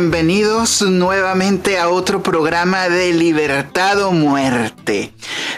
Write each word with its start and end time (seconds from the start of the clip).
bienvenidos 0.00 0.82
nuevamente 0.82 1.76
a 1.76 1.88
otro 1.88 2.22
programa 2.22 2.88
de 2.88 3.12
Libertad 3.12 4.00
o 4.04 4.12
Muerte. 4.12 5.12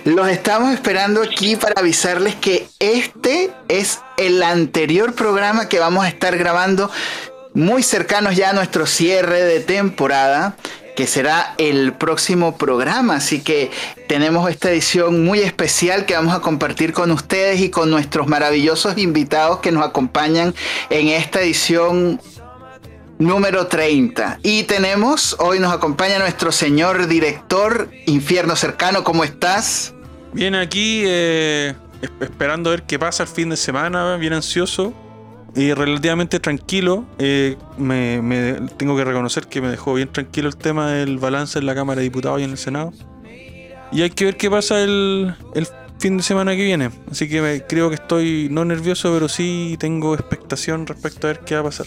Los 0.04 0.30
estamos 0.30 0.72
esperando 0.72 1.22
aquí 1.22 1.56
para 1.56 1.78
avisarles 1.78 2.36
que 2.36 2.66
este 2.78 3.50
es 3.68 4.00
el 4.16 4.42
anterior 4.42 5.14
programa 5.14 5.68
que 5.68 5.78
vamos 5.78 6.06
a 6.06 6.08
estar 6.08 6.38
grabando 6.38 6.90
muy 7.52 7.82
cercanos 7.82 8.34
ya 8.34 8.48
a 8.48 8.52
nuestro 8.54 8.86
cierre 8.86 9.42
de 9.42 9.60
temporada 9.60 10.56
que 10.96 11.06
será 11.06 11.54
el 11.58 11.92
próximo 11.92 12.56
programa. 12.56 13.16
Así 13.16 13.40
que 13.42 13.70
tenemos 14.08 14.48
esta 14.48 14.70
edición 14.70 15.22
muy 15.22 15.40
especial 15.40 16.06
que 16.06 16.14
vamos 16.14 16.34
a 16.34 16.40
compartir 16.40 16.94
con 16.94 17.10
ustedes 17.10 17.60
y 17.60 17.68
con 17.68 17.90
nuestros 17.90 18.26
maravillosos 18.26 18.96
invitados 18.96 19.60
que 19.60 19.70
nos 19.70 19.84
acompañan 19.84 20.54
en 20.88 21.08
esta 21.08 21.42
edición 21.42 22.18
número 23.20 23.66
30. 23.66 24.40
Y 24.42 24.64
tenemos, 24.64 25.36
hoy 25.38 25.60
nos 25.60 25.72
acompaña 25.72 26.18
nuestro 26.18 26.50
señor 26.50 27.06
director, 27.06 27.90
Infierno 28.06 28.56
Cercano, 28.56 29.04
¿cómo 29.04 29.22
estás? 29.22 29.94
Bien, 30.32 30.54
aquí 30.54 31.02
eh, 31.04 31.74
esperando 32.20 32.70
a 32.70 32.72
ver 32.72 32.82
qué 32.84 32.98
pasa 32.98 33.22
el 33.22 33.28
fin 33.28 33.50
de 33.50 33.56
semana, 33.56 34.16
bien 34.16 34.32
ansioso 34.32 34.94
y 35.54 35.72
relativamente 35.74 36.40
tranquilo. 36.40 37.04
Eh, 37.18 37.56
me, 37.76 38.54
tengo 38.78 38.96
que 38.96 39.04
reconocer 39.04 39.46
que 39.46 39.60
me 39.60 39.68
dejó 39.68 39.94
bien 39.94 40.08
tranquilo 40.08 40.48
el 40.48 40.56
tema 40.56 40.90
del 40.90 41.18
balance 41.18 41.58
en 41.58 41.66
la 41.66 41.74
Cámara 41.74 41.98
de 41.98 42.04
Diputados 42.04 42.40
y 42.40 42.44
en 42.44 42.50
el 42.50 42.58
Senado. 42.58 42.92
Y 43.92 44.02
hay 44.02 44.10
que 44.10 44.24
ver 44.24 44.36
qué 44.36 44.48
pasa 44.48 44.80
el, 44.82 45.34
el 45.54 45.68
fin 45.98 46.16
de 46.16 46.22
semana 46.22 46.52
que 46.52 46.64
viene. 46.64 46.90
Así 47.10 47.28
que 47.28 47.64
creo 47.68 47.90
que 47.90 47.96
estoy 47.96 48.48
no 48.50 48.64
nervioso, 48.64 49.12
pero 49.12 49.28
sí 49.28 49.76
tengo 49.78 50.14
expectación 50.14 50.86
respecto 50.86 51.26
a 51.26 51.32
ver 51.32 51.40
qué 51.40 51.56
va 51.56 51.60
a 51.60 51.64
pasar. 51.64 51.86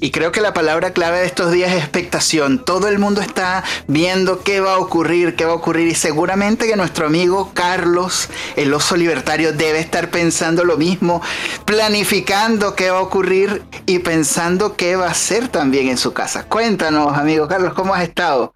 Y 0.00 0.12
creo 0.12 0.30
que 0.30 0.40
la 0.40 0.54
palabra 0.54 0.92
clave 0.92 1.18
de 1.18 1.26
estos 1.26 1.50
días 1.50 1.72
es 1.72 1.78
expectación. 1.78 2.64
Todo 2.64 2.86
el 2.86 3.00
mundo 3.00 3.20
está 3.20 3.64
viendo 3.88 4.44
qué 4.44 4.60
va 4.60 4.74
a 4.74 4.78
ocurrir, 4.78 5.34
qué 5.34 5.44
va 5.44 5.52
a 5.52 5.56
ocurrir. 5.56 5.88
Y 5.88 5.94
seguramente 5.96 6.68
que 6.68 6.76
nuestro 6.76 7.06
amigo 7.06 7.50
Carlos, 7.52 8.28
el 8.54 8.72
oso 8.72 8.96
libertario, 8.96 9.52
debe 9.52 9.80
estar 9.80 10.10
pensando 10.10 10.64
lo 10.64 10.76
mismo, 10.76 11.20
planificando 11.64 12.76
qué 12.76 12.92
va 12.92 12.98
a 12.98 13.02
ocurrir 13.02 13.62
y 13.86 13.98
pensando 13.98 14.76
qué 14.76 14.94
va 14.94 15.06
a 15.06 15.10
hacer 15.10 15.48
también 15.48 15.88
en 15.88 15.98
su 15.98 16.12
casa. 16.12 16.44
Cuéntanos, 16.44 17.18
amigo 17.18 17.48
Carlos, 17.48 17.74
¿cómo 17.74 17.92
has 17.92 18.04
estado? 18.04 18.52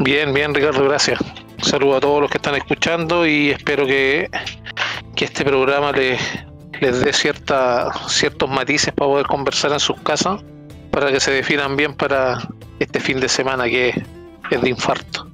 Bien, 0.00 0.34
bien, 0.34 0.54
Ricardo, 0.54 0.84
gracias. 0.84 1.18
saludo 1.62 1.96
a 1.96 2.00
todos 2.00 2.20
los 2.20 2.30
que 2.30 2.36
están 2.36 2.56
escuchando 2.56 3.26
y 3.26 3.50
espero 3.50 3.86
que, 3.86 4.28
que 5.16 5.24
este 5.24 5.46
programa 5.46 5.92
les, 5.92 6.20
les 6.80 7.00
dé 7.00 7.14
cierta, 7.14 7.90
ciertos 8.06 8.50
matices 8.50 8.92
para 8.92 9.08
poder 9.08 9.26
conversar 9.26 9.72
en 9.72 9.80
sus 9.80 9.98
casas 10.02 10.42
para 10.94 11.10
que 11.10 11.18
se 11.18 11.32
definan 11.32 11.76
bien 11.76 11.92
para 11.92 12.38
este 12.78 13.00
fin 13.00 13.18
de 13.18 13.28
semana 13.28 13.64
que 13.64 14.00
es 14.48 14.62
de 14.62 14.68
infarto. 14.68 15.28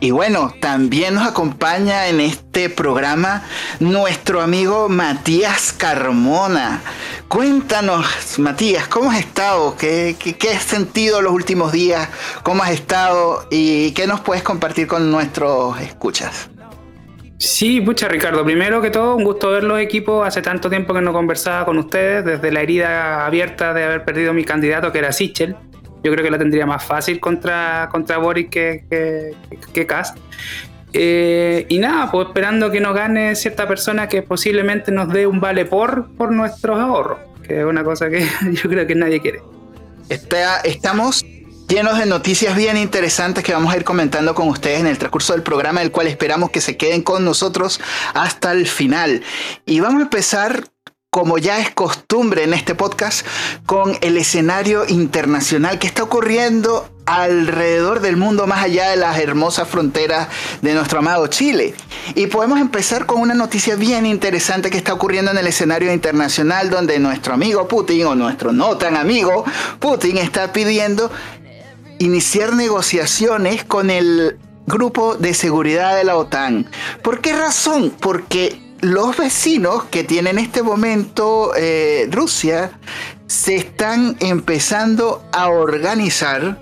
Y 0.00 0.12
bueno, 0.12 0.54
también 0.60 1.14
nos 1.14 1.26
acompaña 1.26 2.06
en 2.08 2.20
este 2.20 2.70
programa 2.70 3.42
nuestro 3.80 4.40
amigo 4.40 4.88
Matías 4.88 5.74
Carmona. 5.74 6.80
Cuéntanos, 7.28 8.06
Matías, 8.38 8.88
¿cómo 8.88 9.10
has 9.10 9.18
estado? 9.18 9.76
¿Qué, 9.76 10.16
qué 10.18 10.52
has 10.52 10.62
sentido 10.62 11.20
los 11.20 11.32
últimos 11.34 11.70
días? 11.70 12.08
¿Cómo 12.42 12.62
has 12.62 12.70
estado? 12.70 13.46
¿Y 13.50 13.90
qué 13.90 14.06
nos 14.06 14.20
puedes 14.20 14.42
compartir 14.42 14.86
con 14.86 15.10
nuestros 15.10 15.78
escuchas? 15.82 16.48
Sí, 17.38 17.80
mucha 17.80 18.08
Ricardo. 18.08 18.44
Primero 18.44 18.82
que 18.82 18.90
todo, 18.90 19.14
un 19.14 19.22
gusto 19.22 19.50
ver 19.50 19.62
los 19.62 19.78
equipos. 19.80 20.26
Hace 20.26 20.42
tanto 20.42 20.68
tiempo 20.68 20.92
que 20.92 21.00
no 21.00 21.12
conversaba 21.12 21.64
con 21.64 21.78
ustedes, 21.78 22.24
desde 22.24 22.50
la 22.50 22.62
herida 22.62 23.26
abierta 23.26 23.72
de 23.72 23.84
haber 23.84 24.04
perdido 24.04 24.34
mi 24.34 24.44
candidato, 24.44 24.90
que 24.90 24.98
era 24.98 25.12
Sichel. 25.12 25.54
Yo 26.02 26.12
creo 26.12 26.24
que 26.24 26.30
la 26.30 26.38
tendría 26.38 26.66
más 26.66 26.84
fácil 26.84 27.20
contra, 27.20 27.88
contra 27.90 28.18
Boris 28.18 28.48
que, 28.50 28.84
que, 28.90 29.34
que 29.72 29.86
eh, 30.92 31.66
y 31.68 31.78
nada, 31.78 32.10
pues 32.10 32.28
esperando 32.28 32.70
que 32.70 32.80
nos 32.80 32.94
gane 32.94 33.34
cierta 33.34 33.68
persona 33.68 34.08
que 34.08 34.22
posiblemente 34.22 34.90
nos 34.90 35.12
dé 35.12 35.26
un 35.26 35.38
vale 35.38 35.66
por 35.66 36.08
por 36.16 36.32
nuestros 36.32 36.78
ahorros, 36.78 37.18
que 37.46 37.60
es 37.60 37.64
una 37.64 37.84
cosa 37.84 38.08
que 38.08 38.26
yo 38.52 38.70
creo 38.70 38.86
que 38.86 38.94
nadie 38.94 39.20
quiere. 39.20 39.42
Está, 40.08 40.60
estamos 40.60 41.24
llenos 41.68 41.98
de 41.98 42.06
noticias 42.06 42.56
bien 42.56 42.78
interesantes 42.78 43.44
que 43.44 43.52
vamos 43.52 43.72
a 43.72 43.76
ir 43.76 43.84
comentando 43.84 44.34
con 44.34 44.48
ustedes 44.48 44.80
en 44.80 44.86
el 44.86 44.96
transcurso 44.96 45.34
del 45.34 45.42
programa, 45.42 45.82
el 45.82 45.92
cual 45.92 46.06
esperamos 46.06 46.50
que 46.50 46.62
se 46.62 46.76
queden 46.78 47.02
con 47.02 47.24
nosotros 47.24 47.78
hasta 48.14 48.52
el 48.52 48.66
final. 48.66 49.22
Y 49.66 49.80
vamos 49.80 50.00
a 50.00 50.04
empezar 50.04 50.64
como 51.10 51.38
ya 51.38 51.58
es 51.58 51.70
costumbre 51.70 52.44
en 52.44 52.52
este 52.52 52.74
podcast, 52.74 53.26
con 53.66 53.96
el 54.02 54.16
escenario 54.18 54.84
internacional 54.88 55.78
que 55.78 55.86
está 55.86 56.02
ocurriendo 56.02 56.88
alrededor 57.06 58.00
del 58.00 58.18
mundo, 58.18 58.46
más 58.46 58.62
allá 58.62 58.90
de 58.90 58.96
las 58.96 59.18
hermosas 59.18 59.66
fronteras 59.66 60.28
de 60.60 60.74
nuestro 60.74 60.98
amado 60.98 61.26
Chile. 61.28 61.74
Y 62.14 62.26
podemos 62.26 62.60
empezar 62.60 63.06
con 63.06 63.20
una 63.20 63.32
noticia 63.32 63.76
bien 63.76 64.04
interesante 64.04 64.68
que 64.68 64.76
está 64.76 64.92
ocurriendo 64.92 65.30
en 65.30 65.38
el 65.38 65.46
escenario 65.46 65.92
internacional, 65.92 66.68
donde 66.68 66.98
nuestro 66.98 67.32
amigo 67.32 67.66
Putin, 67.66 68.06
o 68.06 68.14
nuestro 68.14 68.52
no 68.52 68.76
tan 68.76 68.94
amigo 68.94 69.44
Putin, 69.80 70.18
está 70.18 70.52
pidiendo 70.52 71.10
iniciar 71.98 72.54
negociaciones 72.54 73.64
con 73.64 73.90
el 73.90 74.38
grupo 74.66 75.16
de 75.16 75.34
seguridad 75.34 75.96
de 75.96 76.04
la 76.04 76.16
OTAN. 76.16 76.66
¿Por 77.02 77.20
qué 77.20 77.32
razón? 77.32 77.92
Porque 77.98 78.60
los 78.80 79.16
vecinos 79.16 79.84
que 79.84 80.04
tienen 80.04 80.38
en 80.38 80.44
este 80.44 80.62
momento 80.62 81.52
eh, 81.56 82.08
Rusia 82.10 82.72
se 83.26 83.56
están 83.56 84.16
empezando 84.20 85.24
a 85.32 85.48
organizar. 85.48 86.60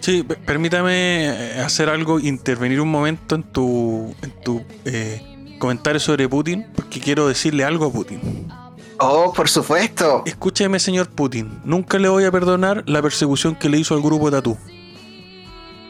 Sí, 0.00 0.22
permítame 0.22 1.26
eh, 1.26 1.60
hacer 1.60 1.88
algo, 1.88 2.20
intervenir 2.20 2.80
un 2.80 2.90
momento 2.90 3.34
en 3.34 3.42
tu, 3.42 4.14
en 4.22 4.30
tu 4.42 4.62
eh, 4.84 5.56
comentario 5.58 6.00
sobre 6.00 6.28
Putin, 6.28 6.66
porque 6.74 7.00
quiero 7.00 7.28
decirle 7.28 7.64
algo 7.64 7.86
a 7.86 7.92
Putin. 7.92 8.20
Oh, 8.98 9.32
por 9.34 9.48
supuesto. 9.48 10.22
Escúcheme, 10.24 10.78
señor 10.78 11.08
Putin. 11.08 11.60
Nunca 11.64 11.98
le 11.98 12.08
voy 12.08 12.24
a 12.24 12.32
perdonar 12.32 12.82
la 12.86 13.02
persecución 13.02 13.54
que 13.54 13.68
le 13.68 13.78
hizo 13.78 13.94
al 13.94 14.02
grupo 14.02 14.30
Tatú. 14.30 14.56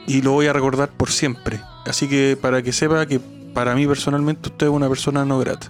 Y 0.07 0.23
lo 0.23 0.33
voy 0.33 0.47
a 0.47 0.53
recordar 0.53 0.91
por 0.91 1.11
siempre. 1.11 1.61
Así 1.85 2.09
que 2.09 2.37
para 2.41 2.63
que 2.63 2.73
sepa 2.73 3.07
que 3.07 3.21
para 3.55 3.75
mí 3.75 3.87
personalmente 3.87 4.49
usted 4.49 4.67
es 4.67 4.73
una 4.73 4.89
persona 4.89 5.25
no 5.25 5.39
grata. 5.39 5.69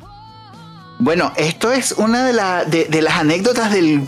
Bueno, 0.99 1.31
esto 1.37 1.73
es 1.73 1.93
una 1.93 2.25
de, 2.25 2.33
las 3.03 3.15
anécdotas 3.19 3.71
del, 3.71 4.07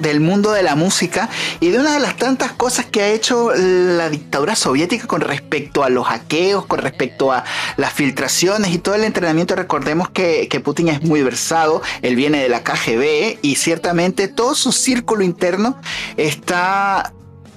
del 0.00 0.20
mundo 0.20 0.52
de 0.52 0.62
la 0.64 0.74
música 0.74 1.28
y 1.60 1.70
de 1.70 1.78
una 1.78 1.94
de 1.94 2.00
las 2.00 2.16
tantas 2.16 2.50
cosas 2.52 2.86
que 2.86 3.02
ha 3.02 3.08
hecho 3.08 3.52
la 3.54 4.10
dictadura 4.10 4.56
soviética 4.56 5.06
con 5.06 5.20
respecto 5.20 5.84
a 5.84 5.90
los 5.90 6.06
hackeos, 6.06 6.66
con 6.66 6.80
respecto 6.80 7.30
a 7.30 7.44
las 7.76 7.92
filtraciones 7.92 8.72
y 8.72 8.78
todo 8.78 8.96
el 8.96 9.04
entrenamiento. 9.04 9.54
Recordemos 9.54 10.08
que, 10.08 10.48
que 10.48 10.58
Putin 10.58 10.88
es 10.88 11.02
muy 11.02 11.22
versado, 11.22 11.82
él 12.02 12.16
viene 12.16 12.42
de 12.42 12.48
la 12.48 12.64
KGB 12.64 13.38
y 13.40 13.54
ciertamente 13.54 14.26
todo 14.26 14.56
su 14.56 14.72
círculo 14.72 15.22
interno 15.22 15.78
está 16.16 17.12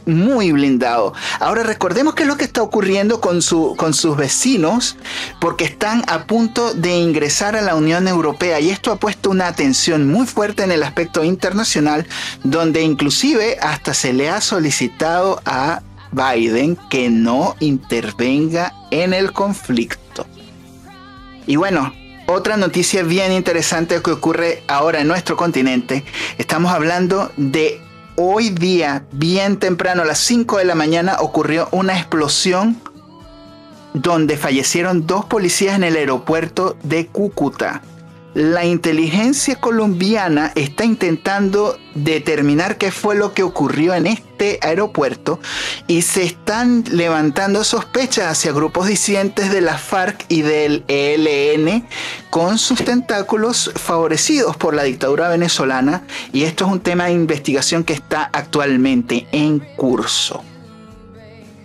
muy 0.07 0.51
blindado. 0.51 1.13
Ahora 1.39 1.63
recordemos 1.63 2.15
qué 2.15 2.23
es 2.23 2.27
lo 2.27 2.37
que 2.37 2.45
está 2.45 2.63
ocurriendo 2.63 3.21
con, 3.21 3.41
su, 3.41 3.75
con 3.77 3.93
sus 3.93 4.17
vecinos, 4.17 4.97
porque 5.39 5.65
están 5.65 6.03
a 6.07 6.25
punto 6.25 6.73
de 6.73 6.97
ingresar 6.97 7.55
a 7.55 7.61
la 7.61 7.75
Unión 7.75 8.07
Europea 8.07 8.59
y 8.59 8.69
esto 8.69 8.91
ha 8.91 8.95
puesto 8.95 9.29
una 9.29 9.47
atención 9.47 10.07
muy 10.07 10.25
fuerte 10.25 10.63
en 10.63 10.71
el 10.71 10.83
aspecto 10.83 11.23
internacional, 11.23 12.07
donde 12.43 12.81
inclusive 12.81 13.57
hasta 13.61 13.93
se 13.93 14.13
le 14.13 14.29
ha 14.29 14.41
solicitado 14.41 15.41
a 15.45 15.81
Biden 16.11 16.77
que 16.89 17.09
no 17.09 17.55
intervenga 17.59 18.73
en 18.91 19.13
el 19.13 19.33
conflicto. 19.33 20.25
Y 21.45 21.55
bueno, 21.55 21.93
otra 22.27 22.57
noticia 22.57 23.03
bien 23.03 23.31
interesante 23.31 24.01
que 24.01 24.11
ocurre 24.11 24.63
ahora 24.67 24.99
en 24.99 25.07
nuestro 25.07 25.37
continente, 25.37 26.03
estamos 26.37 26.73
hablando 26.73 27.31
de 27.37 27.81
hoy 28.19 28.49
día, 28.49 29.05
bien 29.11 29.57
temprano, 29.57 30.01
a 30.01 30.05
las 30.05 30.17
5 30.19 30.57
de 30.57 30.65
la 30.65 30.73
mañana, 30.73 31.17
ocurrió 31.19 31.69
una 31.71 31.97
explosión 31.97 32.75
donde 33.93 34.37
fallecieron 34.37 35.05
dos 35.05 35.25
policías 35.25 35.75
en 35.75 35.83
el 35.83 35.95
aeropuerto 35.95 36.75
de 36.83 37.05
Cúcuta 37.05 37.81
la 38.37 38.65
inteligencia 38.65 39.55
colombiana 39.55 40.51
está 40.53 40.85
intentando 40.85 41.79
determinar 41.95 42.77
qué 42.77 42.91
fue 42.91 43.15
lo 43.15 43.33
que 43.33 43.41
ocurrió 43.41 43.95
en 43.95 44.05
este 44.05 44.59
aeropuerto 44.61 45.39
y 45.87 46.03
se 46.03 46.21
están 46.21 46.83
levantando 46.91 47.63
sospechas 47.63 48.27
hacia 48.27 48.51
grupos 48.51 48.85
disidentes 48.85 49.51
de 49.51 49.61
la 49.61 49.79
FARC 49.79 50.23
y 50.29 50.43
del 50.43 50.83
ELN 50.87 51.87
con 52.29 52.59
sus 52.59 52.85
tentáculos 52.85 53.71
favorecidos 53.73 54.55
por 54.55 54.75
la 54.75 54.83
dictadura 54.83 55.29
venezolana 55.29 56.03
y 56.31 56.43
esto 56.43 56.67
es 56.67 56.71
un 56.73 56.81
tema 56.81 57.05
de 57.05 57.13
investigación 57.13 57.83
que 57.83 57.93
está 57.93 58.29
actualmente 58.31 59.25
en 59.31 59.61
curso. 59.75 60.43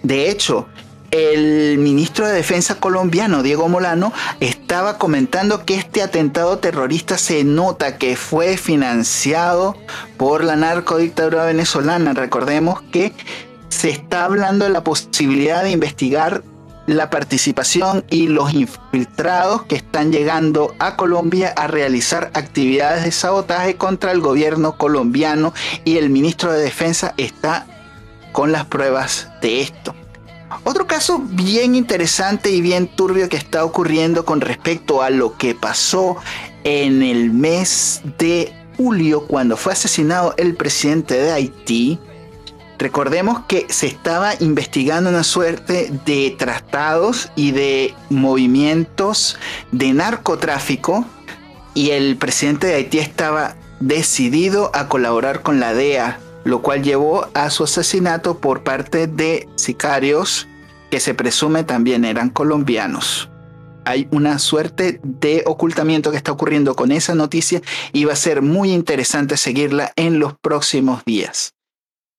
De 0.03 0.31
hecho, 0.31 0.69
el 1.13 1.77
ministro 1.79 2.27
de 2.27 2.33
Defensa 2.33 2.81
colombiano, 2.81 3.43
Diego 3.43 3.69
Molano, 3.69 4.13
estaba 4.41 4.99
comentando 4.99 5.65
que 5.65 5.77
este 5.77 6.03
atentado 6.03 6.59
terrorista 6.59 7.19
se 7.19 7.45
nota 7.45 7.99
que 7.99 8.17
fue 8.17 8.57
financiado 8.57 9.77
por 10.17 10.43
la 10.43 10.57
narcodictadura 10.57 11.45
venezolana. 11.45 12.15
Recordemos 12.15 12.81
que 12.91 13.13
se 13.69 13.91
está 13.91 14.25
hablando 14.25 14.65
de 14.65 14.71
la 14.71 14.83
posibilidad 14.83 15.63
de 15.63 15.71
investigar 15.71 16.43
la 16.87 17.11
participación 17.11 18.05
y 18.09 18.29
los 18.29 18.55
infiltrados 18.55 19.65
que 19.65 19.77
están 19.77 20.13
llegando 20.13 20.75
a 20.79 20.97
Colombia 20.97 21.53
a 21.57 21.67
realizar 21.67 22.31
actividades 22.35 23.05
de 23.05 23.13
sabotaje 23.13 23.77
contra 23.77 24.13
el 24.13 24.21
gobierno 24.21 24.79
colombiano 24.79 25.53
y 25.85 25.99
el 25.99 26.09
ministro 26.09 26.53
de 26.53 26.63
Defensa 26.63 27.15
está 27.19 27.67
con 28.33 28.51
las 28.51 28.65
pruebas 28.65 29.29
de 29.43 29.61
esto. 29.61 29.95
Otro 30.65 30.87
caso 30.87 31.19
bien 31.19 31.75
interesante 31.75 32.51
y 32.51 32.61
bien 32.61 32.89
turbio 32.89 33.29
que 33.29 33.37
está 33.37 33.65
ocurriendo 33.65 34.25
con 34.25 34.41
respecto 34.41 35.03
a 35.03 35.11
lo 35.11 35.37
que 35.37 35.55
pasó 35.55 36.17
en 36.65 37.03
el 37.03 37.31
mes 37.31 38.03
de 38.19 38.53
julio 38.77 39.27
cuando 39.27 39.57
fue 39.57 39.73
asesinado 39.73 40.35
el 40.37 40.55
presidente 40.55 41.15
de 41.15 41.33
Haití. 41.33 41.99
Recordemos 42.79 43.43
que 43.47 43.67
se 43.69 43.87
estaba 43.87 44.33
investigando 44.41 45.11
una 45.11 45.25
suerte 45.25 45.93
de 46.05 46.35
tratados 46.37 47.31
y 47.37 47.53
de 47.53 47.95
movimientos 48.11 49.39
de 49.71 49.93
narcotráfico 49.93 51.05
y 51.75 51.91
el 51.91 52.17
presidente 52.17 52.67
de 52.67 52.75
Haití 52.75 52.99
estaba 52.99 53.57
decidido 53.81 54.71
a 54.75 54.89
colaborar 54.89 55.43
con 55.43 55.61
la 55.61 55.75
DEA, 55.75 56.19
lo 56.45 56.63
cual 56.63 56.83
llevó 56.83 57.29
a 57.35 57.51
su 57.51 57.65
asesinato 57.65 58.39
por 58.39 58.63
parte 58.63 59.07
de 59.07 59.49
sicarios 59.57 60.49
que 60.91 61.01
se 61.01 61.15
presume 61.15 61.65
también 61.65 62.05
eran 62.05 62.29
colombianos. 62.29 63.31
Hay 63.85 64.09
una 64.11 64.39
suerte 64.39 65.01
de 65.03 65.43
ocultamiento 65.47 66.11
que 66.11 66.17
está 66.17 66.33
ocurriendo 66.33 66.77
con 66.77 66.93
esa 66.93 67.15
noticia 67.15 67.63
y 67.93 68.05
va 68.05 68.13
a 68.13 68.17
ser 68.17 68.43
muy 68.43 68.73
interesante 68.73 69.37
seguirla 69.37 69.93
en 69.97 70.19
los 70.19 70.35
próximos 70.39 71.05
días. 71.05 71.55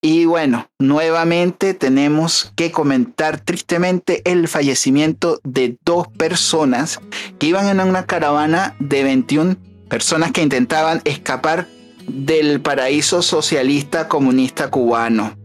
Y 0.02 0.26
bueno, 0.26 0.68
nuevamente 0.80 1.74
tenemos 1.74 2.52
que 2.58 2.72
comentar 2.72 3.40
tristemente 3.40 4.22
el 4.30 4.50
fallecimiento 4.50 5.40
de 5.44 5.78
dos 5.86 6.08
personas 6.10 7.00
que 7.40 7.48
iban 7.48 7.68
en 7.68 7.80
una 7.80 8.06
caravana 8.06 8.76
de 8.80 9.04
21 9.04 9.56
personas 9.88 10.32
que 10.34 10.42
intentaban 10.42 11.02
escapar 11.06 11.68
del 12.08 12.62
paraíso 12.62 13.22
socialista 13.22 14.08
comunista 14.08 14.70
cubano. 14.70 15.38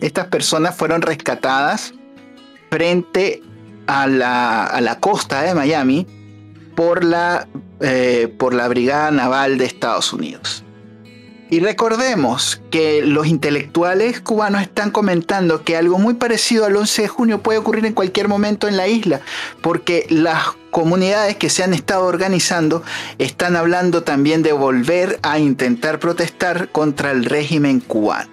Estas 0.00 0.26
personas 0.26 0.76
fueron 0.76 1.02
rescatadas 1.02 1.94
frente 2.70 3.42
a 3.86 4.06
la, 4.06 4.98
costa 5.00 5.42
de 5.42 5.54
Miami 5.54 6.06
por 6.74 7.04
la, 7.04 7.48
eh, 7.80 8.34
por 8.38 8.52
la 8.52 8.68
Brigada 8.68 9.10
Naval 9.10 9.58
de 9.58 9.64
Estados 9.64 10.12
Unidos. 10.12 10.65
Y 11.48 11.60
recordemos 11.60 12.60
que 12.70 13.02
los 13.02 13.28
intelectuales 13.28 14.20
cubanos 14.20 14.62
están 14.62 14.90
comentando 14.90 15.62
que 15.62 15.76
algo 15.76 15.98
muy 15.98 16.14
parecido 16.14 16.64
al 16.64 16.74
11 16.74 17.02
de 17.02 17.08
junio 17.08 17.42
puede 17.42 17.58
ocurrir 17.58 17.86
en 17.86 17.92
cualquier 17.92 18.26
momento 18.26 18.66
en 18.66 18.76
la 18.76 18.88
isla, 18.88 19.20
porque 19.60 20.06
las 20.10 20.56
comunidades 20.72 21.36
que 21.36 21.48
se 21.48 21.62
han 21.62 21.72
estado 21.72 22.04
organizando 22.04 22.82
están 23.18 23.54
hablando 23.54 24.02
también 24.02 24.42
de 24.42 24.52
volver 24.52 25.20
a 25.22 25.38
intentar 25.38 26.00
protestar 26.00 26.68
contra 26.70 27.12
el 27.12 27.24
régimen 27.24 27.78
cubano. 27.78 28.28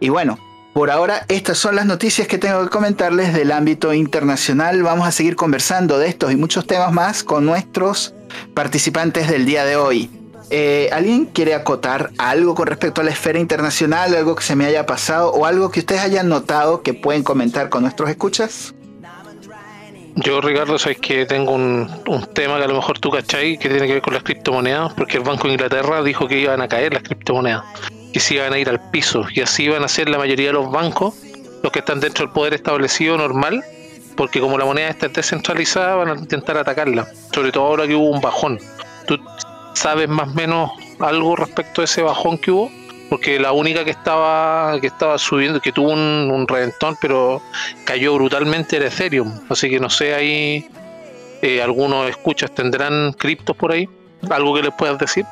Y 0.00 0.08
bueno, 0.08 0.36
por 0.74 0.90
ahora 0.90 1.24
estas 1.28 1.58
son 1.58 1.76
las 1.76 1.86
noticias 1.86 2.26
que 2.26 2.38
tengo 2.38 2.62
que 2.64 2.70
comentarles 2.70 3.32
del 3.34 3.52
ámbito 3.52 3.94
internacional. 3.94 4.82
Vamos 4.82 5.06
a 5.06 5.12
seguir 5.12 5.36
conversando 5.36 5.98
de 5.98 6.08
estos 6.08 6.32
y 6.32 6.36
muchos 6.36 6.66
temas 6.66 6.92
más 6.92 7.22
con 7.22 7.46
nuestros 7.46 8.14
participantes 8.52 9.30
del 9.30 9.46
día 9.46 9.64
de 9.64 9.76
hoy. 9.76 10.10
Eh, 10.50 10.88
¿Alguien 10.92 11.26
quiere 11.26 11.54
acotar 11.54 12.10
algo 12.18 12.54
con 12.54 12.68
respecto 12.68 13.00
a 13.00 13.04
la 13.04 13.10
esfera 13.10 13.38
internacional, 13.38 14.14
algo 14.14 14.36
que 14.36 14.44
se 14.44 14.54
me 14.54 14.64
haya 14.64 14.86
pasado 14.86 15.32
o 15.32 15.44
algo 15.44 15.70
que 15.70 15.80
ustedes 15.80 16.02
hayan 16.02 16.28
notado 16.28 16.82
que 16.82 16.94
pueden 16.94 17.24
comentar 17.24 17.68
con 17.68 17.82
nuestros 17.82 18.08
escuchas? 18.10 18.74
Yo, 20.18 20.40
Ricardo, 20.40 20.78
sabes 20.78 20.98
que 20.98 21.26
tengo 21.26 21.52
un, 21.52 21.88
tema 22.32 22.56
que 22.56 22.64
a 22.64 22.68
lo 22.68 22.74
mejor 22.74 22.98
tú 22.98 23.10
cachai 23.10 23.58
que 23.58 23.68
tiene 23.68 23.86
que 23.86 23.94
ver 23.94 24.02
con 24.02 24.14
las 24.14 24.22
criptomonedas, 24.22 24.94
porque 24.94 25.18
el 25.18 25.24
Banco 25.24 25.46
de 25.46 25.54
Inglaterra 25.54 26.02
dijo 26.02 26.26
que 26.26 26.38
iban 26.38 26.62
a 26.62 26.68
caer 26.68 26.94
las 26.94 27.02
criptomonedas, 27.02 27.64
que 28.14 28.20
se 28.20 28.36
iban 28.36 28.52
a 28.54 28.58
ir 28.58 28.70
al 28.70 28.80
piso, 28.90 29.26
y 29.30 29.42
así 29.42 29.64
iban 29.64 29.84
a 29.84 29.88
ser 29.88 30.08
la 30.08 30.16
mayoría 30.16 30.46
de 30.46 30.52
los 30.54 30.70
bancos, 30.70 31.14
los 31.62 31.70
que 31.70 31.80
están 31.80 32.00
dentro 32.00 32.24
del 32.24 32.32
poder 32.32 32.54
establecido 32.54 33.18
normal, 33.18 33.62
porque 34.16 34.40
como 34.40 34.56
la 34.56 34.64
moneda 34.64 34.88
está 34.88 35.08
descentralizada, 35.08 35.96
van 35.96 36.08
a 36.08 36.14
intentar 36.14 36.56
atacarla, 36.56 37.08
sobre 37.34 37.52
todo 37.52 37.64
ahora 37.64 37.86
que 37.86 37.94
hubo 37.94 38.08
un 38.08 38.22
bajón. 38.22 38.58
¿Tú 39.06 39.18
¿Sabes 39.76 40.08
más 40.08 40.28
o 40.28 40.32
menos 40.32 40.70
algo 41.00 41.36
respecto 41.36 41.82
a 41.82 41.84
ese 41.84 42.00
bajón 42.00 42.38
que 42.38 42.50
hubo? 42.50 42.70
Porque 43.10 43.38
la 43.38 43.52
única 43.52 43.84
que 43.84 43.90
estaba 43.90 44.80
que 44.80 44.86
estaba 44.86 45.18
subiendo, 45.18 45.60
que 45.60 45.70
tuvo 45.70 45.90
un, 45.90 46.46
reventón, 46.48 46.96
pero 46.98 47.42
cayó 47.84 48.14
brutalmente 48.14 48.76
era 48.76 48.86
Ethereum. 48.86 49.30
Así 49.50 49.68
que 49.68 49.78
no 49.78 49.90
sé, 49.90 50.14
ahí 50.14 50.66
eh, 51.42 51.60
algunos 51.60 52.08
escuchas 52.08 52.52
tendrán 52.54 53.12
criptos 53.12 53.54
por 53.54 53.70
ahí. 53.70 53.86
¿Algo 54.30 54.54
que 54.54 54.62
les 54.62 54.72
puedas 54.72 54.98
decir? 54.98 55.26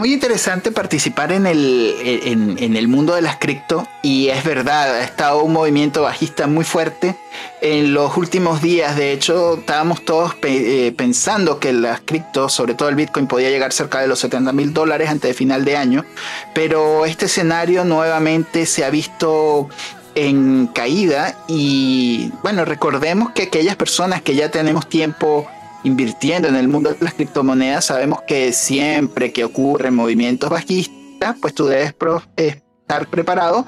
Muy 0.00 0.14
interesante 0.14 0.72
participar 0.72 1.30
en 1.30 1.46
el, 1.46 1.94
en, 2.24 2.74
el 2.74 2.88
mundo 2.88 3.14
de 3.14 3.20
las 3.20 3.36
cripto 3.36 3.86
y 4.00 4.28
es 4.28 4.42
verdad, 4.44 4.94
ha 4.94 5.04
estado 5.04 5.42
un 5.42 5.52
movimiento 5.52 6.00
bajista 6.00 6.46
muy 6.46 6.64
fuerte 6.64 7.16
en 7.60 7.92
los 7.92 8.16
últimos 8.16 8.62
días. 8.62 8.96
De 8.96 9.12
hecho, 9.12 9.58
estábamos 9.58 10.02
todos 10.06 10.34
eh, 10.42 10.94
pensando 10.96 11.60
que 11.60 11.74
las 11.74 12.00
cripto, 12.00 12.48
sobre 12.48 12.72
todo 12.72 12.88
el 12.88 12.94
Bitcoin, 12.94 13.26
podía 13.26 13.50
llegar 13.50 13.74
cerca 13.74 14.00
de 14.00 14.08
los 14.08 14.20
70 14.20 14.54
mil 14.54 14.72
dólares 14.72 15.10
antes 15.10 15.28
de 15.28 15.34
final 15.34 15.66
de 15.66 15.76
año, 15.76 16.06
pero 16.54 17.04
este 17.04 17.26
escenario 17.26 17.84
nuevamente 17.84 18.64
se 18.64 18.86
ha 18.86 18.90
visto 18.90 19.68
en 20.14 20.66
caída 20.68 21.36
y 21.46 22.32
bueno, 22.42 22.64
recordemos 22.64 23.32
que 23.32 23.42
aquellas 23.42 23.76
personas 23.76 24.22
que 24.22 24.34
ya 24.34 24.50
tenemos 24.50 24.88
tiempo 24.88 25.46
invirtiendo 25.84 26.48
en 26.48 26.56
el 26.56 26.68
mundo 26.68 26.90
de 26.90 26.96
las 27.00 27.14
criptomonedas, 27.14 27.86
sabemos 27.86 28.20
que 28.26 28.52
siempre 28.52 29.32
que 29.32 29.44
ocurren 29.44 29.94
movimientos 29.94 30.50
bajistas, 30.50 31.36
pues 31.40 31.54
tú 31.54 31.66
debes 31.66 31.94
estar 32.36 33.06
preparado. 33.08 33.66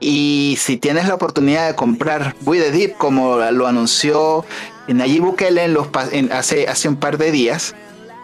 Y 0.00 0.56
si 0.58 0.76
tienes 0.76 1.08
la 1.08 1.14
oportunidad 1.14 1.66
de 1.66 1.74
comprar 1.74 2.36
Buy 2.42 2.58
the 2.58 2.70
Deep, 2.70 2.96
como 2.96 3.38
lo 3.50 3.66
anunció 3.66 4.44
Nayib 4.86 5.22
Bukele 5.22 5.64
en 5.64 5.74
los, 5.74 5.88
hace, 6.30 6.68
hace 6.68 6.88
un 6.88 6.96
par 6.96 7.18
de 7.18 7.32
días, 7.32 7.74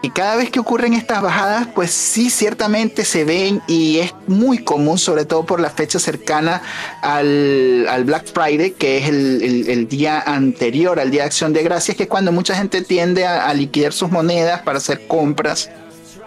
y 0.05 0.11
cada 0.11 0.35
vez 0.35 0.51
que 0.51 0.59
ocurren 0.59 0.93
estas 0.93 1.19
bajadas, 1.19 1.67
pues 1.73 1.89
sí, 1.89 2.29
ciertamente 2.29 3.03
se 3.05 3.25
ven 3.25 3.63
y 3.65 3.97
es 3.97 4.13
muy 4.27 4.59
común, 4.59 4.99
sobre 4.99 5.25
todo 5.25 5.47
por 5.47 5.59
la 5.59 5.71
fecha 5.71 5.97
cercana 5.97 6.61
al, 7.01 8.03
Black 8.05 8.27
Friday, 8.31 8.69
que 8.73 8.99
es 8.99 9.09
el, 9.09 9.87
día 9.87 10.21
anterior 10.21 10.99
al 10.99 11.09
Día 11.09 11.23
de 11.23 11.25
Acción 11.25 11.53
de 11.53 11.63
Gracias, 11.63 11.97
que 11.97 12.03
es 12.03 12.09
cuando 12.09 12.31
mucha 12.31 12.53
gente 12.53 12.83
tiende 12.83 13.25
a, 13.25 13.51
liquidar 13.55 13.93
sus 13.93 14.11
monedas 14.11 14.61
para 14.61 14.77
hacer 14.77 15.07
compras. 15.07 15.71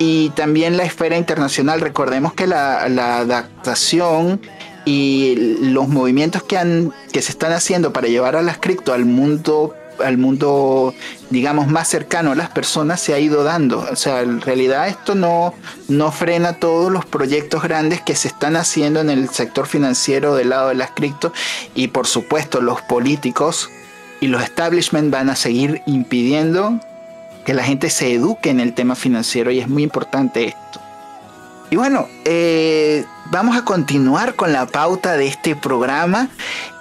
Y 0.00 0.30
también 0.30 0.76
la 0.76 0.82
esfera 0.82 1.16
internacional, 1.16 1.80
recordemos 1.80 2.32
que 2.32 2.49
la, 2.49 2.88
la 2.88 3.18
adaptación 3.18 4.40
y 4.87 5.37
los 5.61 5.87
movimientos 5.87 6.42
que, 6.42 6.58
han, 6.58 6.92
que 7.12 7.23
se 7.23 7.30
están 7.30 7.52
haciendo 7.52 7.92
para 7.92 8.08
llevar 8.08 8.35
a 8.35 8.42
las 8.42 8.58
cripto 8.58 8.92
al 8.92 9.04
mundo 9.04 9.73
al 10.04 10.18
mundo, 10.18 10.94
digamos, 11.30 11.66
más 11.68 11.88
cercano 11.88 12.32
a 12.32 12.34
las 12.34 12.50
personas 12.50 13.00
se 13.00 13.14
ha 13.14 13.18
ido 13.18 13.44
dando. 13.44 13.86
O 13.90 13.96
sea, 13.96 14.22
en 14.22 14.40
realidad 14.40 14.88
esto 14.88 15.14
no, 15.14 15.54
no 15.88 16.12
frena 16.12 16.54
todos 16.54 16.90
los 16.90 17.04
proyectos 17.04 17.62
grandes 17.62 18.00
que 18.00 18.14
se 18.14 18.28
están 18.28 18.56
haciendo 18.56 19.00
en 19.00 19.10
el 19.10 19.28
sector 19.30 19.66
financiero 19.66 20.34
del 20.34 20.50
lado 20.50 20.68
de 20.68 20.74
las 20.74 20.90
cripto 20.90 21.32
y 21.74 21.88
por 21.88 22.06
supuesto 22.06 22.60
los 22.60 22.82
políticos 22.82 23.70
y 24.20 24.26
los 24.26 24.42
establishment 24.42 25.10
van 25.10 25.30
a 25.30 25.36
seguir 25.36 25.82
impidiendo 25.86 26.80
que 27.44 27.54
la 27.54 27.64
gente 27.64 27.88
se 27.90 28.12
eduque 28.12 28.50
en 28.50 28.60
el 28.60 28.74
tema 28.74 28.94
financiero 28.94 29.50
y 29.50 29.60
es 29.60 29.68
muy 29.68 29.82
importante 29.82 30.44
esto. 30.48 30.88
Y 31.70 31.76
bueno, 31.76 32.08
eh, 32.25 33.04
vamos 33.30 33.56
a 33.56 33.64
continuar 33.64 34.37
con 34.37 34.52
la 34.52 34.66
pauta 34.66 35.18
de 35.18 35.26
este 35.26 35.54
programa 35.54 36.30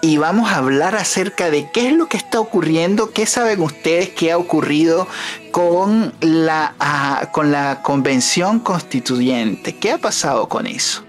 y 0.01 0.17
vamos 0.17 0.50
a 0.50 0.58
hablar 0.58 0.96
acerca 0.96 1.51
de 1.51 1.70
qué 1.72 1.88
es 1.88 1.94
lo 1.94 2.08
que 2.08 2.15
está 2.15 2.39
ocurriendo, 2.39 3.12
qué 3.12 3.25
saben 3.25 3.62
ustedes 3.62 4.10
que 4.10 4.32
ha 4.32 4.38
ocurrido 4.38 5.08
con 5.51 6.13
la, 6.22 6.74
ah, 6.79 7.29
con 7.34 7.51
la 7.51 7.82
convención 7.82 8.60
constituyente. 8.60 9.75
¿Qué 9.75 9.91
ha 9.91 9.98
pasado 9.98 10.48
con 10.48 10.67
eso? 10.67 11.03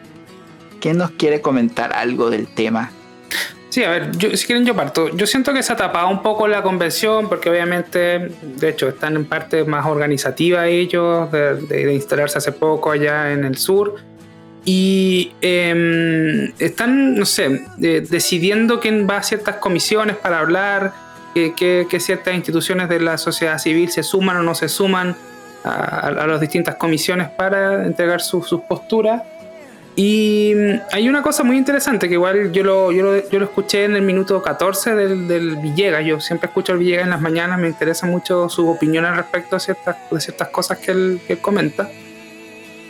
¿Quién 0.80 0.98
nos 0.98 1.12
quiere 1.12 1.40
comentar 1.40 1.92
algo 1.92 2.30
del 2.30 2.52
tema? 2.52 2.90
Sí, 3.78 3.84
a 3.84 3.90
ver, 3.90 4.36
si 4.36 4.44
quieren 4.44 4.66
yo 4.66 4.74
parto. 4.74 5.08
Yo 5.10 5.24
siento 5.24 5.54
que 5.54 5.62
se 5.62 5.72
ha 5.72 5.76
tapado 5.76 6.08
un 6.08 6.20
poco 6.20 6.48
la 6.48 6.64
convención 6.64 7.28
porque 7.28 7.48
obviamente, 7.48 8.28
de 8.42 8.68
hecho, 8.70 8.88
están 8.88 9.14
en 9.14 9.24
parte 9.24 9.62
más 9.62 9.86
organizativa 9.86 10.66
ellos, 10.66 11.30
de, 11.30 11.94
instalarse 11.94 12.38
hace 12.38 12.50
poco 12.50 12.90
allá 12.90 13.30
en 13.30 13.44
el 13.44 13.56
sur. 13.56 13.94
Y 14.64 15.30
em, 15.42 16.52
están, 16.58 17.14
no 17.14 17.24
sé, 17.24 17.66
decidiendo 17.76 18.80
quién 18.80 19.06
va 19.08 19.18
a 19.18 19.22
ciertas 19.22 19.58
comisiones 19.58 20.16
para 20.16 20.40
hablar, 20.40 20.92
que, 21.32 21.86
ciertas 22.00 22.34
instituciones 22.34 22.88
de 22.88 22.98
la 22.98 23.16
sociedad 23.16 23.58
civil 23.58 23.92
se 23.92 24.02
suman 24.02 24.38
o 24.38 24.42
no 24.42 24.56
se 24.56 24.68
suman 24.68 25.14
a, 25.62 26.26
las 26.26 26.40
distintas 26.40 26.74
comisiones 26.74 27.28
para 27.28 27.86
entregar 27.86 28.22
sus 28.22 28.60
posturas. 28.68 29.22
Y 30.00 30.54
mm, 30.54 30.80
hay 30.92 31.08
una 31.08 31.22
cosa 31.22 31.42
muy 31.42 31.56
interesante 31.56 32.06
que 32.06 32.14
igual 32.14 32.52
yo 32.52 32.62
lo, 32.62 32.92
yo 32.92 33.02
lo, 33.02 33.44
escuché 33.44 33.82
en 33.82 33.96
el 33.96 34.02
minuto 34.02 34.40
14 34.40 34.94
del, 34.94 35.26
del, 35.26 35.56
Villegas. 35.56 36.06
Yo 36.06 36.20
siempre 36.20 36.46
escucho 36.46 36.72
al 36.72 36.78
Villegas 36.78 37.02
en 37.02 37.10
las 37.10 37.20
mañanas, 37.20 37.58
me 37.58 37.66
interesa 37.66 38.06
mucho 38.06 38.48
su 38.48 38.68
opinión 38.68 39.04
al 39.04 39.16
respecto 39.16 39.56
de 39.56 39.60
ciertas, 39.60 39.96
de 40.08 40.20
ciertas 40.20 40.50
cosas 40.50 40.78
que 40.78 40.92
él, 40.92 41.20
que 41.26 41.32
él 41.32 41.38
comenta. 41.40 41.90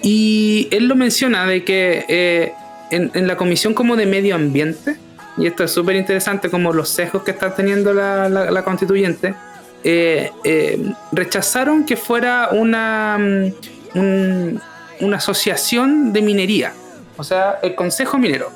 Y 0.03 0.69
él 0.71 0.87
lo 0.87 0.97
menciona 0.97 1.47
de 1.47 1.65
que 1.65 2.05
eh, 2.09 2.53
en, 2.91 3.27
la 3.27 3.39
comisión 3.39 3.73
como 3.73 3.97
de 3.97 4.05
medio 4.05 4.35
ambiente, 4.35 4.99
y 5.39 5.47
esto 5.47 5.65
es 5.65 5.71
súper 5.71 5.97
interesante 5.97 6.51
como 6.51 6.75
los 6.75 6.91
sesgos 6.91 7.23
que 7.23 7.31
está 7.31 7.55
teniendo 7.55 7.95
la, 7.95 8.29
la, 8.29 8.65
constituyente, 8.65 9.35
eh, 9.83 10.31
eh, 10.45 10.93
rechazaron 11.13 11.87
que 11.87 11.97
fuera 11.97 12.51
una, 12.53 13.17
mm, 13.19 13.99
un, 13.99 14.61
una 15.01 15.17
asociación 15.17 16.13
de 16.13 16.21
minería 16.21 16.75
o 17.19 17.25
sea, 17.25 17.59
el 17.63 17.75
Consejo 17.75 18.17
Minero. 18.17 18.51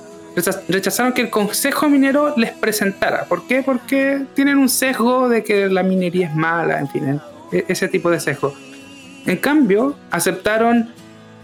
Rechazaron 0.69 1.13
que 1.13 1.21
el 1.21 1.29
Consejo 1.29 1.91
Minero 1.91 2.35
les 2.37 2.53
presentara. 2.53 3.25
¿Por 3.25 3.47
qué? 3.47 3.63
Porque 3.63 4.23
tienen 4.35 4.57
un 4.57 4.71
sesgo 4.71 5.29
de 5.29 5.45
que 5.45 5.69
la 5.69 5.83
minería 5.83 6.29
es 6.29 6.35
mala, 6.35 6.79
en 6.79 6.89
fin, 6.89 7.21
e-, 7.53 7.65
ese 7.69 7.89
tipo 7.89 8.11
de 8.11 8.19
sesgo. 8.19 8.55
En 9.27 9.37
cambio, 9.37 9.95
aceptaron 10.11 10.91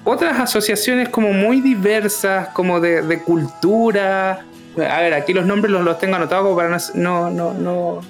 otras 0.05 0.41
asociaciones 0.41 1.11
como 1.11 1.33
muy 1.33 1.61
diversas, 1.61 2.49
como 2.49 2.81
de, 2.81 3.03
de 3.03 3.23
cultura. 3.23 4.47
A 4.77 5.01
ver, 5.01 5.13
aquí 5.13 5.35
los 5.35 5.45
nombres 5.45 5.71
los, 5.71 5.85
los 5.85 5.99
tengo 5.99 6.17
anotados 6.17 6.57
para 6.57 6.79
no, 6.95 7.31
no, 7.31 7.53
no, 7.53 8.01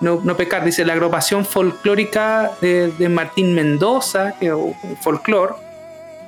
no, 0.00 0.20
no 0.24 0.36
pecar. 0.36 0.64
Dice 0.64 0.84
la 0.84 0.94
agrupación 0.94 1.44
folclórica 1.44 2.52
de, 2.60 3.08
Martín 3.10 3.54
Mendoza, 3.54 4.32
que 4.38 4.54
folclore 5.02 5.54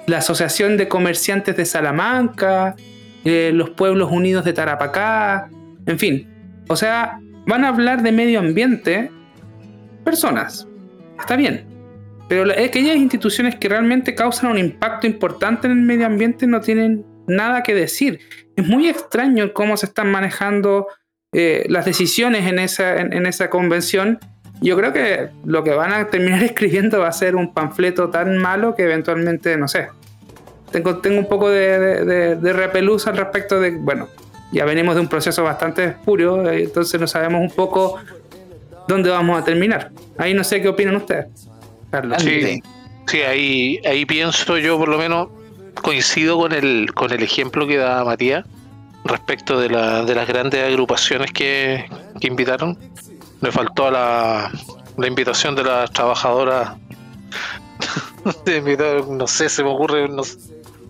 la 0.06 0.18
Asociación 0.18 0.76
de 0.76 0.88
Comerciantes 0.88 1.56
de 1.56 1.64
Salamanca, 1.64 2.76
eh, 3.24 3.50
los 3.54 3.70
Pueblos 3.70 4.10
Unidos 4.10 4.44
de 4.44 4.52
Tarapacá, 4.52 5.50
en 5.86 5.98
fin. 5.98 6.28
O 6.68 6.76
sea, 6.76 7.20
van 7.46 7.64
a 7.64 7.68
hablar 7.68 8.02
de 8.02 8.12
medio 8.12 8.40
ambiente 8.40 9.10
personas. 10.04 10.68
Está 11.18 11.36
bien. 11.36 11.66
Pero 12.28 12.50
aquellas 12.52 12.96
instituciones 12.96 13.56
que 13.56 13.68
realmente 13.68 14.14
causan 14.14 14.50
un 14.50 14.58
impacto 14.58 15.06
importante 15.06 15.66
en 15.66 15.72
el 15.72 15.80
medio 15.80 16.06
ambiente 16.06 16.46
no 16.46 16.60
tienen 16.60 17.04
nada 17.26 17.62
que 17.62 17.74
decir. 17.74 18.20
Es 18.56 18.66
muy 18.66 18.88
extraño 18.88 19.52
cómo 19.52 19.76
se 19.76 19.86
están 19.86 20.10
manejando 20.10 20.86
eh, 21.32 21.66
las 21.68 21.84
decisiones 21.84 22.46
en 22.46 22.58
esa, 22.58 22.96
en 22.96 23.26
esa 23.26 23.50
convención 23.50 24.18
yo 24.64 24.76
creo 24.76 24.92
que 24.92 25.28
lo 25.44 25.62
que 25.62 25.70
van 25.70 25.92
a 25.92 26.08
terminar 26.08 26.42
escribiendo 26.42 27.00
va 27.00 27.08
a 27.08 27.12
ser 27.12 27.36
un 27.36 27.52
panfleto 27.52 28.10
tan 28.10 28.38
malo 28.38 28.74
que 28.74 28.82
eventualmente, 28.82 29.56
no 29.56 29.68
sé, 29.68 29.88
tengo, 30.72 30.98
tengo 30.98 31.18
un 31.18 31.28
poco 31.28 31.50
de, 31.50 32.34
de, 32.36 32.52
repelús 32.52 33.06
al 33.06 33.16
respecto 33.16 33.60
de, 33.60 33.70
bueno, 33.72 34.08
ya 34.50 34.64
venimos 34.64 34.96
de 34.96 35.02
un 35.02 35.08
proceso 35.08 35.44
bastante 35.44 35.84
espurio, 35.84 36.50
eh, 36.50 36.64
entonces 36.64 37.00
no 37.00 37.06
sabemos 37.06 37.42
un 37.42 37.50
poco 37.50 37.98
dónde 38.88 39.10
vamos 39.10 39.40
a 39.40 39.44
terminar. 39.44 39.92
Ahí 40.18 40.34
no 40.34 40.42
sé 40.42 40.60
qué 40.60 40.68
opinan 40.68 40.96
ustedes, 40.96 41.26
Carlos. 41.90 42.20
Sí, 42.20 42.60
sí 43.06 43.22
ahí, 43.22 43.80
ahí 43.86 44.04
pienso 44.04 44.58
yo 44.58 44.76
por 44.78 44.88
lo 44.88 44.98
menos 44.98 45.28
coincido 45.80 46.38
con 46.38 46.52
el, 46.52 46.92
con 46.92 47.12
el 47.12 47.22
ejemplo 47.22 47.66
que 47.66 47.76
da 47.76 48.04
Matías 48.04 48.44
respecto 49.04 49.60
de, 49.60 49.68
la, 49.68 50.04
de 50.04 50.14
las 50.14 50.26
grandes 50.26 50.64
agrupaciones 50.64 51.30
que, 51.30 51.84
que 52.20 52.26
invitaron 52.26 52.78
me 53.44 53.52
faltó 53.52 53.90
la, 53.90 54.50
la 54.96 55.06
invitación 55.06 55.54
de 55.54 55.64
las 55.64 55.90
trabajadoras. 55.92 56.78
no 59.10 59.26
sé, 59.26 59.50
se 59.50 59.62
me 59.62 59.68
ocurre, 59.68 60.08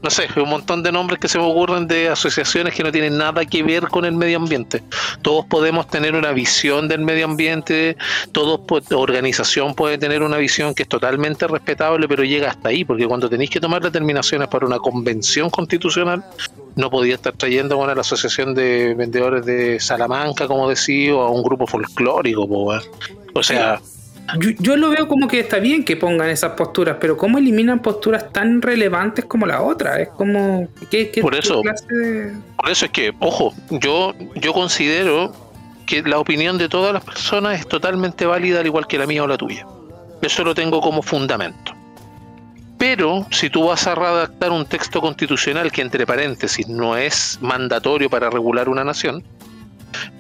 no, 0.05 0.11
sé, 0.11 0.29
un 0.37 0.51
montón 0.51 0.83
de 0.83 0.93
nombres 0.93 1.19
que 1.19 1.29
se 1.29 1.39
me 1.39 1.45
ocurren 1.45 1.89
de 1.89 2.11
asociaciones 2.11 2.75
que 2.75 2.83
no 2.83 2.93
tienen 2.93 3.17
nada 3.17 3.43
que 3.47 3.63
ver 3.63 3.89
con 3.89 4.05
el 4.05 4.13
medio 4.13 4.37
ambiente. 4.37 4.83
Todos 5.23 5.47
podemos 5.47 5.89
tener 5.89 6.15
una 6.15 6.33
visión 6.33 6.89
del 6.89 7.01
medio 7.01 7.25
ambiente, 7.25 7.97
todos, 8.31 8.61
organización 8.93 9.75
puede 9.75 9.97
tener 9.97 10.23
una 10.23 10.37
visión 10.37 10.75
que 10.75 10.83
es 10.83 10.89
totalmente 10.91 11.47
respetable, 11.47 12.07
pero 12.07 12.23
llega 12.23 12.51
hasta 12.51 12.69
ahí, 12.69 12.85
porque 12.85 13.07
cuando 13.07 13.31
tenéis 13.31 13.49
que 13.49 13.61
tomar 13.61 13.81
determinaciones 13.81 14.49
para 14.49 14.67
una 14.67 14.79
convención 14.79 15.49
constitucional, 15.49 16.23
no 16.77 16.91
podía 16.91 17.15
estar 17.15 17.33
trayendo 17.33 17.83
a 17.83 17.95
la 17.95 18.03
asociación 18.03 18.55
de 18.55 18.95
vendedores 18.95 19.47
de 19.47 19.81
Salamanca, 19.81 20.47
como 20.47 20.69
decía, 20.69 21.15
o 21.15 21.23
a 21.23 21.31
un 21.31 21.43
grupo 21.43 21.67
folclórico, 21.67 22.47
o 22.47 23.43
sea... 23.43 23.81
Yo, 24.59 24.77
lo 24.77 24.91
veo 24.91 25.07
como 25.07 25.29
que 25.29 25.41
está 25.41 25.59
bien 25.59 25.85
que 25.85 25.97
pongan 25.97 26.31
esas 26.31 26.53
posturas, 26.53 26.97
pero 27.01 27.17
¿cómo 27.17 27.39
eliminan 27.39 27.81
posturas 27.81 28.33
tan 28.33 28.63
relevantes 28.63 29.27
como 29.27 29.47
la 29.47 29.63
otra? 29.63 30.01
Es 30.01 30.09
como... 30.09 30.67
¿qué, 30.91 31.11
por, 31.21 31.35
eso, 31.35 31.61
por 32.57 32.71
eso 32.71 32.87
es 32.87 32.91
que, 32.91 33.13
ojo, 33.21 33.55
yo, 33.71 34.15
yo 34.37 34.53
considero 34.55 35.33
que 35.87 36.03
la 36.03 36.19
opinión 36.19 36.57
de 36.57 36.69
todas 36.69 36.95
las 36.95 37.05
personas 37.05 37.61
es 37.61 37.69
totalmente 37.69 38.25
válida, 38.25 38.61
al 38.61 38.67
igual 38.67 38.87
que 38.87 38.99
la 38.99 39.07
mía 39.07 39.23
o 39.23 39.27
la 39.27 39.37
tuya. 39.37 39.67
Eso 40.23 40.43
lo 40.43 40.55
tengo 40.55 40.81
como 40.81 41.03
fundamento. 41.03 41.75
Pero 42.79 43.27
si 43.31 43.51
tú 43.51 43.67
vas 43.67 43.87
a 43.87 43.95
redactar 43.95 44.51
un 44.51 44.67
texto 44.67 45.01
constitucional 45.01 45.71
que 45.71 45.83
entre 45.83 46.07
paréntesis 46.07 46.67
no 46.67 46.97
es 46.97 47.39
mandatorio 47.41 48.09
para 48.09 48.31
regular 48.31 48.69
una 48.69 48.85
nación, 48.85 49.23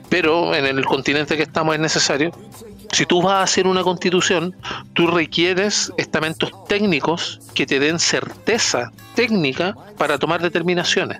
pero 0.08 0.54
en 0.54 0.66
el 0.66 0.84
continente 0.84 1.36
que 1.36 1.42
estamos 1.42 1.74
es 1.74 1.80
necesario, 1.80 2.30
si 2.92 3.06
tú 3.06 3.22
vas 3.22 3.34
a 3.34 3.42
hacer 3.42 3.66
una 3.66 3.82
constitución, 3.82 4.54
tú 4.92 5.06
requieres 5.06 5.92
estamentos 5.96 6.52
técnicos 6.68 7.40
que 7.54 7.66
te 7.66 7.78
den 7.78 7.98
certeza 7.98 8.92
técnica 9.14 9.74
para 9.98 10.18
tomar 10.18 10.42
determinaciones. 10.42 11.18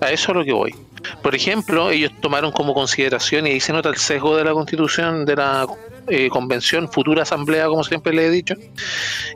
A 0.00 0.10
eso 0.10 0.32
es 0.32 0.38
lo 0.38 0.44
que 0.44 0.52
voy. 0.52 0.74
Por 1.22 1.34
ejemplo, 1.34 1.90
ellos 1.90 2.12
tomaron 2.20 2.52
como 2.52 2.74
consideración, 2.74 3.46
y 3.46 3.50
ahí 3.50 3.60
se 3.60 3.72
nota 3.72 3.88
el 3.88 3.96
sesgo 3.96 4.36
de 4.36 4.44
la 4.44 4.52
constitución, 4.52 5.24
de 5.24 5.36
la 5.36 5.66
eh, 6.08 6.28
convención, 6.30 6.90
futura 6.90 7.22
asamblea, 7.22 7.66
como 7.66 7.84
siempre 7.84 8.12
le 8.12 8.26
he 8.26 8.30
dicho, 8.30 8.54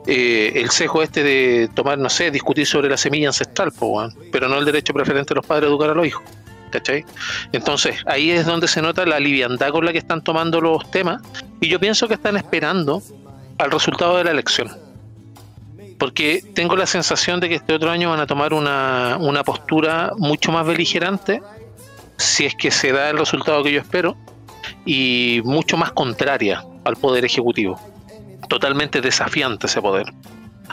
eh, 0.07 0.53
el 0.55 0.69
sesgo 0.69 1.01
este 1.03 1.23
de 1.23 1.69
tomar, 1.73 1.97
no 1.97 2.09
sé, 2.09 2.31
discutir 2.31 2.65
sobre 2.65 2.89
la 2.89 2.97
semilla 2.97 3.27
ancestral, 3.27 3.71
pero 4.31 4.47
no 4.47 4.57
el 4.57 4.65
derecho 4.65 4.93
preferente 4.93 5.33
de 5.33 5.35
los 5.35 5.45
padres 5.45 5.65
a 5.65 5.69
educar 5.69 5.89
a 5.89 5.93
los 5.93 6.07
hijos. 6.07 6.23
¿Cachai? 6.75 7.05
Entonces, 7.53 8.03
ahí 8.05 8.31
es 8.31 8.45
donde 8.45 8.67
se 8.67 8.81
nota 8.81 9.05
la 9.05 9.17
liviandad 9.17 9.69
con 9.69 9.85
la 9.85 9.93
que 9.93 9.97
están 9.97 10.21
tomando 10.21 10.59
los 10.59 10.91
temas, 10.91 11.21
y 11.61 11.69
yo 11.69 11.79
pienso 11.79 12.09
que 12.09 12.15
están 12.15 12.35
esperando 12.35 13.01
al 13.57 13.71
resultado 13.71 14.17
de 14.17 14.25
la 14.25 14.31
elección. 14.31 14.69
Porque 15.97 16.43
tengo 16.53 16.75
la 16.75 16.85
sensación 16.85 17.39
de 17.39 17.47
que 17.47 17.55
este 17.55 17.73
otro 17.73 17.89
año 17.89 18.09
van 18.09 18.19
a 18.19 18.27
tomar 18.27 18.53
una, 18.53 19.15
una 19.21 19.45
postura 19.45 20.11
mucho 20.17 20.51
más 20.51 20.67
beligerante, 20.67 21.41
si 22.17 22.45
es 22.45 22.55
que 22.55 22.71
se 22.71 22.91
da 22.91 23.09
el 23.09 23.17
resultado 23.17 23.63
que 23.63 23.71
yo 23.71 23.79
espero, 23.79 24.17
y 24.85 25.41
mucho 25.45 25.77
más 25.77 25.93
contraria 25.93 26.65
al 26.83 26.97
poder 26.97 27.23
ejecutivo. 27.23 27.79
Totalmente 28.49 28.99
desafiante 28.99 29.67
ese 29.67 29.81
poder. 29.81 30.11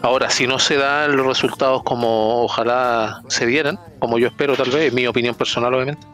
Ahora, 0.00 0.30
si 0.30 0.46
no 0.46 0.58
se 0.58 0.76
dan 0.76 1.16
los 1.16 1.26
resultados 1.26 1.82
como 1.82 2.42
ojalá 2.42 3.22
se 3.28 3.46
dieran, 3.46 3.78
como 3.98 4.18
yo 4.18 4.28
espero 4.28 4.56
tal 4.56 4.70
vez, 4.70 4.92
mi 4.92 5.06
opinión 5.06 5.34
personal 5.34 5.74
obviamente, 5.74 6.06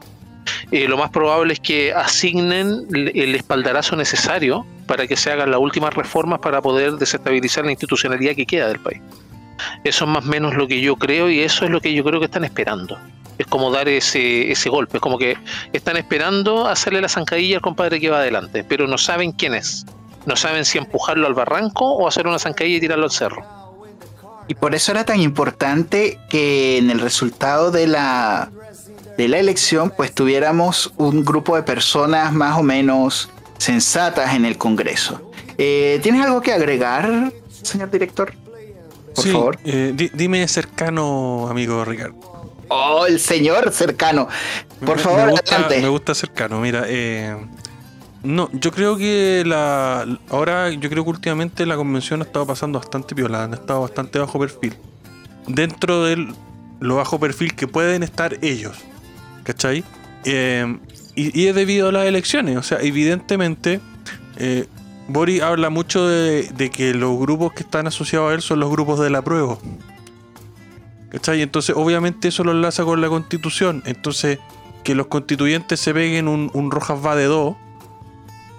eh, 0.70 0.88
lo 0.88 0.96
más 0.96 1.10
probable 1.10 1.54
es 1.54 1.60
que 1.60 1.92
asignen 1.92 2.86
el 2.92 3.34
espaldarazo 3.34 3.96
necesario 3.96 4.66
para 4.86 5.06
que 5.06 5.16
se 5.16 5.30
hagan 5.30 5.50
las 5.50 5.60
últimas 5.60 5.94
reformas 5.94 6.40
para 6.40 6.60
poder 6.60 6.92
desestabilizar 6.92 7.64
la 7.64 7.70
institucionalidad 7.70 8.34
que 8.34 8.46
queda 8.46 8.68
del 8.68 8.80
país. 8.80 9.00
Eso 9.84 10.04
es 10.04 10.10
más 10.10 10.24
o 10.24 10.28
menos 10.28 10.54
lo 10.54 10.66
que 10.66 10.80
yo 10.80 10.96
creo 10.96 11.30
y 11.30 11.40
eso 11.40 11.64
es 11.64 11.70
lo 11.70 11.80
que 11.80 11.92
yo 11.94 12.04
creo 12.04 12.20
que 12.20 12.26
están 12.26 12.44
esperando 12.44 12.98
es 13.38 13.46
como 13.46 13.70
dar 13.70 13.88
ese, 13.88 14.50
ese 14.50 14.68
golpe, 14.68 14.98
es 14.98 15.00
como 15.00 15.16
que 15.16 15.36
están 15.72 15.96
esperando 15.96 16.66
hacerle 16.66 17.00
la 17.00 17.08
zancadilla 17.08 17.56
al 17.56 17.62
compadre 17.62 18.00
que 18.00 18.10
va 18.10 18.18
adelante, 18.18 18.64
pero 18.64 18.86
no 18.86 18.98
saben 18.98 19.32
quién 19.32 19.54
es. 19.54 19.86
No 20.26 20.36
saben 20.36 20.64
si 20.64 20.76
empujarlo 20.76 21.26
al 21.26 21.34
barranco 21.34 21.94
o 21.94 22.06
hacer 22.06 22.26
una 22.26 22.38
zancadilla 22.38 22.76
y 22.76 22.80
tirarlo 22.80 23.04
al 23.04 23.10
cerro. 23.10 23.57
Y 24.48 24.54
por 24.54 24.74
eso 24.74 24.92
era 24.92 25.04
tan 25.04 25.20
importante 25.20 26.18
que 26.30 26.78
en 26.78 26.90
el 26.90 27.00
resultado 27.00 27.70
de 27.70 27.86
la, 27.86 28.50
de 29.16 29.28
la 29.28 29.38
elección 29.38 29.92
pues 29.94 30.12
tuviéramos 30.14 30.92
un 30.96 31.24
grupo 31.24 31.54
de 31.54 31.62
personas 31.62 32.32
más 32.32 32.58
o 32.58 32.62
menos 32.62 33.30
sensatas 33.58 34.34
en 34.34 34.46
el 34.46 34.56
Congreso. 34.56 35.30
Eh, 35.58 36.00
¿Tienes 36.02 36.24
algo 36.24 36.40
que 36.40 36.52
agregar, 36.52 37.32
señor 37.62 37.90
director? 37.90 38.32
Por 39.14 39.26
favor. 39.26 39.58
Eh, 39.64 40.10
dime 40.14 40.46
cercano, 40.48 41.48
amigo 41.48 41.84
Ricardo. 41.84 42.16
Oh, 42.68 43.06
el 43.06 43.18
señor 43.18 43.72
cercano. 43.72 44.28
Por 44.84 44.98
favor, 44.98 45.24
me 45.24 45.30
gusta, 45.32 45.54
adelante. 45.54 45.80
Me 45.82 45.88
gusta 45.88 46.14
cercano, 46.14 46.60
mira. 46.60 46.84
Eh, 46.86 47.36
no, 48.22 48.50
yo 48.52 48.72
creo 48.72 48.96
que 48.96 49.44
la 49.46 50.06
ahora, 50.28 50.70
yo 50.70 50.90
creo 50.90 51.04
que 51.04 51.10
últimamente 51.10 51.64
la 51.66 51.76
convención 51.76 52.20
ha 52.20 52.24
estado 52.24 52.46
pasando 52.46 52.78
bastante 52.78 53.14
violada, 53.14 53.48
ha 53.52 53.54
estado 53.54 53.82
bastante 53.82 54.18
bajo 54.18 54.38
perfil. 54.38 54.74
Dentro 55.46 56.04
de 56.04 56.28
lo 56.80 56.96
bajo 56.96 57.20
perfil 57.20 57.54
que 57.54 57.68
pueden 57.68 58.02
estar 58.02 58.36
ellos. 58.42 58.76
¿Cachai? 59.44 59.84
Eh, 60.24 60.78
y, 61.14 61.46
es 61.46 61.54
debido 61.54 61.88
a 61.88 61.92
las 61.92 62.06
elecciones. 62.06 62.56
O 62.56 62.62
sea, 62.62 62.78
evidentemente, 62.80 63.80
eh, 64.36 64.66
Boris 65.08 65.40
habla 65.40 65.70
mucho 65.70 66.06
de, 66.06 66.42
de, 66.54 66.70
que 66.70 66.94
los 66.94 67.18
grupos 67.18 67.52
que 67.52 67.62
están 67.62 67.86
asociados 67.86 68.30
a 68.30 68.34
él 68.34 68.42
son 68.42 68.60
los 68.60 68.70
grupos 68.70 69.00
de 69.00 69.10
la 69.10 69.22
prueba. 69.22 69.58
¿Cachai? 71.10 71.40
Entonces, 71.40 71.74
obviamente 71.76 72.28
eso 72.28 72.44
lo 72.44 72.52
enlaza 72.52 72.84
con 72.84 73.00
la 73.00 73.08
constitución. 73.08 73.82
Entonces, 73.86 74.38
que 74.84 74.94
los 74.94 75.06
constituyentes 75.06 75.80
se 75.80 75.94
peguen 75.94 76.28
un, 76.28 76.50
un 76.52 76.70
Rojas 76.70 76.98
va 77.04 77.16
de 77.16 77.24
dos, 77.24 77.56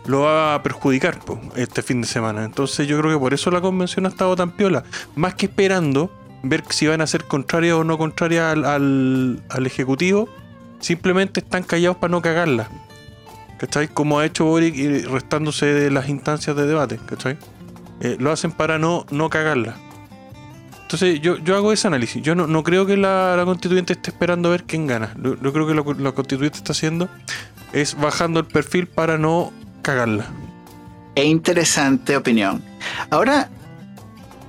lo 0.05 0.21
va 0.21 0.55
a 0.55 0.63
perjudicar 0.63 1.19
este 1.55 1.81
fin 1.81 2.01
de 2.01 2.07
semana. 2.07 2.43
Entonces, 2.43 2.87
yo 2.87 2.99
creo 2.99 3.13
que 3.13 3.19
por 3.19 3.33
eso 3.33 3.51
la 3.51 3.61
convención 3.61 4.05
ha 4.05 4.09
estado 4.09 4.35
tan 4.35 4.51
piola. 4.51 4.83
Más 5.15 5.35
que 5.35 5.47
esperando 5.47 6.11
ver 6.43 6.63
si 6.69 6.87
van 6.87 7.01
a 7.01 7.07
ser 7.07 7.25
contrarias 7.25 7.75
o 7.75 7.83
no 7.83 7.97
contrarias 7.97 8.53
al, 8.53 9.43
al, 9.49 9.65
Ejecutivo, 9.65 10.29
simplemente 10.79 11.41
están 11.41 11.63
callados 11.63 11.97
para 11.97 12.11
no 12.11 12.21
cagarla. 12.21 12.69
¿Cachai? 13.57 13.89
Como 13.89 14.19
ha 14.19 14.25
hecho 14.25 14.45
Boric 14.45 15.05
restándose 15.09 15.65
de 15.65 15.91
las 15.91 16.07
instancias 16.07 16.55
de 16.55 16.65
debate. 16.65 16.99
¿Cachai? 17.05 17.37
Eh, 18.01 18.15
lo 18.19 18.31
hacen 18.31 18.51
para 18.51 18.79
no, 18.79 19.05
no 19.11 19.29
cagarla. 19.29 19.75
Entonces 20.83 21.19
yo, 21.21 21.37
yo 21.37 21.55
hago 21.55 21.73
ese 21.73 21.87
análisis. 21.87 22.23
Yo 22.23 22.33
no, 22.33 22.47
no 22.47 22.63
creo 22.63 22.85
que 22.85 22.95
la, 22.95 23.35
la 23.35 23.45
constituyente 23.45 23.93
esté 23.93 24.11
esperando 24.11 24.47
a 24.47 24.51
ver 24.51 24.63
quién 24.63 24.87
gana. 24.87 25.13
Yo, 25.21 25.35
yo 25.39 25.53
creo 25.53 25.67
que 25.67 25.73
lo 25.73 25.85
que 25.85 26.01
la 26.01 26.13
constituyente 26.13 26.57
está 26.57 26.71
haciendo 26.71 27.09
es 27.73 27.95
bajando 27.95 28.39
el 28.39 28.47
perfil 28.47 28.87
para 28.87 29.17
no 29.17 29.51
cagarla. 29.89 30.25
Interesante 31.15 32.15
opinión. 32.15 32.63
Ahora, 33.09 33.49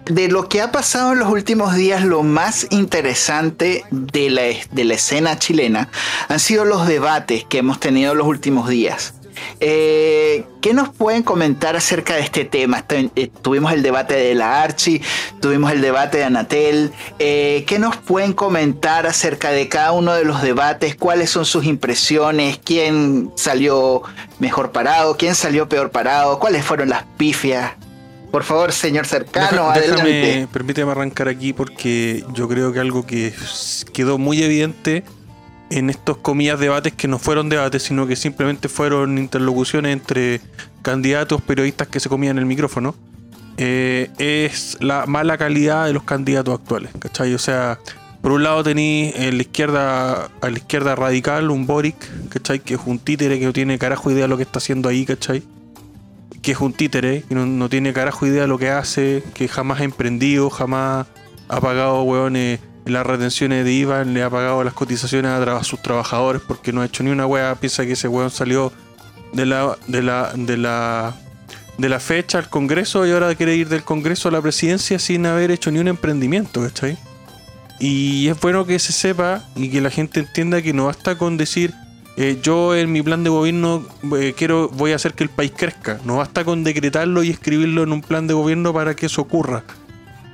de 0.04 0.28
lo 0.28 0.50
que 0.50 0.60
ha 0.60 0.70
pasado 0.70 1.12
en 1.12 1.20
los 1.20 1.30
últimos 1.30 1.74
días, 1.74 2.04
lo 2.04 2.22
más 2.22 2.66
interesante 2.70 3.84
de 3.90 4.28
la, 4.28 4.42
de 4.70 4.84
la 4.84 4.94
escena 4.94 5.38
chilena 5.38 5.88
han 6.28 6.40
sido 6.40 6.66
los 6.66 6.86
debates 6.86 7.44
que 7.44 7.58
hemos 7.58 7.80
tenido 7.80 8.12
en 8.12 8.18
los 8.18 8.26
últimos 8.26 8.68
días. 8.68 9.14
Eh, 9.60 10.44
¿Qué 10.60 10.74
nos 10.74 10.90
pueden 10.90 11.22
comentar 11.22 11.76
acerca 11.76 12.14
de 12.14 12.20
este 12.20 12.44
tema? 12.44 12.84
Eh, 12.90 13.30
tuvimos 13.42 13.72
el 13.72 13.82
debate 13.82 14.14
de 14.14 14.34
la 14.34 14.62
Archi, 14.62 15.00
tuvimos 15.40 15.72
el 15.72 15.80
debate 15.80 16.18
de 16.18 16.24
Anatel. 16.24 16.92
Eh, 17.18 17.64
¿Qué 17.66 17.78
nos 17.78 17.96
pueden 17.96 18.32
comentar 18.32 19.06
acerca 19.06 19.50
de 19.50 19.68
cada 19.68 19.92
uno 19.92 20.12
de 20.14 20.24
los 20.24 20.42
debates? 20.42 20.94
¿Cuáles 20.96 21.30
son 21.30 21.44
sus 21.44 21.64
impresiones? 21.64 22.58
¿Quién 22.62 23.30
salió 23.36 24.02
mejor 24.38 24.72
parado? 24.72 25.16
¿Quién 25.16 25.34
salió 25.34 25.68
peor 25.68 25.90
parado? 25.90 26.38
¿Cuáles 26.38 26.64
fueron 26.64 26.88
las 26.90 27.04
pifias? 27.16 27.72
Por 28.30 28.44
favor, 28.44 28.70
señor 28.70 29.06
cercano, 29.06 29.72
Deja- 29.72 29.80
déjame- 29.80 30.00
adelante. 30.02 30.48
permíteme 30.52 30.92
arrancar 30.92 31.26
aquí 31.28 31.52
porque 31.52 32.24
yo 32.32 32.48
creo 32.48 32.72
que 32.72 32.78
algo 32.78 33.04
que 33.04 33.34
quedó 33.92 34.18
muy 34.18 34.40
evidente 34.42 35.02
en 35.70 35.88
estos 35.88 36.18
comillas 36.18 36.58
debates 36.58 36.92
que 36.92 37.08
no 37.08 37.18
fueron 37.18 37.48
debates, 37.48 37.84
sino 37.84 38.06
que 38.06 38.16
simplemente 38.16 38.68
fueron 38.68 39.18
interlocuciones 39.18 39.92
entre 39.92 40.40
candidatos, 40.82 41.40
periodistas 41.42 41.88
que 41.88 42.00
se 42.00 42.08
comían 42.08 42.38
el 42.38 42.46
micrófono, 42.46 42.94
eh, 43.56 44.10
es 44.18 44.76
la 44.80 45.06
mala 45.06 45.38
calidad 45.38 45.86
de 45.86 45.92
los 45.92 46.02
candidatos 46.02 46.58
actuales, 46.58 46.90
¿cachai? 46.98 47.34
O 47.34 47.38
sea, 47.38 47.78
por 48.20 48.32
un 48.32 48.42
lado 48.42 48.62
tenéis 48.64 49.14
en 49.16 49.36
la 49.36 49.42
izquierda, 49.42 50.24
a 50.40 50.50
la 50.50 50.58
izquierda 50.58 50.94
radical, 50.94 51.50
un 51.50 51.66
Boric, 51.66 51.96
¿cachai? 52.28 52.60
Que 52.60 52.74
es 52.74 52.80
un 52.84 52.98
títere 52.98 53.38
que 53.38 53.44
no 53.46 53.52
tiene 53.52 53.78
carajo 53.78 54.10
idea 54.10 54.22
de 54.22 54.28
lo 54.28 54.36
que 54.36 54.42
está 54.42 54.58
haciendo 54.58 54.88
ahí, 54.88 55.04
¿cachai? 55.06 55.42
que 56.42 56.52
es 56.52 56.60
un 56.60 56.72
títere, 56.72 57.22
que 57.28 57.34
no, 57.34 57.46
no 57.46 57.68
tiene 57.68 57.92
carajo 57.92 58.26
idea 58.26 58.42
de 58.42 58.48
lo 58.48 58.58
que 58.58 58.70
hace, 58.70 59.22
que 59.34 59.48
jamás 59.48 59.80
ha 59.80 59.84
emprendido, 59.84 60.48
jamás 60.50 61.06
ha 61.48 61.60
pagado, 61.60 62.02
weón, 62.02 62.36
eh, 62.36 62.58
las 62.90 63.06
retenciones 63.06 63.64
de 63.64 63.72
IVA, 63.72 64.04
le 64.04 64.22
ha 64.22 64.30
pagado 64.30 64.62
las 64.64 64.74
cotizaciones 64.74 65.30
a, 65.30 65.64
sus 65.64 65.80
trabajadores 65.80 66.42
porque 66.46 66.72
no 66.72 66.82
ha 66.82 66.86
hecho 66.86 67.02
ni 67.02 67.10
una 67.10 67.26
wea, 67.26 67.54
piensa 67.54 67.86
que 67.86 67.92
ese 67.92 68.08
weón 68.08 68.30
salió 68.30 68.72
de 69.32 69.46
la, 69.46 69.76
de 69.86 70.02
la, 70.02 70.32
de 70.34 70.56
la, 70.56 71.14
de 71.78 71.88
la 71.88 72.00
fecha 72.00 72.38
al 72.38 72.48
Congreso 72.48 73.06
y 73.06 73.12
ahora 73.12 73.34
quiere 73.34 73.56
ir 73.56 73.68
del 73.68 73.84
Congreso 73.84 74.28
a 74.28 74.32
la 74.32 74.42
presidencia 74.42 74.98
sin 74.98 75.26
haber 75.26 75.50
hecho 75.50 75.70
ni 75.70 75.78
un 75.78 75.88
emprendimiento, 75.88 76.62
¿cachai? 76.62 76.96
Y 77.78 78.28
es 78.28 78.38
bueno 78.40 78.66
que 78.66 78.78
se 78.78 78.92
sepa 78.92 79.44
y 79.56 79.70
que 79.70 79.80
la 79.80 79.90
gente 79.90 80.20
entienda 80.20 80.60
que 80.60 80.74
no 80.74 80.86
basta 80.86 81.16
con 81.16 81.38
decir 81.38 81.72
eh, 82.16 82.38
yo 82.42 82.76
en 82.76 82.92
mi 82.92 83.00
plan 83.00 83.24
de 83.24 83.30
gobierno 83.30 83.86
eh, 84.18 84.34
quiero 84.36 84.68
voy 84.68 84.92
a 84.92 84.96
hacer 84.96 85.14
que 85.14 85.24
el 85.24 85.30
país 85.30 85.52
crezca. 85.56 85.98
No 86.04 86.18
basta 86.18 86.44
con 86.44 86.64
decretarlo 86.64 87.22
y 87.22 87.30
escribirlo 87.30 87.82
en 87.82 87.92
un 87.92 88.02
plan 88.02 88.26
de 88.26 88.34
gobierno 88.34 88.74
para 88.74 88.94
que 88.94 89.06
eso 89.06 89.22
ocurra. 89.22 89.64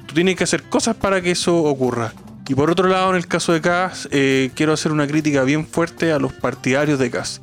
Tú 0.07 0.15
tienes 0.15 0.35
que 0.35 0.43
hacer 0.43 0.65
cosas 0.65 0.97
para 0.97 1.21
que 1.21 1.31
eso 1.31 1.57
ocurra. 1.57 2.13
Y 2.49 2.55
por 2.55 2.71
otro 2.71 2.89
lado, 2.89 3.11
en 3.11 3.17
el 3.17 3.27
caso 3.27 3.53
de 3.53 3.61
CAS, 3.61 4.09
eh, 4.13 4.51
quiero 4.55 4.73
hacer 4.73 4.93
una 4.93 5.07
crítica 5.07 5.43
bien 5.43 5.67
fuerte 5.67 6.13
a 6.13 6.19
los 6.19 6.33
partidarios 6.33 6.99
de 6.99 7.11
CAS. 7.11 7.41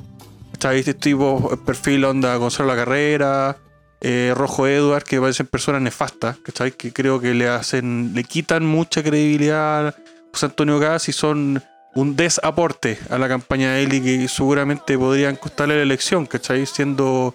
¿Cachai? 0.52 0.78
Este 0.78 0.94
tipo, 0.94 1.50
el 1.52 1.58
perfil 1.58 2.04
onda 2.04 2.36
Gonzalo 2.36 2.68
La 2.70 2.76
Carrera, 2.76 3.58
eh, 4.00 4.32
Rojo 4.34 4.66
Edward, 4.66 5.04
que 5.04 5.20
parecen 5.20 5.46
personas 5.46 5.82
nefastas, 5.82 6.38
¿cachai? 6.38 6.72
Que 6.72 6.92
creo 6.92 7.20
que 7.20 7.34
le 7.34 7.48
hacen, 7.48 8.12
le 8.14 8.24
quitan 8.24 8.64
mucha 8.64 9.02
credibilidad 9.02 9.88
a 9.88 9.94
José 10.32 10.46
Antonio 10.46 10.78
Gas 10.78 11.08
y 11.08 11.12
son 11.12 11.62
un 11.94 12.16
desaporte 12.16 12.98
a 13.10 13.18
la 13.18 13.28
campaña 13.28 13.72
de 13.72 13.84
él 13.84 13.94
y 13.94 14.00
que 14.00 14.28
seguramente 14.28 14.96
podrían 14.98 15.36
costarle 15.36 15.76
la 15.76 15.82
elección, 15.82 16.26
¿cachai? 16.26 16.66
Siendo 16.66 17.34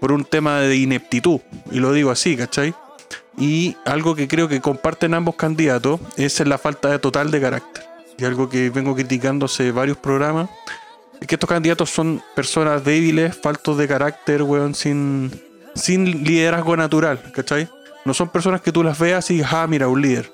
por 0.00 0.12
un 0.12 0.24
tema 0.24 0.60
de 0.60 0.76
ineptitud, 0.76 1.40
y 1.70 1.78
lo 1.78 1.92
digo 1.92 2.10
así, 2.10 2.36
¿cachai? 2.36 2.74
Y 3.38 3.76
algo 3.84 4.14
que 4.16 4.26
creo 4.26 4.48
que 4.48 4.60
comparten 4.60 5.14
ambos 5.14 5.36
candidatos 5.36 6.00
es 6.16 6.40
la 6.40 6.58
falta 6.58 6.98
total 6.98 7.30
de 7.30 7.40
carácter. 7.40 7.84
Y 8.18 8.24
algo 8.24 8.48
que 8.48 8.70
vengo 8.70 8.94
criticando 8.94 9.46
hace 9.46 9.70
varios 9.70 9.96
programas 9.96 10.50
es 11.20 11.26
que 11.26 11.36
estos 11.36 11.48
candidatos 11.48 11.90
son 11.90 12.22
personas 12.34 12.84
débiles, 12.84 13.36
faltos 13.36 13.78
de 13.78 13.86
carácter, 13.86 14.42
weón, 14.42 14.74
sin, 14.74 15.30
sin 15.74 16.24
liderazgo 16.24 16.76
natural, 16.76 17.20
¿cachai? 17.32 17.68
No 18.04 18.14
son 18.14 18.28
personas 18.28 18.60
que 18.60 18.72
tú 18.72 18.82
las 18.82 18.98
veas 18.98 19.30
y 19.30 19.42
ah, 19.44 19.66
mira, 19.68 19.86
un 19.88 20.02
líder. 20.02 20.32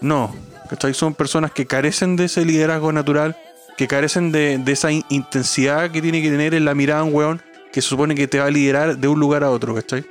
No, 0.00 0.34
¿cachai? 0.70 0.94
Son 0.94 1.14
personas 1.14 1.50
que 1.50 1.66
carecen 1.66 2.16
de 2.16 2.26
ese 2.26 2.44
liderazgo 2.44 2.92
natural, 2.92 3.36
que 3.76 3.86
carecen 3.86 4.32
de, 4.32 4.56
de 4.58 4.72
esa 4.72 4.90
in- 4.90 5.04
intensidad 5.10 5.90
que 5.90 6.00
tiene 6.00 6.22
que 6.22 6.30
tener 6.30 6.54
en 6.54 6.64
la 6.64 6.74
mirada 6.74 7.04
un 7.04 7.14
weón 7.14 7.42
que 7.72 7.82
supone 7.82 8.14
que 8.14 8.26
te 8.26 8.38
va 8.38 8.46
a 8.46 8.50
liderar 8.50 8.96
de 8.96 9.08
un 9.08 9.20
lugar 9.20 9.44
a 9.44 9.50
otro, 9.50 9.74
¿cachai? 9.74 10.04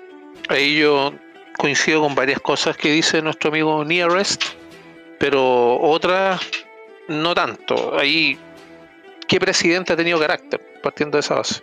Ahí 0.50 0.78
yo 0.78 1.14
coincido 1.58 2.02
con 2.02 2.16
varias 2.16 2.40
cosas 2.40 2.78
que 2.78 2.92
dice 2.92 3.22
nuestro 3.22 3.50
amigo 3.50 3.84
Nearest, 3.84 4.44
pero 5.20 5.80
otras 5.80 6.42
no 7.08 7.34
tanto. 7.34 7.98
Ahí, 7.98 8.38
¿qué 9.28 9.40
presidente 9.40 9.94
ha 9.94 9.96
tenido 9.96 10.20
carácter? 10.20 10.62
Partiendo 10.82 11.18
de 11.18 11.22
esa 11.22 11.36
base. 11.36 11.62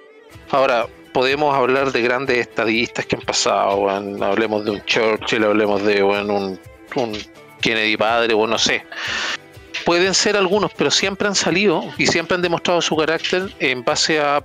Ahora, 0.51 0.87
podemos 1.13 1.55
hablar 1.55 1.93
de 1.93 2.03
grandes 2.03 2.39
estadistas 2.39 3.07
que 3.07 3.17
han 3.17 3.23
pasado, 3.23 3.89
hablemos 3.89 4.65
de 4.65 4.73
un 4.73 4.85
Churchill, 4.85 5.45
hablemos 5.45 5.83
de 5.83 6.03
weón, 6.03 6.31
un, 6.31 6.61
un 6.97 7.19
Kennedy 7.61 7.97
padre, 7.97 8.35
o 8.35 8.47
no 8.47 8.59
sé. 8.59 8.85
Pueden 9.85 10.15
ser 10.15 10.37
algunos, 10.37 10.73
pero 10.75 10.91
siempre 10.91 11.27
han 11.27 11.35
salido 11.35 11.85
y 11.99 12.07
siempre 12.07 12.37
han 12.37 12.43
demostrado 12.43 12.81
su 12.81 12.97
carácter 12.97 13.53
en 13.59 13.85
base 13.85 14.21
a 14.21 14.41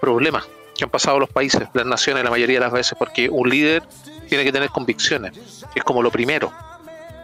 problemas 0.00 0.48
que 0.78 0.84
han 0.84 0.90
pasado 0.90 1.18
los 1.18 1.28
países, 1.28 1.68
las 1.74 1.84
naciones, 1.84 2.22
la 2.22 2.30
mayoría 2.30 2.56
de 2.56 2.60
las 2.60 2.72
veces, 2.72 2.96
porque 2.96 3.28
un 3.28 3.50
líder 3.50 3.82
tiene 4.28 4.44
que 4.44 4.52
tener 4.52 4.70
convicciones, 4.70 5.32
es 5.74 5.82
como 5.84 6.02
lo 6.02 6.10
primero. 6.10 6.52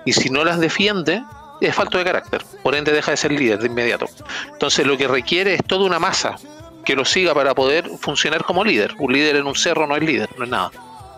Y 0.04 0.12
si 0.12 0.28
no 0.30 0.44
las 0.44 0.58
defiende, 0.58 1.22
es 1.60 1.74
falto 1.74 1.96
de 1.98 2.04
carácter, 2.04 2.44
por 2.62 2.74
ende 2.74 2.92
deja 2.92 3.10
de 3.12 3.16
ser 3.16 3.32
líder 3.32 3.58
de 3.60 3.66
inmediato. 3.68 4.06
Entonces 4.52 4.86
lo 4.86 4.96
que 4.98 5.06
requiere 5.08 5.54
es 5.54 5.64
toda 5.64 5.84
una 5.86 5.98
masa 5.98 6.36
que 6.84 6.94
lo 6.94 7.04
siga 7.04 7.32
para 7.32 7.54
poder 7.54 7.88
funcionar 8.00 8.44
como 8.44 8.64
líder. 8.64 8.94
Un 8.98 9.12
líder 9.12 9.36
en 9.36 9.46
un 9.46 9.54
cerro 9.54 9.86
no 9.86 9.96
es 9.96 10.02
líder, 10.02 10.28
no 10.36 10.44
es 10.44 10.50
nada. 10.50 10.70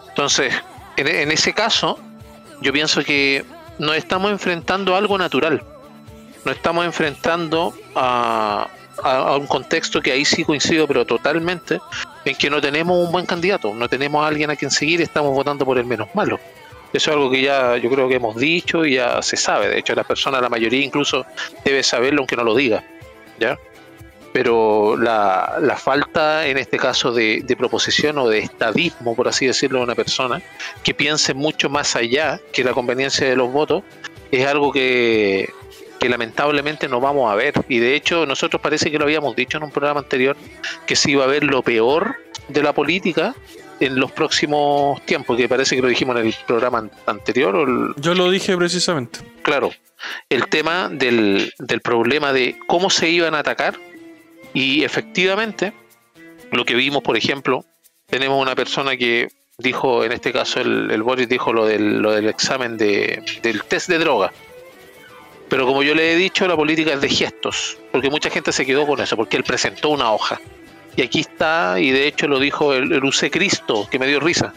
Entonces, 0.08 0.54
en, 0.96 1.32
ese 1.32 1.52
caso, 1.52 1.98
yo 2.60 2.72
pienso 2.72 3.02
que 3.02 3.44
nos 3.78 3.96
estamos 3.96 4.30
enfrentando 4.30 4.94
a 4.94 4.98
algo 4.98 5.18
natural. 5.18 5.64
Nos 6.44 6.54
estamos 6.54 6.84
enfrentando 6.84 7.74
a, 7.96 8.68
a- 9.02 9.16
a 9.16 9.36
un 9.36 9.48
contexto 9.48 10.00
que 10.00 10.12
ahí 10.12 10.24
sí 10.24 10.44
coincido, 10.44 10.86
pero 10.86 11.04
totalmente, 11.04 11.80
en 12.26 12.36
que 12.36 12.50
no 12.50 12.60
tenemos 12.60 12.98
un 12.98 13.12
buen 13.12 13.24
candidato, 13.24 13.72
no 13.72 13.88
tenemos 13.88 14.24
a 14.24 14.28
alguien 14.28 14.50
a 14.50 14.56
quien 14.56 14.70
seguir, 14.70 15.00
estamos 15.00 15.32
votando 15.32 15.64
por 15.64 15.78
el 15.78 15.86
menos 15.86 16.08
malo. 16.14 16.38
Eso 16.92 17.10
es 17.10 17.16
algo 17.16 17.30
que 17.30 17.40
ya 17.40 17.76
yo 17.76 17.88
creo 17.88 18.08
que 18.08 18.16
hemos 18.16 18.36
dicho 18.36 18.84
y 18.84 18.94
ya 18.94 19.22
se 19.22 19.36
sabe. 19.36 19.68
De 19.68 19.78
hecho, 19.78 19.94
la 19.94 20.02
persona, 20.02 20.40
la 20.40 20.48
mayoría 20.48 20.84
incluso 20.84 21.24
debe 21.64 21.82
saberlo 21.82 22.20
aunque 22.20 22.36
no 22.36 22.42
lo 22.42 22.54
diga. 22.54 22.82
¿Ya? 23.38 23.58
Pero 24.32 24.96
la, 24.96 25.56
la 25.60 25.76
falta 25.76 26.46
en 26.46 26.58
este 26.58 26.78
caso 26.78 27.12
de, 27.12 27.42
de 27.44 27.56
proposición 27.56 28.18
o 28.18 28.28
de 28.28 28.40
estadismo, 28.40 29.14
por 29.14 29.28
así 29.28 29.46
decirlo, 29.46 29.78
de 29.78 29.84
una 29.84 29.94
persona 29.94 30.42
que 30.82 30.94
piense 30.94 31.32
mucho 31.32 31.70
más 31.70 31.94
allá 31.96 32.40
que 32.52 32.64
la 32.64 32.72
conveniencia 32.72 33.28
de 33.28 33.36
los 33.36 33.52
votos, 33.52 33.82
es 34.30 34.46
algo 34.46 34.72
que, 34.72 35.48
que 35.98 36.08
lamentablemente 36.08 36.88
no 36.88 37.00
vamos 37.00 37.30
a 37.30 37.34
ver. 37.34 37.54
Y 37.68 37.78
de 37.78 37.94
hecho, 37.94 38.26
nosotros 38.26 38.60
parece 38.60 38.90
que 38.90 38.98
lo 38.98 39.04
habíamos 39.04 39.34
dicho 39.36 39.58
en 39.58 39.64
un 39.64 39.70
programa 39.70 40.00
anterior, 40.00 40.36
que 40.86 40.96
se 40.96 41.10
iba 41.10 41.24
a 41.24 41.26
ver 41.26 41.44
lo 41.44 41.62
peor 41.62 42.16
de 42.48 42.62
la 42.62 42.72
política 42.72 43.34
en 43.80 43.98
los 44.00 44.10
próximos 44.12 45.04
tiempos, 45.04 45.36
que 45.36 45.48
parece 45.48 45.76
que 45.76 45.82
lo 45.82 45.88
dijimos 45.88 46.16
en 46.18 46.26
el 46.26 46.34
programa 46.46 46.78
an- 46.78 46.90
anterior, 47.06 47.54
o 47.56 47.62
el- 47.64 47.94
Yo 47.96 48.14
lo 48.14 48.30
dije 48.30 48.56
precisamente. 48.56 49.20
claro, 49.42 49.70
el 50.28 50.46
tema 50.48 50.88
del, 50.90 51.52
del 51.58 51.80
problema 51.80 52.32
de 52.32 52.56
cómo 52.66 52.88
se 52.90 53.08
iban 53.08 53.34
a 53.34 53.40
atacar 53.40 53.78
y 54.54 54.84
efectivamente 54.84 55.72
lo 56.52 56.64
que 56.64 56.74
vimos, 56.74 57.02
por 57.02 57.16
ejemplo, 57.16 57.64
tenemos 58.06 58.40
una 58.40 58.54
persona 58.54 58.96
que 58.96 59.28
dijo, 59.58 60.04
en 60.04 60.12
este 60.12 60.32
caso 60.32 60.60
el, 60.60 60.90
el 60.90 61.02
Boris 61.02 61.28
dijo 61.28 61.52
lo 61.52 61.66
del, 61.66 61.98
lo 62.00 62.12
del 62.12 62.28
examen 62.28 62.76
de, 62.76 63.22
del 63.42 63.62
test 63.64 63.88
de 63.88 63.98
droga. 63.98 64.32
Pero 65.48 65.66
como 65.66 65.82
yo 65.82 65.94
le 65.94 66.12
he 66.12 66.16
dicho, 66.16 66.46
la 66.48 66.56
política 66.56 66.92
es 66.92 67.00
de 67.00 67.08
gestos, 67.08 67.78
porque 67.92 68.10
mucha 68.10 68.30
gente 68.30 68.52
se 68.52 68.66
quedó 68.66 68.86
con 68.86 69.00
eso, 69.00 69.16
porque 69.16 69.36
él 69.36 69.44
presentó 69.44 69.90
una 69.90 70.12
hoja. 70.12 70.40
Y 70.96 71.02
aquí 71.02 71.20
está, 71.20 71.78
y 71.78 71.90
de 71.90 72.08
hecho 72.08 72.26
lo 72.26 72.38
dijo 72.38 72.72
el, 72.72 72.92
el 72.92 73.30
Cristo, 73.30 73.86
que 73.90 73.98
me 73.98 74.06
dio 74.06 74.18
risa. 74.18 74.52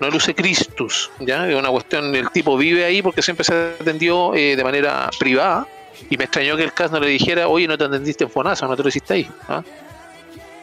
No 0.00 0.06
el 0.06 0.14
Use 0.14 0.34
Christus, 0.34 1.10
¿ya? 1.20 1.46
Es 1.46 1.54
una 1.54 1.68
cuestión, 1.68 2.14
el 2.14 2.30
tipo 2.30 2.56
vive 2.56 2.86
ahí 2.86 3.02
porque 3.02 3.20
siempre 3.20 3.44
se 3.44 3.74
atendió 3.78 4.34
eh, 4.34 4.56
de 4.56 4.64
manera 4.64 5.10
privada, 5.18 5.66
y 6.08 6.16
me 6.16 6.24
extrañó 6.24 6.56
que 6.56 6.62
el 6.62 6.72
CAS 6.72 6.90
no 6.90 7.00
le 7.00 7.08
dijera, 7.08 7.48
oye, 7.48 7.68
no 7.68 7.76
te 7.76 7.84
atendiste 7.84 8.24
en 8.24 8.30
FONASA, 8.30 8.66
no 8.66 8.76
te 8.76 8.82
lo 8.82 8.88
hiciste 8.88 9.14
ahí. 9.14 9.28
¿ah? 9.48 9.62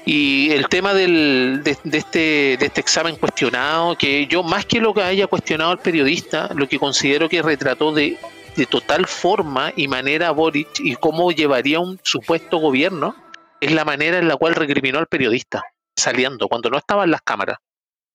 Y 0.06 0.50
el 0.52 0.68
tema 0.70 0.94
del, 0.94 1.62
de, 1.64 1.78
de 1.84 1.98
este, 1.98 2.20
de 2.58 2.66
este 2.66 2.82
examen 2.82 3.18
cuestionado, 3.18 3.96
que 3.96 4.26
yo 4.26 4.42
más 4.42 4.66
que 4.66 4.80
lo 4.80 4.94
que 4.94 5.04
haya 5.04 5.28
cuestionado 5.28 5.74
el 5.74 5.80
periodista, 5.80 6.50
lo 6.56 6.68
que 6.68 6.80
considero 6.80 7.30
que 7.30 7.42
retrató 7.42 7.92
de, 7.92 8.18
de 8.58 8.66
total 8.66 9.06
forma 9.06 9.72
y 9.76 9.88
manera 9.88 10.32
Boric 10.32 10.80
y 10.80 10.96
cómo 10.96 11.32
llevaría 11.32 11.80
un 11.80 12.00
supuesto 12.04 12.58
gobierno, 12.58 13.16
es 13.62 13.72
la 13.72 13.86
manera 13.86 14.18
en 14.18 14.28
la 14.28 14.36
cual 14.36 14.56
recriminó 14.56 14.98
al 14.98 15.06
periodista, 15.06 15.64
saliendo, 15.96 16.48
cuando 16.48 16.70
no 16.72 16.78
estaba 16.78 17.04
en 17.04 17.12
las 17.12 17.22
cámaras. 17.22 17.60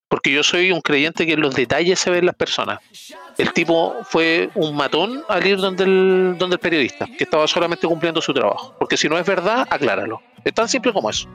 Porque 0.09 0.31
yo 0.31 0.43
soy 0.43 0.71
un 0.71 0.81
creyente 0.81 1.25
que 1.25 1.33
en 1.33 1.41
los 1.41 1.55
detalles 1.55 1.97
se 1.97 2.11
ven 2.11 2.25
las 2.25 2.35
personas. 2.35 2.79
El 3.37 3.51
tipo 3.53 3.95
fue 4.03 4.49
un 4.53 4.75
matón 4.75 5.23
al 5.29 5.47
ir 5.47 5.57
donde 5.57 5.85
el, 5.85 6.35
donde 6.37 6.55
el 6.55 6.59
periodista, 6.59 7.07
que 7.17 7.23
estaba 7.23 7.47
solamente 7.47 7.87
cumpliendo 7.87 8.21
su 8.21 8.33
trabajo. 8.33 8.75
Porque 8.77 8.97
si 8.97 9.07
no 9.07 9.17
es 9.17 9.25
verdad, 9.25 9.65
acláralo. 9.69 10.21
Es 10.43 10.53
tan 10.53 10.67
simple 10.67 10.91
como 10.91 11.09
eso. 11.09 11.27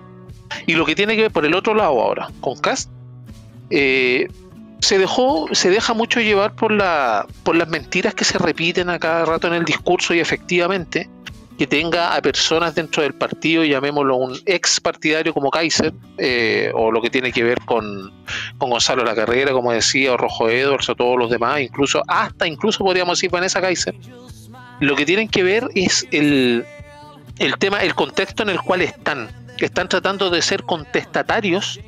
Y 0.66 0.74
lo 0.74 0.84
que 0.84 0.94
tiene 0.94 1.16
que 1.16 1.22
ver 1.22 1.32
por 1.32 1.44
el 1.46 1.54
otro 1.54 1.74
lado 1.74 2.00
ahora, 2.00 2.28
con 2.40 2.58
Cast, 2.58 2.90
eh, 3.70 4.28
se 4.80 4.98
dejó, 4.98 5.48
se 5.52 5.70
deja 5.70 5.94
mucho 5.94 6.20
llevar 6.20 6.54
por 6.54 6.72
la, 6.72 7.26
por 7.42 7.56
las 7.56 7.68
mentiras 7.68 8.14
que 8.14 8.24
se 8.24 8.38
repiten 8.38 8.90
a 8.90 8.98
cada 8.98 9.24
rato 9.24 9.46
en 9.48 9.54
el 9.54 9.64
discurso 9.64 10.14
y 10.14 10.20
efectivamente 10.20 11.08
que 11.58 11.66
tenga 11.66 12.14
a 12.14 12.22
personas 12.22 12.76
dentro 12.76 13.02
del 13.02 13.14
partido, 13.14 13.64
llamémoslo 13.64 14.14
un 14.14 14.38
ex 14.46 14.80
partidario 14.80 15.34
como 15.34 15.50
Kaiser, 15.50 15.92
eh, 16.16 16.70
o 16.72 16.92
lo 16.92 17.02
que 17.02 17.10
tiene 17.10 17.32
que 17.32 17.42
ver 17.42 17.60
con, 17.62 18.12
con 18.58 18.70
Gonzalo 18.70 19.02
La 19.04 19.16
Carrera, 19.16 19.50
como 19.50 19.72
decía, 19.72 20.12
o 20.12 20.16
Rojo 20.16 20.48
Edwards, 20.48 20.88
o 20.88 20.94
todos 20.94 21.18
los 21.18 21.30
demás, 21.30 21.60
incluso, 21.60 22.00
hasta 22.06 22.46
incluso 22.46 22.84
podríamos 22.84 23.18
decir 23.18 23.30
Vanessa 23.30 23.60
Kaiser, 23.60 23.96
lo 24.78 24.94
que 24.94 25.04
tienen 25.04 25.28
que 25.28 25.42
ver 25.42 25.68
es 25.74 26.06
el, 26.12 26.64
el 27.40 27.58
tema, 27.58 27.82
el 27.82 27.96
contexto 27.96 28.44
en 28.44 28.50
el 28.50 28.60
cual 28.60 28.82
están 28.82 29.28
están 29.66 29.88
tratando 29.88 30.30
de 30.30 30.42
ser 30.42 30.64
contestatarios 30.64 31.80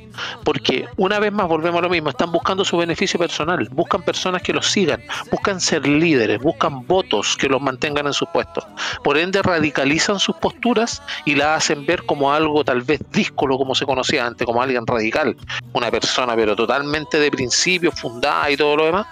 porque 0.43 0.87
una 0.97 1.19
vez 1.19 1.31
más 1.31 1.47
volvemos 1.47 1.79
a 1.79 1.83
lo 1.83 1.89
mismo, 1.89 2.09
están 2.09 2.31
buscando 2.31 2.65
su 2.65 2.77
beneficio 2.77 3.19
personal, 3.19 3.67
buscan 3.71 4.01
personas 4.03 4.41
que 4.41 4.53
los 4.53 4.67
sigan, 4.67 5.01
buscan 5.31 5.59
ser 5.61 5.87
líderes, 5.87 6.39
buscan 6.41 6.85
votos 6.85 7.37
que 7.37 7.47
los 7.47 7.61
mantengan 7.61 8.07
en 8.07 8.13
sus 8.13 8.27
puestos. 8.29 8.65
Por 9.03 9.17
ende 9.17 9.41
radicalizan 9.41 10.19
sus 10.19 10.35
posturas 10.35 11.01
y 11.25 11.35
la 11.35 11.55
hacen 11.55 11.85
ver 11.85 12.05
como 12.05 12.33
algo 12.33 12.63
tal 12.63 12.81
vez 12.81 13.01
díscolo 13.11 13.57
como 13.57 13.75
se 13.75 13.85
conocía 13.85 14.25
antes, 14.25 14.45
como 14.45 14.61
alguien 14.61 14.85
radical, 14.85 15.35
una 15.73 15.91
persona 15.91 16.35
pero 16.35 16.55
totalmente 16.55 17.19
de 17.19 17.31
principios, 17.31 17.99
fundada 17.99 18.49
y 18.51 18.57
todo 18.57 18.75
lo 18.75 18.85
demás. 18.85 19.07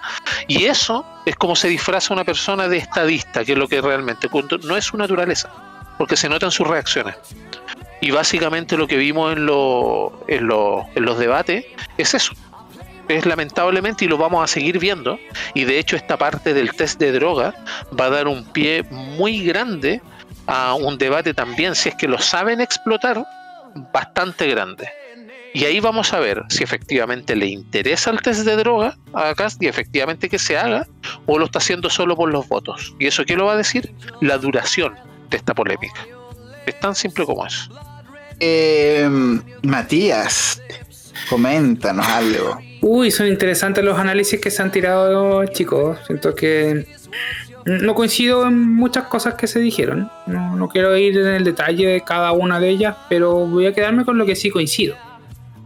Y 0.48 0.64
eso 0.64 1.04
es 1.26 1.36
como 1.36 1.56
se 1.56 1.68
disfraza 1.68 2.12
una 2.12 2.24
persona 2.24 2.68
de 2.68 2.78
estadista, 2.78 3.44
que 3.44 3.52
es 3.52 3.58
lo 3.58 3.68
que 3.68 3.80
realmente 3.80 4.28
no 4.62 4.76
es 4.76 4.84
su 4.84 4.96
naturaleza, 4.96 5.50
porque 5.98 6.16
se 6.16 6.28
notan 6.28 6.50
sus 6.50 6.66
reacciones. 6.66 7.16
Y 8.00 8.10
básicamente 8.10 8.76
lo 8.76 8.86
que 8.86 8.96
vimos 8.96 9.32
en, 9.32 9.46
lo, 9.46 10.24
en, 10.28 10.46
lo, 10.46 10.86
en 10.94 11.04
los 11.04 11.18
debates 11.18 11.66
es 11.98 12.14
eso. 12.14 12.32
Es 13.08 13.26
lamentablemente 13.26 14.04
y 14.04 14.08
lo 14.08 14.16
vamos 14.16 14.42
a 14.44 14.46
seguir 14.46 14.78
viendo. 14.78 15.18
Y 15.54 15.64
de 15.64 15.78
hecho 15.78 15.96
esta 15.96 16.16
parte 16.16 16.54
del 16.54 16.72
test 16.72 16.98
de 16.98 17.12
droga 17.12 17.54
va 17.98 18.06
a 18.06 18.10
dar 18.10 18.28
un 18.28 18.44
pie 18.52 18.84
muy 18.84 19.44
grande 19.44 20.00
a 20.46 20.74
un 20.74 20.98
debate 20.98 21.34
también, 21.34 21.74
si 21.74 21.90
es 21.90 21.94
que 21.94 22.08
lo 22.08 22.18
saben 22.18 22.60
explotar, 22.60 23.24
bastante 23.92 24.48
grande. 24.48 24.88
Y 25.52 25.64
ahí 25.64 25.80
vamos 25.80 26.12
a 26.12 26.20
ver 26.20 26.44
si 26.48 26.62
efectivamente 26.62 27.34
le 27.34 27.46
interesa 27.46 28.10
el 28.10 28.20
test 28.20 28.44
de 28.44 28.56
droga 28.56 28.96
a 29.12 29.34
Cast 29.34 29.60
y 29.62 29.66
efectivamente 29.66 30.28
que 30.28 30.38
se 30.38 30.56
haga, 30.56 30.86
o 31.26 31.38
lo 31.38 31.46
está 31.46 31.58
haciendo 31.58 31.90
solo 31.90 32.16
por 32.16 32.30
los 32.30 32.48
votos. 32.48 32.94
¿Y 33.00 33.06
eso 33.06 33.24
qué 33.24 33.36
lo 33.36 33.46
va 33.46 33.54
a 33.54 33.56
decir? 33.56 33.92
La 34.20 34.38
duración 34.38 34.94
de 35.28 35.36
esta 35.36 35.54
polémica. 35.54 36.06
Es 36.66 36.78
tan 36.78 36.94
simple 36.94 37.26
como 37.26 37.44
eso. 37.46 37.68
Eh, 38.40 39.08
Matías, 39.62 40.62
coméntanos 41.28 42.06
algo. 42.06 42.58
Uy, 42.80 43.10
son 43.10 43.26
interesantes 43.26 43.84
los 43.84 43.98
análisis 43.98 44.40
que 44.40 44.50
se 44.50 44.62
han 44.62 44.72
tirado, 44.72 45.44
chicos. 45.46 45.98
Siento 46.06 46.34
que 46.34 46.86
no 47.66 47.94
coincido 47.94 48.46
en 48.46 48.74
muchas 48.74 49.04
cosas 49.04 49.34
que 49.34 49.46
se 49.46 49.60
dijeron. 49.60 50.10
No, 50.26 50.56
no, 50.56 50.68
quiero 50.68 50.96
ir 50.96 51.18
en 51.18 51.26
el 51.26 51.44
detalle 51.44 51.86
de 51.86 52.00
cada 52.00 52.32
una 52.32 52.58
de 52.58 52.70
ellas, 52.70 52.96
pero 53.10 53.46
voy 53.46 53.66
a 53.66 53.74
quedarme 53.74 54.06
con 54.06 54.16
lo 54.16 54.24
que 54.24 54.34
sí 54.34 54.50
coincido. 54.50 54.96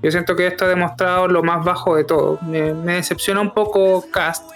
Yo 0.02 0.10
siento 0.10 0.34
que 0.34 0.48
esto 0.48 0.64
ha 0.64 0.68
demostrado 0.68 1.28
lo 1.28 1.42
más 1.42 1.64
bajo 1.64 1.96
de 1.96 2.04
todo. 2.04 2.38
Me, 2.42 2.72
decepciona 2.94 3.40
un 3.40 3.54
poco 3.54 4.04
Cast, 4.10 4.50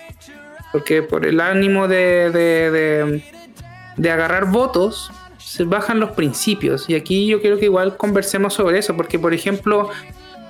porque 0.72 1.02
por 1.02 1.24
el 1.24 1.40
ánimo 1.40 1.87
de, 1.87 2.31
de, 2.31 3.22
de 3.96 4.11
agarrar 4.11 4.46
votos, 4.46 5.11
se 5.48 5.64
bajan 5.64 5.98
los 5.98 6.11
principios. 6.11 6.90
Y 6.90 6.94
aquí 6.94 7.26
yo 7.26 7.40
quiero 7.40 7.58
que 7.58 7.64
igual 7.64 7.96
conversemos 7.96 8.52
sobre 8.52 8.78
eso, 8.78 8.94
porque 8.94 9.18
por 9.18 9.32
ejemplo, 9.32 9.88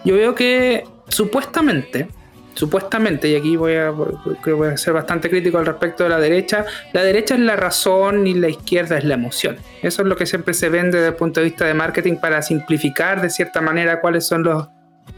yo 0.04 0.16
veo 0.16 0.34
que 0.34 0.82
supuestamente, 1.06 2.08
supuestamente, 2.54 3.28
y 3.28 3.36
aquí 3.36 3.56
voy 3.56 3.74
a, 3.74 3.94
creo 4.42 4.56
voy 4.56 4.68
a 4.70 4.76
ser 4.76 4.94
bastante 4.94 5.30
crítico 5.30 5.56
al 5.58 5.66
respecto 5.66 6.02
de 6.02 6.10
la 6.10 6.18
derecha, 6.18 6.66
la 6.92 7.04
derecha 7.04 7.34
es 7.34 7.40
la 7.40 7.54
razón 7.54 8.26
y 8.26 8.34
la 8.34 8.48
izquierda 8.48 8.98
es 8.98 9.04
la 9.04 9.14
emoción. 9.14 9.58
Eso 9.82 10.02
es 10.02 10.08
lo 10.08 10.16
que 10.16 10.26
siempre 10.26 10.52
se 10.52 10.68
vende 10.68 10.98
desde 10.98 11.10
el 11.10 11.14
punto 11.14 11.38
de 11.38 11.46
vista 11.46 11.64
de 11.64 11.74
marketing 11.74 12.16
para 12.16 12.42
simplificar 12.42 13.22
de 13.22 13.30
cierta 13.30 13.60
manera 13.60 14.00
cuáles 14.00 14.26
son 14.26 14.42
los, 14.42 14.66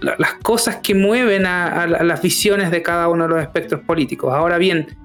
las 0.03 0.35
cosas 0.43 0.77
que 0.83 0.95
mueven 0.95 1.47
a, 1.47 1.87
las 1.87 2.21
visiones 2.21 2.71
de 2.71 2.83
cada 2.83 3.09
uno 3.09 3.25
de 3.25 3.31
los 3.31 3.43
espectros 3.43 3.81
políticos. 3.81 4.35
Ahora 4.35 4.59
bien, 4.59 4.99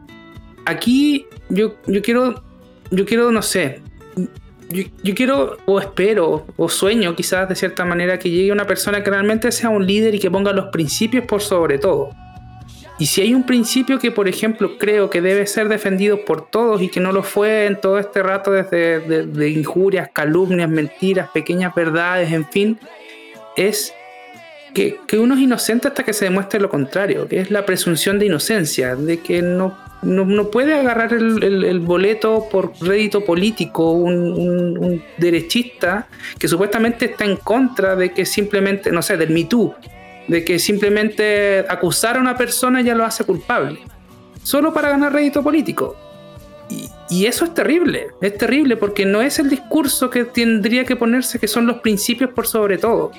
aquí 0.66 1.28
yo, 1.48 1.78
yo 1.88 2.02
quiero, 2.02 2.44
yo 2.92 3.06
quiero, 3.06 3.32
no 3.32 3.42
sé, 3.42 3.82
yo, 4.70 5.16
quiero 5.16 5.58
o 5.66 5.80
espero 5.80 6.46
o 6.58 6.70
sueño 6.70 7.16
quizás 7.16 7.48
de 7.48 7.56
cierta 7.56 7.86
manera 7.86 8.18
que 8.20 8.30
llegue 8.30 8.52
una 8.52 8.66
persona 8.66 9.04
que 9.04 9.10
realmente 9.10 9.52
sea 9.52 9.70
un 9.70 9.86
líder 9.86 10.16
y 10.16 10.20
que 10.20 10.32
ponga 10.32 10.54
los 10.54 10.68
principios 10.68 11.26
por 11.26 11.42
sobre 11.42 11.78
todo. 11.78 12.10
Y 12.98 13.08
si 13.08 13.22
hay 13.22 13.34
un 13.34 13.46
principio 13.46 14.00
que, 14.00 14.10
por 14.10 14.28
ejemplo, 14.28 14.78
creo 14.78 15.10
que 15.10 15.22
debe 15.22 15.46
ser 15.48 15.68
defendido 15.68 16.24
por 16.24 16.50
todos 16.50 16.82
y 16.82 16.88
que 16.88 17.02
no 17.02 17.12
lo 17.12 17.24
fue 17.24 17.66
en 17.66 17.80
todo 17.82 18.00
este 18.00 18.24
rato 18.24 18.52
desde 18.52 19.02
de, 19.02 19.26
de 19.26 19.50
injurias, 19.50 20.10
calumnias, 20.14 20.70
mentiras, 20.70 21.30
pequeñas 21.34 21.76
verdades, 21.76 22.32
en 22.32 22.46
fin, 22.46 22.80
es 23.58 23.94
que, 24.76 25.18
uno 25.18 25.34
es 25.34 25.42
inocente 25.42 25.88
hasta 25.88 26.04
que 26.04 26.14
se 26.14 26.26
demuestre 26.26 26.60
lo 26.60 26.70
contrario, 26.70 27.28
que 27.28 27.40
es 27.40 27.50
la 27.50 27.66
presunción 27.66 28.20
de 28.20 28.28
inocencia, 28.28 28.96
de 28.96 29.20
que 29.20 29.42
no 29.42 29.84
no, 30.02 30.24
no 30.24 30.52
puede 30.52 30.76
agarrar 30.76 31.14
el, 31.14 31.42
el, 31.42 31.80
boleto 31.80 32.48
por 32.52 32.74
rédito 32.80 33.26
político 33.26 33.92
un, 33.94 34.14
un, 34.78 35.04
derechista 35.18 36.08
que 36.38 36.48
supuestamente 36.48 37.06
está 37.06 37.26
en 37.26 37.38
contra 37.38 37.96
de 37.96 38.14
que 38.14 38.24
simplemente, 38.24 38.92
no 38.92 39.02
sé, 39.02 39.18
del 39.18 39.32
Me 39.32 39.46
Too, 39.46 39.74
de 40.28 40.46
que 40.46 40.60
simplemente 40.60 41.66
acusar 41.68 42.18
a 42.18 42.20
una 42.20 42.38
persona 42.38 42.82
ya 42.82 42.94
lo 42.94 43.04
hace 43.04 43.24
culpable, 43.24 43.80
solo 44.44 44.72
para 44.74 44.90
ganar 44.90 45.12
rédito 45.12 45.42
político. 45.42 45.96
Y, 47.10 47.26
eso 47.26 47.46
es 47.46 47.54
terrible, 47.54 48.08
es 48.22 48.38
terrible 48.38 48.78
porque 48.78 49.06
no 49.06 49.22
es 49.22 49.40
el 49.40 49.50
discurso 49.50 50.10
que 50.10 50.26
tendría 50.26 50.86
que 50.86 50.96
ponerse, 50.96 51.40
que 51.40 51.48
son 51.48 51.68
los 51.68 51.78
principios 51.78 52.32
por 52.32 52.48
sobre 52.48 52.78
todo. 52.78 53.12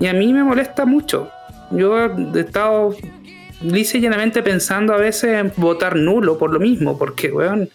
Y 0.00 0.06
a 0.06 0.12
mí 0.12 0.32
me 0.32 0.44
molesta 0.44 0.84
mucho. 0.84 1.30
Yo 1.70 1.96
he 1.98 2.40
estado 2.40 2.94
lisa 3.62 3.98
y 3.98 4.00
llanamente 4.00 4.42
pensando 4.42 4.94
a 4.94 4.96
veces 4.96 5.38
en 5.38 5.52
votar 5.56 5.96
nulo 5.96 6.38
por 6.38 6.52
lo 6.52 6.60
mismo, 6.60 6.96
porque, 6.96 7.30
weón, 7.30 7.68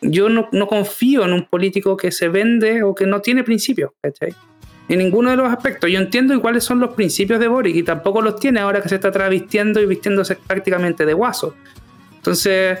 yo 0.00 0.28
no, 0.28 0.48
no, 0.52 0.66
confío 0.66 1.24
en 1.24 1.32
un 1.32 1.44
político 1.44 1.96
que 1.96 2.12
se 2.12 2.28
vende 2.28 2.82
o 2.82 2.94
que 2.94 3.06
no 3.06 3.20
tiene 3.20 3.44
principios, 3.44 3.90
¿cachai? 4.00 4.34
En 4.88 4.98
ninguno 4.98 5.30
de 5.30 5.36
los 5.36 5.52
aspectos. 5.52 5.90
Yo 5.90 5.98
entiendo 5.98 6.40
cuáles 6.40 6.62
son 6.62 6.78
los 6.78 6.94
principios 6.94 7.40
de 7.40 7.48
Boric 7.48 7.74
y 7.74 7.82
tampoco 7.82 8.22
los 8.22 8.38
tiene 8.38 8.60
ahora 8.60 8.80
que 8.80 8.88
se 8.88 8.94
está 8.94 9.10
travestiendo 9.10 9.80
y 9.80 9.86
vistiéndose 9.86 10.36
prácticamente 10.36 11.04
de 11.04 11.12
guaso. 11.12 11.54
Entonces, 12.16 12.78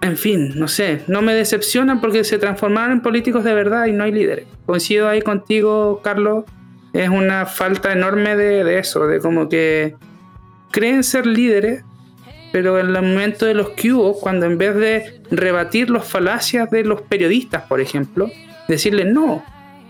en 0.00 0.16
fin, 0.16 0.52
no 0.54 0.68
sé, 0.68 1.02
no 1.08 1.20
me 1.22 1.34
decepcionan 1.34 2.00
porque 2.00 2.22
se 2.22 2.38
transformaron 2.38 2.92
en 2.92 3.00
políticos 3.02 3.42
de 3.42 3.54
verdad 3.54 3.86
y 3.86 3.92
no 3.92 4.04
hay 4.04 4.12
líderes. 4.12 4.46
Coincido 4.64 5.08
ahí 5.08 5.20
contigo, 5.22 6.00
Carlos. 6.02 6.44
Es 6.92 7.08
una 7.08 7.46
falta 7.46 7.92
enorme 7.92 8.36
de, 8.36 8.64
de 8.64 8.78
eso, 8.78 9.06
de 9.06 9.20
como 9.20 9.48
que 9.48 9.96
creen 10.70 11.02
ser 11.02 11.26
líderes, 11.26 11.84
pero 12.52 12.78
en 12.78 12.94
el 12.94 13.02
momento 13.02 13.46
de 13.46 13.54
los 13.54 13.70
que 13.70 13.92
cuando 14.20 14.46
en 14.46 14.58
vez 14.58 14.74
de 14.74 15.22
rebatir 15.30 15.90
las 15.90 16.06
falacias 16.06 16.70
de 16.70 16.84
los 16.84 17.02
periodistas, 17.02 17.62
por 17.62 17.80
ejemplo, 17.80 18.30
decirles 18.68 19.06
no, 19.06 19.42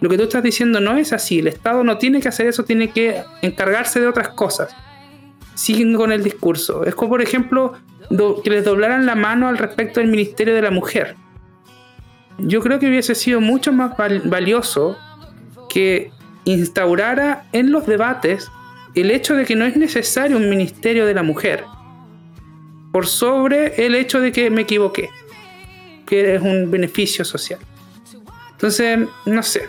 lo 0.02 0.08
que 0.08 0.16
tú 0.16 0.24
estás 0.24 0.42
diciendo 0.42 0.80
no 0.80 0.96
es 0.96 1.12
así, 1.12 1.38
el 1.38 1.46
Estado 1.46 1.84
no 1.84 1.96
tiene 1.98 2.20
que 2.20 2.28
hacer 2.28 2.46
eso, 2.46 2.64
tiene 2.64 2.90
que 2.90 3.22
encargarse 3.40 4.00
de 4.00 4.08
otras 4.08 4.30
cosas. 4.30 4.74
Siguen 5.54 5.94
con 5.94 6.10
el 6.10 6.24
discurso. 6.24 6.84
Es 6.84 6.94
como, 6.94 7.10
por 7.10 7.22
ejemplo, 7.22 7.74
que 8.42 8.50
les 8.50 8.64
doblaran 8.64 9.06
la 9.06 9.14
mano 9.14 9.48
al 9.48 9.58
respecto 9.58 10.00
del 10.00 10.10
Ministerio 10.10 10.54
de 10.54 10.62
la 10.62 10.70
Mujer. 10.70 11.14
yo 12.38 12.60
creo 12.62 12.80
que 12.80 12.88
hubiese 12.88 13.14
sido 13.14 13.40
mucho 13.40 13.72
más 13.72 13.92
valioso 14.24 14.98
que 15.68 16.10
instaurara 16.44 17.44
en 17.52 17.70
los 17.70 17.86
debates 17.86 18.50
el 18.94 19.10
hecho 19.10 19.34
de 19.34 19.44
que 19.44 19.56
no 19.56 19.64
es 19.64 19.76
necesario 19.76 20.36
un 20.36 20.48
ministerio 20.50 21.06
de 21.06 21.14
la 21.14 21.22
mujer 21.22 21.64
por 22.92 23.06
sobre 23.06 23.86
el 23.86 23.94
hecho 23.94 24.20
de 24.20 24.32
que 24.32 24.50
me 24.50 24.62
equivoqué, 24.62 25.08
que 26.06 26.34
es 26.34 26.42
un 26.42 26.70
beneficio 26.70 27.24
social. 27.24 27.58
Entonces, 28.52 29.08
no 29.24 29.42
sé, 29.42 29.68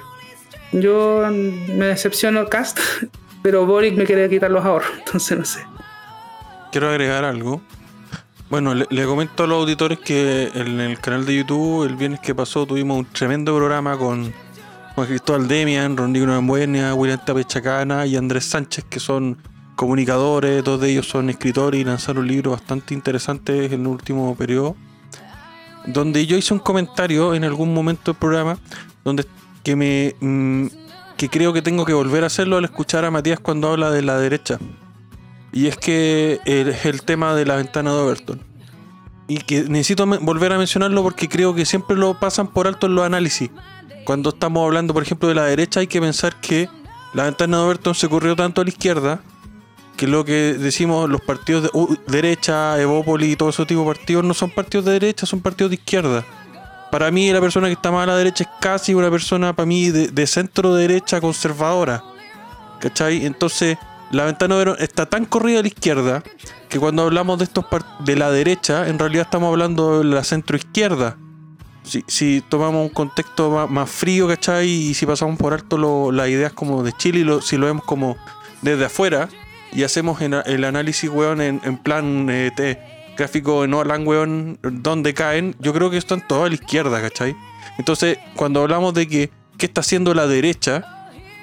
yo 0.74 1.24
me 1.32 1.86
decepciono 1.86 2.48
Cast, 2.50 2.80
pero 3.44 3.66
Boric 3.66 3.96
me 3.96 4.04
quiere 4.04 4.30
quitar 4.30 4.52
los 4.52 4.66
ahorros, 4.66 4.92
entonces 4.98 5.38
no 5.38 5.46
sé. 5.46 5.66
Quiero 6.72 6.90
agregar 6.90 7.24
algo. 7.24 7.62
Bueno, 8.50 8.76
le, 8.76 9.06
comento 9.06 9.46
a 9.46 9.48
los 9.48 9.62
auditores 9.62 10.00
que 10.00 10.52
en 10.54 10.80
el 10.80 11.00
canal 11.00 11.26
de 11.26 11.38
YouTube 11.38 11.86
el 11.86 11.96
viernes 11.96 12.20
que 12.20 12.36
pasó 12.36 12.68
tuvimos 12.68 13.00
un 13.00 13.06
tremendo 13.06 13.56
programa 13.56 13.98
con 13.98 14.32
Juan 14.96 15.08
Cristóbal 15.08 15.48
Demian, 15.48 15.98
Rondino 15.98 16.28
Nambuena, 16.28 16.94
William 16.94 17.20
Tapechacana 17.26 18.06
y 18.06 18.16
Andrés 18.16 18.46
Sánchez, 18.46 18.86
que 18.90 19.00
son 19.00 19.38
comunicadores, 19.76 20.64
dos 20.64 20.80
de 20.80 20.92
ellos 20.92 21.08
son 21.08 21.30
escritores 21.30 21.82
y 21.82 21.84
lanzaron 21.84 22.28
libros 22.28 22.54
bastante 22.54 22.94
interesantes 22.94 23.72
en 23.72 23.82
el 23.82 23.88
último 23.88 24.36
periodo. 24.36 24.76
Donde 25.88 26.26
yo 26.28 26.38
hice 26.38 26.54
un 26.54 26.60
comentario 26.60 27.34
en 27.34 27.44
algún 27.44 27.74
momento 27.74 28.12
del 28.12 28.20
programa 28.20 28.58
donde 29.04 29.26
que 29.64 29.76
me 29.76 30.16
mm, 30.20 30.68
que 31.18 31.30
creo 31.30 31.54
que 31.54 31.62
tengo 31.62 31.86
que 31.86 31.94
volver 31.94 32.24
a 32.24 32.28
hacerlo 32.28 32.58
al 32.58 32.66
escuchar 32.66 33.06
a 33.06 33.12
Matías 33.12 33.40
cuando 33.40 33.72
habla 33.72 33.92
de 33.92 34.02
la 34.02 34.18
derecha. 34.18 34.60
Y 35.52 35.68
es 35.68 35.78
que 35.78 36.40
es 36.46 36.86
el 36.86 37.04
tema 37.04 37.36
de 37.36 37.46
la 37.46 37.56
ventana 37.56 37.92
de 37.92 37.98
Overton. 37.98 38.42
Y 39.28 39.38
que 39.38 39.64
necesito 39.64 40.06
volver 40.06 40.52
a 40.52 40.58
mencionarlo 40.58 41.04
porque 41.04 41.30
creo 41.30 41.54
que 41.56 41.66
siempre 41.66 41.96
lo 41.96 42.20
pasan 42.20 42.48
por 42.48 42.68
alto 42.68 42.88
en 42.88 42.96
los 42.96 43.06
análisis. 43.06 43.52
Cuando 44.06 44.30
estamos 44.30 44.66
hablando, 44.66 44.94
por 44.94 45.04
ejemplo, 45.04 45.30
de 45.30 45.36
la 45.36 45.46
derecha, 45.46 45.80
hay 45.80 45.88
que 45.88 46.02
pensar 46.02 46.40
que 46.42 46.70
la 47.14 47.24
ventana 47.24 47.58
de 47.58 47.64
Overton 47.64 47.96
se 47.96 48.10
corrió 48.10 48.36
tanto 48.36 48.62
a 48.62 48.64
la 48.64 48.70
izquierda 48.70 49.22
que 49.96 50.08
lo 50.08 50.26
que 50.26 50.56
decimos 50.60 51.10
los 51.10 51.22
partidos 51.22 51.64
de 51.72 51.98
derecha, 52.08 52.80
Evópoli 52.82 53.32
y 53.32 53.36
todo 53.36 53.50
ese 53.50 53.66
tipo 53.66 53.82
de 53.82 53.88
partidos 53.88 54.24
no 54.24 54.34
son 54.34 54.50
partidos 54.50 54.86
de 54.86 54.94
derecha, 54.94 55.26
son 55.26 55.42
partidos 55.42 55.70
de 55.70 55.76
izquierda. 55.76 56.26
Para 56.92 57.12
mí 57.12 57.32
la 57.32 57.42
persona 57.42 57.68
que 57.68 57.74
está 57.74 57.92
más 57.92 58.04
a 58.04 58.08
la 58.08 58.18
derecha 58.18 58.44
es 58.44 58.50
casi 58.60 58.94
una 58.94 59.10
persona, 59.10 59.56
para 59.56 59.66
mí, 59.66 59.90
de, 59.90 60.08
de 60.08 60.28
centro 60.28 60.76
derecha 60.76 61.22
conservadora. 61.22 62.04
¿Cachai? 62.80 63.26
Entonces, 63.26 63.78
la 64.12 64.26
ventana 64.26 64.76
está 64.80 65.06
tan 65.06 65.26
corrida 65.26 65.60
a 65.60 65.62
la 65.62 65.68
izquierda 65.68 66.24
que 66.70 66.80
cuando 66.80 67.04
hablamos 67.04 67.38
de 67.38 67.46
estos 67.46 67.66
de 68.00 68.16
la 68.16 68.30
derecha, 68.30 68.88
en 68.88 69.00
realidad 69.00 69.24
estamos 69.24 69.50
hablando 69.50 70.00
de 70.00 70.06
la 70.06 70.24
centro 70.24 70.58
izquierda. 70.58 71.18
Si, 71.84 72.04
si 72.08 72.44
tomamos 72.48 72.84
un 72.84 72.90
contexto 72.90 73.68
más, 73.68 73.90
frío, 73.90 74.28
¿cachai? 74.28 74.70
Y 74.70 74.94
si 74.94 75.06
pasamos 75.06 75.38
por 75.38 75.54
alto 75.54 76.12
las 76.12 76.30
ideas 76.30 76.54
como 76.54 76.84
de 76.84 76.94
Chile, 76.94 77.20
y 77.20 77.42
si 77.42 77.58
lo 77.58 77.66
vemos 77.66 77.84
como 77.84 78.18
desde 78.62 78.86
afuera 78.86 79.30
y 79.74 79.84
hacemos 79.84 80.22
el 80.22 80.64
análisis, 80.64 81.10
weón, 81.10 81.42
en, 81.42 81.78
plan 81.78 82.28
eh, 82.30 82.78
gráfico 83.18 83.64
en 83.64 83.74
Orlan, 83.74 84.08
weón, 84.08 84.60
donde 84.62 85.14
caen, 85.14 85.56
yo 85.60 85.74
creo 85.74 85.90
que 85.90 85.98
están 85.98 86.26
todos 86.26 86.46
a 86.46 86.50
la 86.50 86.56
izquierda, 86.56 87.02
¿cachai? 87.02 87.36
Entonces, 87.78 88.18
cuando 88.36 88.62
hablamos 88.62 88.94
de 88.94 89.08
que 89.08 89.30
qué 89.58 89.66
está 89.66 89.82
haciendo 89.82 90.14
la 90.14 90.28
derecha, 90.28 90.94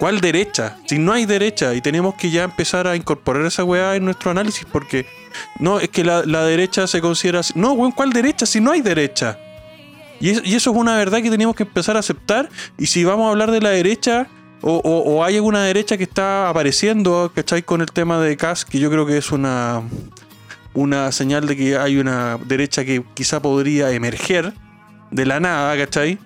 ¿Cuál 0.01 0.23
derecha? 0.23 0.79
Si 0.87 0.99
no 0.99 1.13
hay 1.13 1.27
derecha 1.27 1.75
y 1.75 1.83
tenemos 1.83 2.15
que 2.15 2.31
ya 2.31 2.45
empezar 2.45 2.87
a 2.87 2.97
incorporar 2.97 3.45
esa 3.45 3.65
weá 3.65 3.97
en 3.97 4.07
nuestro 4.07 4.31
análisis 4.31 4.65
porque 4.73 5.05
no, 5.59 5.79
es 5.79 5.91
que 5.91 6.03
la, 6.05 6.23
derecha 6.23 6.87
se 6.87 7.03
considera... 7.03 7.43
No, 7.55 7.75
weón, 7.75 7.93
¿cuál 7.93 8.11
derecha? 8.11 8.47
Si 8.47 8.63
no 8.63 8.71
hay 8.71 8.81
derecha. 8.81 9.39
Y, 10.21 10.55
eso 10.55 10.71
es 10.71 10.77
una 10.77 10.97
verdad 10.97 11.23
que 11.23 11.31
tenemos 11.31 11.57
que 11.57 11.63
empezar 11.63 11.97
a 11.97 12.01
aceptar 12.01 12.49
y 12.79 12.87
si 12.87 13.05
vamos 13.05 13.27
a 13.27 13.31
hablar 13.31 13.51
de 13.51 13.61
la 13.61 13.71
derecha 13.71 14.29
o, 14.63 15.25
hay 15.25 15.37
alguna 15.37 15.63
derecha 15.63 15.97
que 15.97 16.05
está 16.05 16.51
apareciendo, 16.51 17.33
¿cachai? 17.35 17.63
Con 17.63 17.81
el 17.81 17.91
tema 17.91 18.21
de 18.21 18.37
CAS, 18.37 18.67
que 18.67 18.79
yo 18.79 18.91
creo 18.91 19.07
que 19.07 19.17
es 19.17 19.33
una, 19.33 19.83
una 20.75 21.13
señal 21.13 21.47
de 21.47 21.57
que 21.57 21.79
hay 21.79 21.97
una 21.97 22.39
derecha 22.45 22.85
que 22.85 23.03
quizá 23.15 23.41
podría 23.41 23.91
emerger 23.91 24.53
de 25.11 25.25
la 25.25 25.41
nada, 25.41 25.75
¿cachai? 25.79 26.19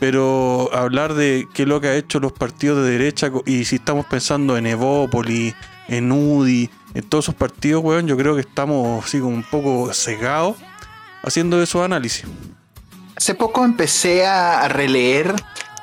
Pero 0.00 0.70
hablar 0.72 1.12
de 1.12 1.46
qué 1.52 1.64
es 1.64 1.68
lo 1.68 1.78
que 1.82 1.88
ha 1.88 1.94
hecho 1.94 2.20
los 2.20 2.32
partidos 2.32 2.82
de 2.84 2.90
derecha 2.90 3.30
y 3.44 3.66
si 3.66 3.76
estamos 3.76 4.06
pensando 4.06 4.56
en 4.56 4.66
Evópoli, 4.66 5.54
en 5.88 6.10
UDI, 6.10 6.70
en 6.94 7.02
todos 7.02 7.26
esos 7.26 7.34
partidos, 7.34 7.84
weón, 7.84 8.06
yo 8.06 8.16
creo 8.16 8.34
que 8.34 8.40
estamos 8.40 9.04
así 9.04 9.20
como 9.20 9.34
un 9.34 9.44
poco 9.44 9.92
cegados 9.92 10.56
haciendo 11.22 11.62
esos 11.62 11.84
análisis. 11.84 12.24
Hace 13.16 13.34
poco 13.34 13.64
empecé 13.64 14.26
a 14.26 14.66
releer 14.68 15.34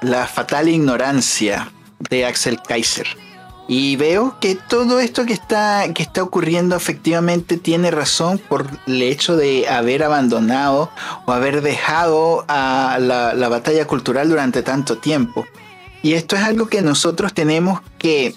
La 0.02 0.26
fatal 0.28 0.68
ignorancia 0.68 1.72
de 2.10 2.26
Axel 2.26 2.60
Kaiser. 2.62 3.08
Y 3.68 3.96
veo 3.96 4.38
que 4.42 4.56
todo 4.56 5.00
esto 5.00 5.26
que 5.26 5.32
está, 5.32 5.86
que 5.94 6.04
está 6.04 6.24
ocurriendo 6.24 6.76
efectivamente 6.76 7.56
tiene 7.56 7.90
razón 7.90 8.38
por 8.38 8.66
el 8.86 9.02
hecho 9.02 9.38
de 9.38 9.70
haber 9.70 10.04
abandonado 10.04 10.92
o 11.26 11.32
haber 11.32 11.62
dejado 11.62 12.44
a 12.50 12.98
la, 13.00 13.48
batalla 13.48 13.88
cultural 13.88 14.28
durante 14.28 14.62
tanto 14.62 14.98
tiempo. 14.98 15.46
Y 16.04 16.14
esto 16.14 16.36
es 16.36 16.42
algo 16.42 16.68
que 16.68 16.82
nosotros 16.82 17.34
tenemos 17.34 17.80
que 17.98 18.36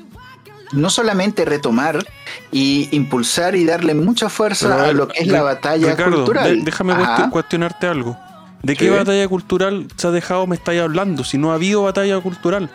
no 0.72 0.88
solamente 0.90 1.44
retomar 1.44 2.06
y 2.52 2.88
impulsar 2.92 3.56
y 3.56 3.64
darle 3.64 3.94
mucha 3.94 4.28
fuerza 4.28 4.84
a, 4.84 4.92
lo 4.92 5.08
que 5.08 5.22
es 5.22 5.26
la 5.26 5.42
batalla 5.42 5.96
cultural. 5.96 6.62
déjame 6.64 6.94
cuestionarte 7.30 7.88
algo. 7.88 8.16
¿De 8.64 8.76
qué 8.76 8.90
batalla 8.90 9.28
cultural 9.28 9.88
se 9.96 10.06
ha 10.06 10.10
dejado 10.10 10.46
me 10.46 10.56
estáis 10.56 10.80
hablando 10.80 11.22
si 11.22 11.36
no 11.36 11.52
ha 11.52 11.54
habido 11.54 11.82
batalla 11.82 12.18
cultural? 12.20 12.70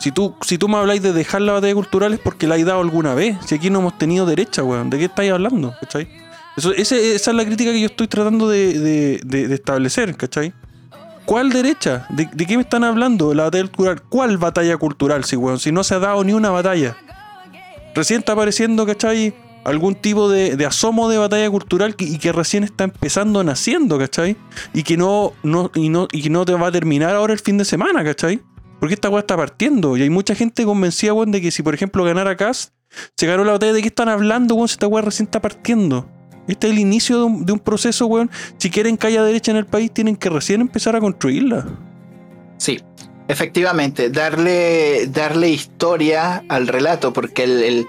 Si 0.00 0.12
tú, 0.12 0.34
si 0.42 0.58
tú 0.58 0.68
me 0.68 0.76
habláis 0.76 1.02
de 1.02 1.12
dejar 1.12 1.40
la 1.42 1.52
batalla 1.52 1.74
cultural 1.74 2.14
es 2.14 2.20
porque 2.20 2.46
la 2.46 2.54
hay 2.56 2.64
dado 2.64 2.80
alguna 2.80 3.14
vez. 3.14 3.36
Si 3.46 3.54
aquí 3.54 3.70
no 3.70 3.80
hemos 3.80 3.98
tenido 3.98 4.26
derecha, 4.26 4.62
weón. 4.62 4.90
¿De 4.90 4.98
qué 4.98 5.06
estáis 5.06 5.32
hablando? 5.32 5.74
¿Cachai? 5.80 6.08
Eso, 6.56 6.72
esa 6.72 6.96
es 6.96 7.26
la 7.28 7.44
crítica 7.44 7.70
que 7.72 7.80
yo 7.80 7.86
estoy 7.86 8.08
tratando 8.08 8.48
de, 8.48 9.20
establecer, 9.52 10.16
¿cachai? 10.16 10.52
¿Cuál 11.24 11.50
derecha? 11.50 12.06
¿De, 12.10 12.28
qué 12.46 12.56
me 12.56 12.62
están 12.62 12.84
hablando? 12.84 13.34
La 13.34 13.44
batalla 13.44 13.64
cultural. 13.64 14.02
¿Cuál 14.08 14.38
batalla 14.38 14.76
cultural, 14.76 15.24
si, 15.24 15.36
weón? 15.36 15.58
Si 15.58 15.70
no 15.70 15.84
se 15.84 15.94
ha 15.94 15.98
dado 15.98 16.24
ni 16.24 16.32
una 16.32 16.50
batalla. 16.50 16.96
Recién 17.94 18.20
está 18.20 18.32
apareciendo, 18.32 18.86
¿cachai? 18.86 19.34
Algún 19.68 19.94
tipo 19.94 20.28
de, 20.28 20.64
asomo 20.66 21.08
de 21.08 21.18
batalla 21.18 21.48
cultural 21.50 21.94
y 21.98 22.18
que 22.18 22.32
recién 22.32 22.64
está 22.64 22.84
empezando 22.84 23.44
naciendo, 23.44 23.98
¿cachai? 23.98 24.36
Y 24.72 24.82
que 24.82 24.96
no, 24.96 25.32
no, 25.42 25.70
y 25.74 25.88
no, 25.88 26.08
y 26.10 26.22
que 26.22 26.30
no 26.30 26.44
te 26.44 26.54
va 26.54 26.68
a 26.68 26.72
terminar 26.72 27.14
ahora 27.14 27.32
el 27.32 27.38
fin 27.38 27.58
de 27.58 27.64
semana, 27.64 28.02
¿cachai? 28.02 28.40
Porque 28.80 28.94
esta 28.94 29.08
weá 29.08 29.20
está 29.20 29.36
partiendo. 29.36 29.96
Y 29.96 30.02
hay 30.02 30.10
mucha 30.10 30.34
gente 30.34 30.64
convencida, 30.64 31.12
weón, 31.12 31.30
de 31.32 31.40
que 31.40 31.50
si 31.50 31.62
por 31.62 31.74
ejemplo 31.74 32.04
ganara 32.04 32.36
Cass, 32.36 32.72
se 33.16 33.26
ganó 33.26 33.44
la 33.44 33.52
batalla 33.52 33.72
de 33.72 33.82
qué 33.82 33.88
están 33.88 34.08
hablando, 34.08 34.54
weón, 34.54 34.68
si 34.68 34.74
esta 34.74 34.86
weá 34.86 35.02
recién 35.02 35.26
está 35.26 35.40
partiendo. 35.40 36.08
Este 36.48 36.66
es 36.66 36.72
el 36.72 36.78
inicio 36.78 37.18
de 37.18 37.52
un, 37.52 37.58
proceso, 37.58 38.06
weón. 38.06 38.30
Si 38.56 38.70
quieren 38.70 38.96
que 38.96 39.06
haya 39.06 39.22
derecha 39.22 39.50
en 39.50 39.58
el 39.58 39.66
país, 39.66 39.92
tienen 39.92 40.16
que 40.16 40.30
recién 40.30 40.62
empezar 40.62 40.96
a 40.96 41.00
construirla. 41.00 41.66
Sí, 42.56 42.80
efectivamente. 43.28 44.08
Darle, 44.08 45.08
darle 45.08 45.50
historia 45.50 46.42
al 46.48 46.66
relato, 46.66 47.12
porque 47.12 47.44
el, 47.44 47.86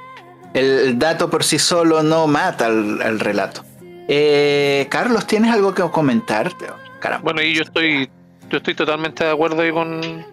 dato 0.53 1.29
por 1.29 1.43
sí 1.43 1.59
solo 1.59 2.03
no 2.03 2.27
mata 2.27 2.65
al, 2.65 3.19
relato. 3.19 3.63
Eh, 4.07 4.87
Carlos, 4.89 5.27
¿tienes 5.27 5.53
algo 5.53 5.73
que 5.73 5.83
comentar? 5.83 6.51
Bueno, 7.21 7.41
y 7.41 7.53
yo 7.53 7.63
estoy, 7.63 8.09
yo 8.49 8.57
estoy 8.57 8.75
totalmente 8.75 9.23
de 9.23 9.31
acuerdo 9.31 9.61
ahí 9.61 9.71
con, 9.71 10.25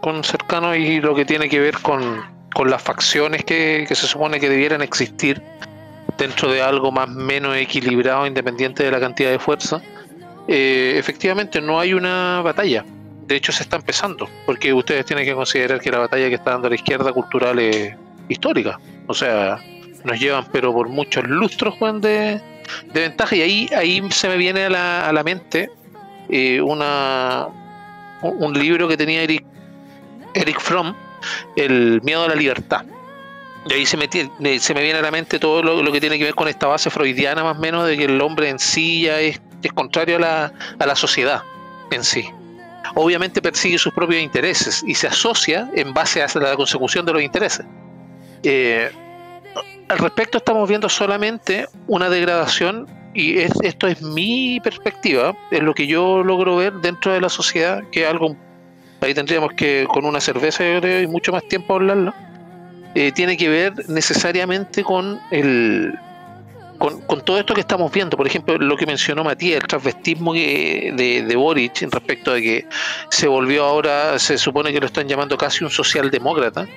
con 0.00 0.24
cercano 0.24 0.74
y 0.74 1.00
lo 1.00 1.14
que 1.14 1.24
tiene 1.24 1.48
que 1.48 1.58
ver 1.60 1.78
con, 1.78 2.22
con 2.54 2.70
las 2.70 2.82
facciones 2.82 3.44
que, 3.44 3.86
se 3.88 4.06
supone 4.06 4.40
que 4.40 4.48
debieran 4.48 4.82
existir 4.82 5.42
dentro 6.16 6.50
de 6.50 6.62
algo 6.62 6.90
más 6.90 7.08
menos 7.08 7.56
equilibrado, 7.56 8.26
independiente 8.26 8.84
de 8.84 8.90
la 8.90 9.00
cantidad 9.00 9.30
de 9.30 9.38
fuerza. 9.38 9.80
Eh, 10.46 10.94
efectivamente, 10.96 11.60
no 11.60 11.78
hay 11.78 11.94
una 11.94 12.40
batalla. 12.42 12.84
De 13.26 13.36
hecho, 13.36 13.52
se 13.52 13.62
está 13.62 13.76
empezando, 13.76 14.28
porque 14.46 14.72
ustedes 14.72 15.04
tienen 15.04 15.26
que 15.26 15.34
considerar 15.34 15.80
que 15.80 15.90
la 15.90 15.98
batalla 15.98 16.28
que 16.28 16.36
está 16.36 16.52
dando 16.52 16.68
la 16.70 16.76
izquierda 16.76 17.12
cultural 17.12 17.58
es 17.58 17.94
histórica. 18.28 18.78
O 19.06 19.14
sea, 19.14 19.58
nos 20.04 20.18
llevan, 20.18 20.46
pero 20.52 20.72
por 20.72 20.88
muchos 20.88 21.24
lustros, 21.24 21.74
Juan, 21.78 22.00
de, 22.00 22.40
de 22.92 23.00
ventaja. 23.00 23.36
Y 23.36 23.42
ahí, 23.42 23.70
ahí 23.76 24.02
se 24.10 24.28
me 24.28 24.36
viene 24.36 24.64
a 24.64 24.70
la, 24.70 25.08
a 25.08 25.12
la 25.12 25.22
mente 25.22 25.70
eh, 26.28 26.60
una, 26.60 27.48
un 28.22 28.52
libro 28.52 28.88
que 28.88 28.96
tenía 28.96 29.22
Eric 29.22 29.44
Eric 30.34 30.60
Fromm, 30.60 30.94
El 31.56 32.00
miedo 32.02 32.24
a 32.24 32.28
la 32.28 32.34
libertad. 32.34 32.84
Y 33.68 33.72
ahí 33.72 33.86
se 33.86 33.96
me, 33.96 34.08
se 34.58 34.74
me 34.74 34.82
viene 34.82 34.98
a 34.98 35.02
la 35.02 35.10
mente 35.10 35.38
todo 35.38 35.62
lo, 35.62 35.92
que 35.92 36.00
tiene 36.00 36.18
que 36.18 36.24
ver 36.24 36.34
con 36.34 36.48
esta 36.48 36.66
base 36.66 36.90
freudiana 36.90 37.42
más 37.42 37.58
o 37.58 37.60
menos 37.60 37.86
de 37.86 37.96
que 37.96 38.04
el 38.04 38.20
hombre 38.20 38.48
en 38.48 38.58
sí 38.58 39.02
ya 39.02 39.20
es, 39.20 39.40
contrario 39.74 40.16
a 40.16 40.20
la, 40.20 40.52
a 40.78 40.86
la 40.86 40.96
sociedad 40.96 41.42
en 41.90 42.04
sí. 42.04 42.30
Obviamente 42.94 43.42
persigue 43.42 43.76
sus 43.76 43.92
propios 43.92 44.22
intereses 44.22 44.82
y 44.86 44.94
se 44.94 45.08
asocia 45.08 45.68
en 45.74 45.92
base 45.92 46.22
a 46.22 46.28
la 46.38 46.56
consecución 46.56 47.04
de 47.04 47.12
los 47.12 47.22
intereses. 47.22 47.66
Eh, 48.42 48.90
al 49.88 49.98
respecto 49.98 50.38
estamos 50.38 50.68
viendo 50.68 50.88
solamente 50.88 51.66
una 51.86 52.08
degradación 52.08 52.86
y 53.14 53.38
es, 53.38 53.52
esto 53.62 53.86
es 53.86 54.02
mi 54.02 54.60
perspectiva, 54.60 55.36
es 55.50 55.60
lo 55.60 55.74
que 55.74 55.86
yo 55.86 56.22
logro 56.22 56.56
ver 56.56 56.74
dentro 56.74 57.12
de 57.12 57.20
la 57.20 57.28
sociedad, 57.28 57.82
que 57.90 58.06
algo, 58.06 58.36
ahí 59.00 59.14
tendríamos 59.14 59.52
que 59.54 59.86
con 59.88 60.04
una 60.04 60.20
cerveza 60.20 60.62
y 60.64 61.06
mucho 61.06 61.32
más 61.32 61.46
tiempo 61.48 61.74
hablarlo, 61.74 62.14
eh, 62.94 63.12
tiene 63.12 63.36
que 63.36 63.48
ver 63.48 63.88
necesariamente 63.88 64.84
con 64.84 65.18
el, 65.30 65.94
con, 66.78 67.24
todo 67.24 67.38
esto 67.38 67.54
que 67.54 67.60
estamos 67.60 67.90
viendo, 67.90 68.16
por 68.16 68.26
ejemplo, 68.26 68.56
lo 68.58 68.76
que 68.76 68.86
mencionó 68.86 69.24
Matías, 69.24 69.62
el 69.62 69.66
transvestismo 69.66 70.34
de, 70.34 71.24
de 71.26 71.36
Boric 71.36 71.82
respecto 71.90 72.34
de 72.34 72.42
que 72.42 72.66
se 73.10 73.26
volvió 73.26 73.64
ahora, 73.64 74.18
se 74.18 74.38
supone 74.38 74.72
que 74.72 74.80
lo 74.80 74.86
están 74.86 75.08
llamando 75.08 75.36
casi 75.36 75.64
un 75.64 75.70
socialdemócrata, 75.70 76.68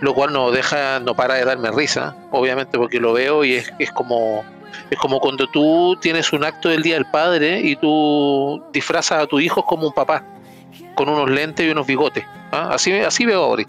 lo 0.00 0.14
cual 0.14 0.32
no 0.32 0.50
deja, 0.50 1.00
no 1.00 1.14
para 1.14 1.34
de 1.34 1.44
darme 1.44 1.70
risa, 1.70 2.16
obviamente 2.30 2.78
porque 2.78 2.98
lo 2.98 3.12
veo 3.12 3.44
y 3.44 3.54
es, 3.54 3.72
es 3.78 3.90
como 3.92 4.44
es 4.90 4.98
como 4.98 5.20
cuando 5.20 5.46
tú 5.46 5.96
tienes 6.00 6.32
un 6.32 6.44
acto 6.44 6.68
del 6.68 6.82
Día 6.82 6.94
del 6.94 7.06
Padre 7.06 7.60
y 7.60 7.76
tú 7.76 8.62
disfrazas 8.72 9.22
a 9.22 9.26
tu 9.26 9.38
hijo 9.40 9.64
como 9.64 9.86
un 9.86 9.92
papá, 9.92 10.24
con 10.94 11.08
unos 11.08 11.30
lentes 11.30 11.66
y 11.66 11.70
unos 11.70 11.86
bigotes. 11.86 12.24
¿ah? 12.50 12.70
Así, 12.72 12.92
así 12.92 13.24
veo 13.24 13.44
a 13.44 13.46
Boric. 13.46 13.68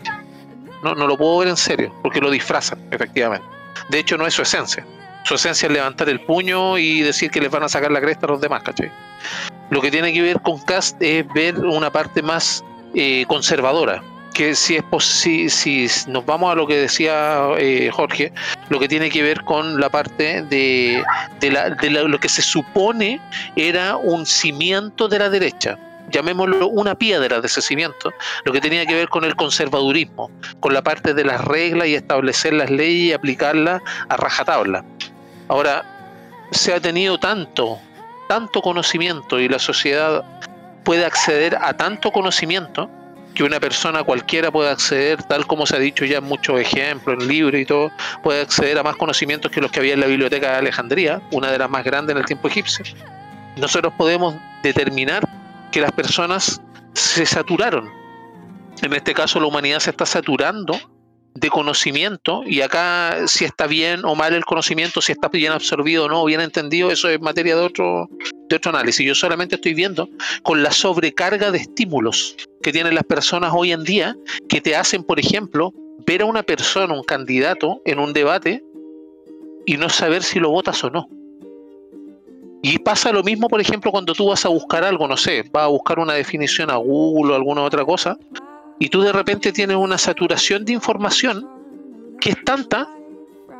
No, 0.84 0.96
no 0.96 1.08
lo 1.08 1.18
puedo 1.18 1.38
ver 1.38 1.50
en 1.50 1.58
serio, 1.58 1.94
porque 2.02 2.20
lo 2.20 2.32
disfrazan, 2.32 2.80
efectivamente. 2.90 3.46
De 3.90 4.00
hecho, 4.00 4.18
no 4.18 4.26
es 4.26 4.34
su 4.34 4.42
esencia. 4.42 4.86
Su 5.24 5.36
esencia 5.36 5.68
es 5.68 5.72
levantar 5.72 6.10
el 6.10 6.20
puño 6.22 6.80
y 6.80 7.02
decir 7.02 7.30
que 7.30 7.40
les 7.40 7.52
van 7.52 7.64
a 7.64 7.70
sacar 7.70 7.92
la 7.92 8.02
cresta 8.02 8.26
a 8.26 8.30
los 8.30 8.42
demás, 8.42 8.64
¿cachai? 8.64 8.92
Lo 9.70 9.80
que 9.80 9.92
tiene 9.92 10.12
que 10.12 10.22
ver 10.22 10.42
con 10.42 10.60
Cast 10.60 11.00
es 11.02 11.28
ver 11.34 11.60
una 11.60 11.92
parte 11.92 12.24
más 12.24 12.64
eh, 12.96 13.26
conservadora, 13.28 14.04
que 14.42 14.56
si 14.56 14.76
es 14.76 14.84
si, 15.06 15.50
si 15.50 15.88
nos 16.08 16.26
vamos 16.26 16.52
a 16.52 16.56
lo 16.56 16.66
que 16.66 16.76
decía 16.76 17.48
eh, 17.60 17.92
Jorge, 17.94 18.34
lo 18.70 18.80
que 18.80 18.88
tiene 18.88 19.12
que 19.12 19.22
ver 19.22 19.44
con 19.44 19.80
la 19.80 19.88
parte 19.88 20.42
de, 20.42 21.04
de, 21.40 21.52
la, 21.52 21.70
de 21.70 21.90
lo 21.92 22.20
que 22.20 22.28
se 22.28 22.42
supone 22.42 23.22
era 23.56 23.98
un 23.98 24.26
cimiento 24.26 25.08
de 25.08 25.20
la 25.20 25.30
derecha, 25.30 25.78
llamémoslo 26.10 26.70
una 26.70 26.96
piedra 26.96 27.40
de 27.40 27.46
ese 27.46 27.62
cimiento, 27.62 28.12
lo 28.44 28.52
que 28.52 28.60
tenía 28.60 28.84
que 28.88 28.96
ver 28.96 29.10
con 29.10 29.26
el 29.26 29.36
conservadurismo, 29.36 30.32
con 30.60 30.74
la 30.74 30.82
parte 30.82 31.14
de 31.14 31.24
las 31.24 31.42
reglas 31.42 31.90
y 31.90 31.94
establecer 31.94 32.54
las 32.54 32.72
leyes 32.72 33.10
y 33.10 33.14
aplicarlas 33.14 33.84
a 34.10 34.18
rajatabla. 34.18 34.84
Ahora, 35.50 35.86
se 36.50 36.74
ha 36.74 36.80
tenido 36.80 37.20
tanto, 37.20 37.78
tanto 38.28 38.64
conocimiento 38.64 39.40
y 39.40 39.48
la 39.48 39.60
sociedad 39.60 40.24
puede 40.84 41.06
acceder 41.06 41.56
a 41.62 41.78
tanto 41.78 42.12
conocimiento 42.12 42.90
que 43.34 43.44
una 43.44 43.60
persona 43.60 44.04
cualquiera 44.04 44.52
puede 44.52 44.70
acceder, 44.70 45.24
tal 45.24 45.48
como 45.48 45.66
se 45.66 45.76
ha 45.76 45.80
dicho 45.80 46.06
ya 46.06 46.18
en 46.18 46.26
muchos 46.26 46.60
ejemplos, 46.60 47.22
en 47.22 47.28
libros 47.28 47.60
y 47.60 47.66
todo, 47.66 47.92
puede 48.24 48.42
acceder 48.42 48.78
a 48.78 48.84
más 48.84 48.96
conocimientos 48.96 49.52
que 49.52 49.62
los 49.62 49.72
que 49.72 49.80
había 49.80 49.94
en 49.94 50.00
la 50.00 50.08
biblioteca 50.08 50.52
de 50.52 50.58
Alejandría, 50.58 51.22
una 51.32 51.52
de 51.52 51.58
las 51.58 51.70
más 51.70 51.84
grandes 51.84 52.14
en 52.14 52.20
el 52.20 52.26
tiempo 52.26 52.48
egipcio. 52.48 52.84
Nosotros 53.58 53.94
podemos 53.98 54.36
determinar 54.64 55.28
que 55.72 55.82
las 55.82 55.92
personas 55.92 56.62
se 56.94 57.26
saturaron. 57.26 57.90
En 58.82 58.94
este 58.94 59.14
caso 59.14 59.40
la 59.40 59.48
humanidad 59.48 59.80
se 59.80 59.92
está 59.92 60.06
saturando 60.06 60.78
de 61.34 61.50
conocimiento 61.50 62.44
y 62.46 62.62
acá 62.62 63.28
si 63.28 63.46
está 63.46 63.68
bien 63.68 64.04
o 64.04 64.16
mal 64.16 64.34
el 64.34 64.46
conocimiento, 64.46 65.02
si 65.02 65.12
está 65.12 65.30
bien 65.30 65.52
absorbido 65.52 66.06
o 66.06 66.10
no, 66.10 66.26
bien 66.26 66.42
entendido, 66.42 66.92
eso 66.92 67.10
es 67.10 67.22
materia 67.22 67.56
de 67.56 67.62
otro, 67.62 68.10
de 68.50 68.56
otro 68.56 68.72
análisis. 68.72 69.06
Yo 69.06 69.16
solamente 69.16 69.56
estoy 69.56 69.74
viendo 69.74 70.10
con 70.44 70.62
la 70.62 70.72
sobrecarga 70.72 71.52
de 71.52 71.60
estímulos 71.60 72.36
que 72.62 72.72
tienen 72.72 72.96
las 72.96 73.06
personas 73.06 73.54
hoy 73.56 73.72
en 73.72 73.84
día 73.84 74.16
que 74.50 74.62
te 74.62 74.76
hacen, 74.76 75.04
por 75.04 75.20
ejemplo, 75.20 75.74
ver 76.06 76.22
a 76.22 76.26
una 76.26 76.44
persona, 76.44 76.94
un 76.94 77.04
candidato 77.04 77.82
en 77.86 78.00
un 78.00 78.14
debate 78.14 78.64
y 79.66 79.78
no 79.78 79.90
saber 79.90 80.24
si 80.24 80.40
lo 80.40 80.50
votas 80.50 80.84
o 80.84 80.90
no. 80.90 81.08
Y 82.64 82.78
pasa 82.80 83.12
lo 83.12 83.24
mismo, 83.24 83.48
por 83.48 83.60
ejemplo, 83.60 83.92
cuando 83.92 84.14
tú 84.14 84.28
vas 84.28 84.46
a 84.46 84.50
buscar 84.50 84.84
algo, 84.84 85.08
no 85.08 85.18
sé, 85.18 85.44
vas 85.52 85.64
a 85.64 85.68
buscar 85.68 85.98
una 85.98 86.14
definición 86.14 86.70
a 86.70 86.76
Google 86.76 87.34
o 87.34 87.36
alguna 87.36 87.64
otra 87.64 87.84
cosa, 87.84 88.18
y 88.82 88.90
tú 88.90 89.04
de 89.04 89.14
repente 89.14 89.52
tienes 89.52 89.78
una 89.78 89.96
saturación 90.00 90.66
de 90.66 90.74
información 90.74 91.48
que 92.20 92.32
es 92.32 92.44
tanta 92.44 92.90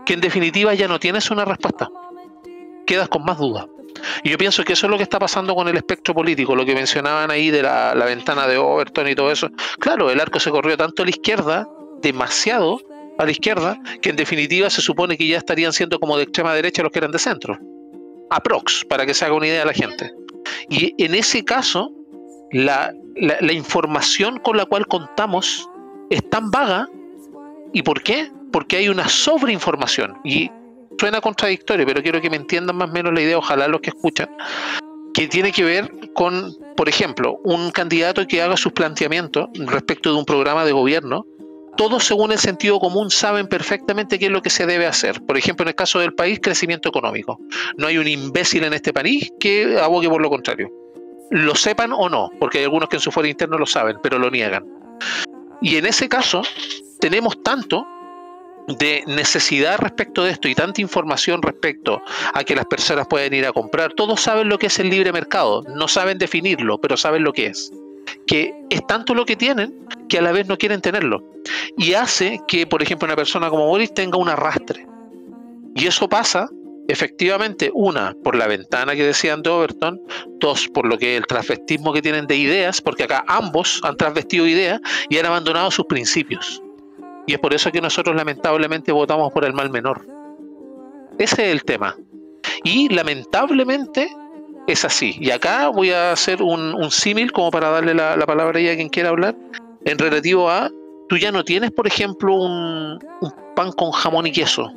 que 0.04 0.16
en 0.16 0.20
definitiva 0.20 0.74
ya 0.74 0.88
no 0.88 1.00
tienes 1.00 1.30
una 1.30 1.46
respuesta. 1.46 1.92
Quedas 2.88 3.08
con 3.08 3.24
más 3.24 3.38
dudas. 3.38 3.68
Y 4.24 4.32
yo 4.32 4.38
pienso 4.40 4.64
que 4.64 4.74
eso 4.74 4.88
es 4.88 4.90
lo 4.90 4.98
que 4.98 5.04
está 5.04 5.20
pasando 5.20 5.54
con 5.54 5.68
el 5.68 5.78
espectro 5.78 6.16
político, 6.16 6.56
lo 6.56 6.66
que 6.66 6.74
mencionaban 6.74 7.30
ahí 7.30 7.52
de 7.52 7.62
la, 7.62 7.94
ventana 8.04 8.48
de 8.48 8.58
Overton 8.58 9.10
y 9.10 9.14
todo 9.14 9.32
eso. 9.32 9.48
Claro, 9.80 10.10
el 10.10 10.20
arco 10.20 10.40
se 10.40 10.50
corrió 10.50 10.76
tanto 10.76 11.04
a 11.04 11.06
la 11.06 11.12
izquierda, 11.12 11.70
demasiado 12.02 12.82
a 13.20 13.24
la 13.24 13.30
izquierda, 13.30 13.78
que 14.02 14.10
en 14.10 14.16
definitiva 14.16 14.72
se 14.72 14.82
supone 14.82 15.18
que 15.18 15.28
ya 15.28 15.38
estarían 15.38 15.72
siendo 15.72 16.00
como 16.00 16.18
de 16.18 16.24
extrema 16.24 16.56
derecha 16.56 16.82
los 16.82 16.92
que 16.92 16.98
eran 16.98 17.12
de 17.12 17.20
centro. 17.20 17.60
Aprox, 18.32 18.86
para 18.90 19.06
que 19.06 19.14
se 19.14 19.24
haga 19.24 19.36
una 19.36 19.46
idea 19.46 19.66
la 19.66 19.74
gente. 19.74 20.12
Y 20.68 20.96
en 20.98 21.14
ese 21.14 21.46
caso, 21.46 21.94
la, 22.52 22.94
información 23.52 24.40
con 24.40 24.58
la 24.58 24.66
cual 24.66 24.88
contamos 24.88 25.70
es 26.10 26.28
tan 26.30 26.52
vaga. 26.52 26.88
¿Y 27.74 27.84
por 27.84 28.04
qué? 28.04 28.32
Porque 28.52 28.78
hay 28.78 28.90
una 28.90 29.08
sobreinformación. 29.08 30.18
Y 30.24 30.52
suena 31.00 31.22
contradictorio, 31.22 31.86
pero 31.86 32.02
quiero 32.02 32.22
que 32.22 32.30
me 32.30 32.36
entiendan 32.36 32.76
más 32.76 32.90
o 32.90 32.94
menos 32.94 33.14
la 33.14 33.22
idea, 33.22 33.38
ojalá 33.38 33.68
los 33.68 33.82
que 33.82 33.92
escuchan, 33.92 34.30
que 35.14 35.28
tiene 35.28 35.52
que 35.52 35.64
ver 35.64 35.92
con, 36.14 36.56
por 36.76 36.90
ejemplo, 36.90 37.40
un 37.44 37.72
candidato 37.72 38.26
que 38.28 38.42
haga 38.42 38.58
sus 38.58 38.74
planteamientos 38.74 39.50
respecto 39.56 40.12
de 40.12 40.20
un 40.20 40.26
programa 40.26 40.66
de 40.66 40.74
gobierno. 40.74 41.26
Todos 41.78 42.04
según 42.04 42.34
el 42.34 42.38
sentido 42.38 42.80
común 42.80 43.10
saben 43.10 43.48
perfectamente 43.48 44.20
qué 44.20 44.26
es 44.26 44.32
lo 44.32 44.42
que 44.42 44.50
se 44.50 44.66
debe 44.66 44.86
hacer. 44.86 45.26
Por 45.26 45.38
ejemplo, 45.38 45.64
en 45.64 45.70
el 45.70 45.76
caso 45.76 46.00
del 46.00 46.14
país, 46.14 46.40
crecimiento 46.42 46.90
económico. 46.90 47.40
No 47.78 47.88
hay 47.88 47.98
un 47.98 48.08
imbécil 48.08 48.66
en 48.66 48.74
este 48.74 48.92
país 48.92 49.32
que 49.40 49.80
abogue 49.80 50.10
por 50.10 50.22
lo 50.22 50.30
contrario 50.30 50.81
lo 51.32 51.56
sepan 51.56 51.94
o 51.94 52.10
no, 52.10 52.30
porque 52.40 52.60
hay 52.60 52.66
algunos 52.66 52.90
que 52.90 52.98
en 52.98 53.02
su 53.02 53.12
fuero 53.12 53.28
interno 53.28 53.58
lo 53.58 53.66
saben, 53.66 53.98
pero 54.04 54.20
lo 54.20 54.30
niegan. 54.30 54.66
Y 55.62 55.78
en 55.78 55.86
ese 55.86 56.10
caso, 56.10 56.42
tenemos 57.00 57.42
tanto 57.42 57.88
de 58.68 59.04
necesidad 59.08 59.80
respecto 59.80 60.24
de 60.24 60.32
esto 60.32 60.48
y 60.48 60.56
tanta 60.56 60.82
información 60.82 61.42
respecto 61.42 62.02
a 62.34 62.44
que 62.44 62.56
las 62.56 62.66
personas 62.66 63.08
pueden 63.08 63.34
ir 63.34 63.46
a 63.46 63.54
comprar. 63.54 63.94
Todos 63.94 64.22
saben 64.22 64.50
lo 64.50 64.60
que 64.60 64.68
es 64.68 64.80
el 64.80 64.90
libre 64.90 65.12
mercado, 65.12 65.64
no 65.76 65.88
saben 65.88 66.18
definirlo, 66.18 66.80
pero 66.80 66.98
saben 66.98 67.24
lo 67.24 67.34
que 67.34 67.48
es. 67.48 67.72
Que 68.28 68.54
es 68.70 68.86
tanto 68.88 69.14
lo 69.14 69.26
que 69.26 69.36
tienen 69.36 69.88
que 70.10 70.20
a 70.20 70.22
la 70.22 70.32
vez 70.32 70.48
no 70.48 70.58
quieren 70.58 70.82
tenerlo. 70.82 71.24
Y 71.78 71.94
hace 71.94 72.42
que, 72.48 72.68
por 72.68 72.84
ejemplo, 72.84 73.06
una 73.06 73.16
persona 73.16 73.50
como 73.50 73.68
Boris 73.68 73.94
tenga 73.94 74.18
un 74.18 74.30
arrastre. 74.30 74.86
Y 75.76 75.88
eso 75.88 76.10
pasa 76.10 76.50
efectivamente, 76.92 77.72
una, 77.74 78.14
por 78.24 78.36
la 78.36 78.48
ventana 78.48 78.96
que 78.96 79.06
decían 79.06 79.42
de 79.42 79.50
Overton, 79.50 80.02
dos, 80.40 80.68
por 80.74 80.86
lo 80.86 80.98
que 80.98 81.16
el 81.16 81.26
transvestismo 81.26 81.94
que 81.94 82.02
tienen 82.02 82.28
de 82.28 82.36
ideas, 82.36 82.82
porque 82.82 83.04
acá 83.04 83.24
ambos 83.28 83.80
han 83.84 83.96
transvestido 83.96 84.46
ideas 84.46 84.82
y 85.10 85.18
han 85.18 85.26
abandonado 85.26 85.72
sus 85.72 85.86
principios. 85.86 86.62
Y 87.28 87.34
es 87.34 87.40
por 87.40 87.54
eso 87.54 87.72
que 87.72 87.80
nosotros 87.80 88.16
lamentablemente 88.16 88.92
votamos 88.92 89.32
por 89.32 89.46
el 89.46 89.54
mal 89.54 89.70
menor. 89.70 90.06
Ese 91.18 91.46
es 91.46 91.52
el 91.54 91.64
tema. 91.64 91.96
Y 92.64 92.90
lamentablemente 92.90 94.10
es 94.68 94.84
así. 94.84 95.16
Y 95.20 95.32
acá 95.32 95.70
voy 95.70 95.92
a 95.92 96.12
hacer 96.12 96.42
un, 96.42 96.92
símil 96.92 97.32
como 97.32 97.52
para 97.52 97.70
darle 97.70 97.94
la, 97.94 98.18
palabra 98.26 98.60
a 98.60 98.76
quien 98.76 98.90
quiera 98.90 99.10
hablar, 99.10 99.36
en 99.86 99.98
relativo 99.98 100.50
a, 100.50 100.70
tú 101.08 101.18
ya 101.18 101.32
no 101.32 101.44
tienes, 101.46 101.72
por 101.72 101.88
ejemplo, 101.88 102.36
un 102.36 103.00
pan 103.56 103.72
con 103.72 103.92
jamón 103.92 104.28
y 104.28 104.32
queso 104.32 104.74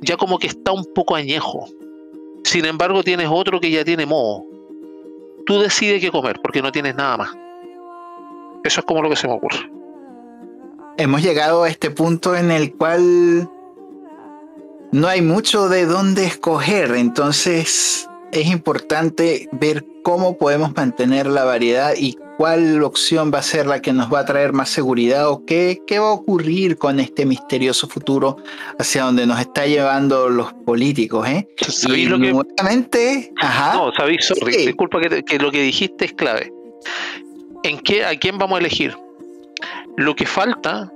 ya 0.00 0.16
como 0.16 0.38
que 0.38 0.46
está 0.46 0.72
un 0.72 0.84
poco 0.94 1.14
añejo. 1.14 1.66
Sin 2.44 2.64
embargo, 2.64 3.02
tienes 3.02 3.28
otro 3.30 3.60
que 3.60 3.70
ya 3.70 3.84
tiene 3.84 4.06
moho. 4.06 4.46
Tú 5.46 5.60
decides 5.60 6.00
qué 6.00 6.10
comer 6.10 6.40
porque 6.42 6.62
no 6.62 6.72
tienes 6.72 6.94
nada 6.94 7.16
más. 7.16 7.30
Eso 8.64 8.80
es 8.80 8.86
como 8.86 9.02
lo 9.02 9.08
que 9.08 9.16
se 9.16 9.26
me 9.26 9.34
ocurre. 9.34 9.70
Hemos 10.96 11.22
llegado 11.22 11.62
a 11.62 11.68
este 11.68 11.90
punto 11.90 12.36
en 12.36 12.50
el 12.50 12.74
cual 12.74 13.48
no 14.92 15.08
hay 15.08 15.22
mucho 15.22 15.68
de 15.68 15.86
dónde 15.86 16.26
escoger, 16.26 16.90
entonces 16.96 18.08
es 18.32 18.46
importante 18.46 19.48
ver 19.52 19.86
cómo 20.02 20.36
podemos 20.36 20.74
mantener 20.74 21.26
la 21.26 21.44
variedad 21.44 21.94
y 21.96 22.18
cuál 22.40 22.82
opción 22.84 23.30
va 23.30 23.40
a 23.40 23.42
ser 23.42 23.66
la 23.66 23.82
que 23.82 23.92
nos 23.92 24.10
va 24.10 24.20
a 24.20 24.24
traer 24.24 24.54
más 24.54 24.70
seguridad 24.70 25.28
o 25.28 25.44
qué, 25.44 25.82
qué 25.86 25.98
va 25.98 26.08
a 26.08 26.12
ocurrir 26.12 26.78
con 26.78 26.98
este 26.98 27.26
misterioso 27.26 27.86
futuro 27.86 28.38
hacia 28.78 29.02
donde 29.02 29.26
nos 29.26 29.38
está 29.38 29.66
llevando 29.66 30.30
los 30.30 30.50
políticos. 30.54 31.28
¿eh? 31.28 31.46
¿Sabéis 31.58 32.08
lo 32.08 32.18
que... 32.18 32.32
Ajá. 33.36 33.74
No, 33.74 33.92
sabéis, 33.92 34.24
sorry, 34.24 34.56
disculpa 34.56 35.00
que, 35.00 35.38
lo 35.38 35.50
que 35.50 35.60
dijiste 35.60 36.06
es 36.06 36.14
clave. 36.14 36.50
¿En 37.62 37.78
qué, 37.78 38.06
¿A 38.06 38.18
quién 38.18 38.38
vamos 38.38 38.56
a 38.56 38.60
elegir? 38.60 38.96
Lo 39.98 40.16
que 40.16 40.24
falta, 40.24 40.90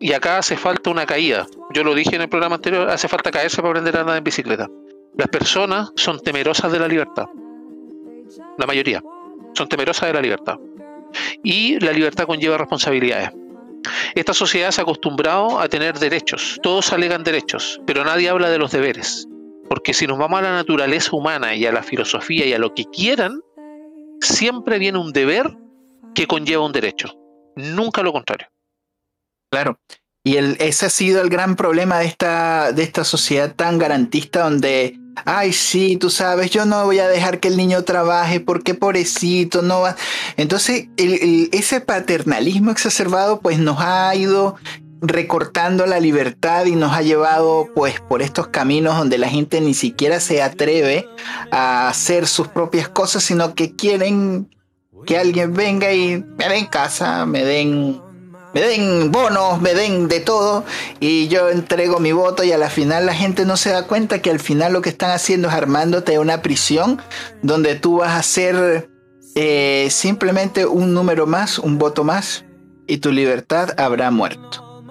y 0.00 0.12
acá 0.12 0.36
hace 0.36 0.58
falta 0.58 0.90
una 0.90 1.06
caída, 1.06 1.46
yo 1.72 1.82
lo 1.82 1.94
dije 1.94 2.16
en 2.16 2.20
el 2.20 2.28
programa 2.28 2.56
anterior, 2.56 2.90
hace 2.90 3.08
falta 3.08 3.30
caerse 3.30 3.56
para 3.62 3.70
aprender 3.70 3.96
a 3.96 4.00
andar 4.00 4.18
en 4.18 4.24
bicicleta. 4.24 4.68
Las 5.16 5.28
personas 5.28 5.92
son 5.96 6.20
temerosas 6.20 6.70
de 6.70 6.78
la 6.78 6.88
libertad. 6.88 7.24
La 8.58 8.66
mayoría 8.66 9.02
son 9.54 9.66
temerosas 9.66 10.06
de 10.06 10.12
la 10.12 10.20
libertad 10.20 10.58
y 11.42 11.78
la 11.80 11.92
libertad 11.92 12.26
conlleva 12.26 12.58
responsabilidades. 12.58 13.30
Esta 14.14 14.34
sociedad 14.34 14.70
se 14.70 14.80
ha 14.80 14.84
acostumbrado 14.84 15.58
a 15.58 15.68
tener 15.68 15.98
derechos, 15.98 16.58
todos 16.62 16.92
alegan 16.92 17.24
derechos, 17.24 17.80
pero 17.86 18.04
nadie 18.04 18.28
habla 18.28 18.50
de 18.50 18.58
los 18.58 18.72
deberes. 18.72 19.26
Porque 19.68 19.94
si 19.94 20.06
nos 20.06 20.18
vamos 20.18 20.40
a 20.40 20.42
la 20.42 20.52
naturaleza 20.52 21.14
humana 21.14 21.54
y 21.54 21.64
a 21.64 21.72
la 21.72 21.82
filosofía 21.82 22.44
y 22.44 22.52
a 22.52 22.58
lo 22.58 22.74
que 22.74 22.84
quieran, 22.86 23.40
siempre 24.20 24.78
viene 24.78 24.98
un 24.98 25.12
deber 25.12 25.56
que 26.14 26.26
conlleva 26.26 26.66
un 26.66 26.72
derecho. 26.72 27.16
Nunca 27.56 28.02
lo 28.02 28.12
contrario. 28.12 28.48
Claro. 29.50 29.78
Y 30.22 30.36
ese 30.36 30.86
ha 30.86 30.90
sido 30.90 31.22
el 31.22 31.30
gran 31.30 31.56
problema 31.56 31.98
de 31.98 32.06
esta, 32.06 32.72
de 32.72 32.82
esta 32.82 33.04
sociedad 33.04 33.54
tan 33.54 33.78
garantista 33.78 34.42
donde, 34.42 34.98
ay, 35.24 35.52
sí, 35.52 35.96
tú 35.96 36.10
sabes, 36.10 36.50
yo 36.50 36.64
no 36.64 36.84
voy 36.84 36.98
a 36.98 37.08
dejar 37.08 37.40
que 37.40 37.48
el 37.48 37.56
niño 37.56 37.82
trabaje 37.84 38.40
porque 38.40 38.74
pobrecito, 38.74 39.62
no 39.62 39.80
va. 39.80 39.96
Entonces, 40.36 40.88
ese 40.96 41.80
paternalismo 41.80 42.70
exacerbado 42.70 43.40
pues 43.40 43.58
nos 43.58 43.78
ha 43.80 44.14
ido 44.14 44.56
recortando 45.02 45.86
la 45.86 45.98
libertad 45.98 46.66
y 46.66 46.76
nos 46.76 46.92
ha 46.92 47.02
llevado 47.02 47.68
pues 47.74 48.00
por 48.00 48.20
estos 48.22 48.48
caminos 48.48 48.98
donde 48.98 49.16
la 49.16 49.28
gente 49.28 49.60
ni 49.60 49.72
siquiera 49.72 50.20
se 50.20 50.42
atreve 50.42 51.08
a 51.50 51.88
hacer 51.88 52.26
sus 52.26 52.48
propias 52.48 52.88
cosas, 52.88 53.22
sino 53.22 53.54
que 53.54 53.74
quieren 53.74 54.48
que 55.06 55.16
alguien 55.16 55.54
venga 55.54 55.92
y 55.92 56.22
me 56.36 56.48
den 56.48 56.66
casa, 56.66 57.24
me 57.24 57.44
den 57.44 58.00
me 58.54 58.60
den 58.60 59.12
bonos, 59.12 59.60
me 59.60 59.74
den 59.74 60.08
de 60.08 60.20
todo 60.20 60.64
y 60.98 61.28
yo 61.28 61.48
entrego 61.50 62.00
mi 62.00 62.12
voto 62.12 62.44
y 62.44 62.52
a 62.52 62.58
la 62.58 62.70
final 62.70 63.06
la 63.06 63.14
gente 63.14 63.44
no 63.44 63.56
se 63.56 63.70
da 63.70 63.86
cuenta 63.86 64.20
que 64.20 64.30
al 64.30 64.40
final 64.40 64.72
lo 64.72 64.82
que 64.82 64.88
están 64.90 65.10
haciendo 65.10 65.48
es 65.48 65.54
armándote 65.54 66.18
una 66.18 66.42
prisión 66.42 67.00
donde 67.42 67.74
tú 67.76 67.98
vas 67.98 68.18
a 68.18 68.22
ser 68.22 68.90
eh, 69.34 69.88
simplemente 69.90 70.66
un 70.66 70.92
número 70.94 71.26
más, 71.26 71.58
un 71.58 71.78
voto 71.78 72.04
más 72.04 72.44
y 72.86 72.98
tu 72.98 73.12
libertad 73.12 73.78
habrá 73.78 74.10
muerto. 74.10 74.84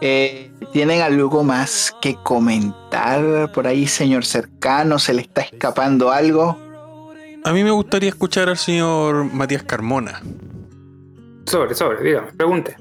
Eh, 0.00 0.52
¿Tienen 0.72 1.02
algo 1.02 1.42
más 1.44 1.94
que 2.00 2.14
comentar 2.22 3.50
por 3.52 3.66
ahí, 3.66 3.86
señor 3.86 4.24
cercano? 4.24 4.98
¿Se 4.98 5.12
le 5.12 5.22
está 5.22 5.42
escapando 5.42 6.10
algo? 6.10 6.58
A 7.44 7.52
mí 7.52 7.64
me 7.64 7.70
gustaría 7.70 8.08
escuchar 8.08 8.48
al 8.48 8.58
señor 8.58 9.24
Matías 9.32 9.62
Carmona. 9.62 10.22
Sobre, 11.48 11.74
sobre, 11.74 12.02
dígame, 12.02 12.32
pregunte. 12.32 12.76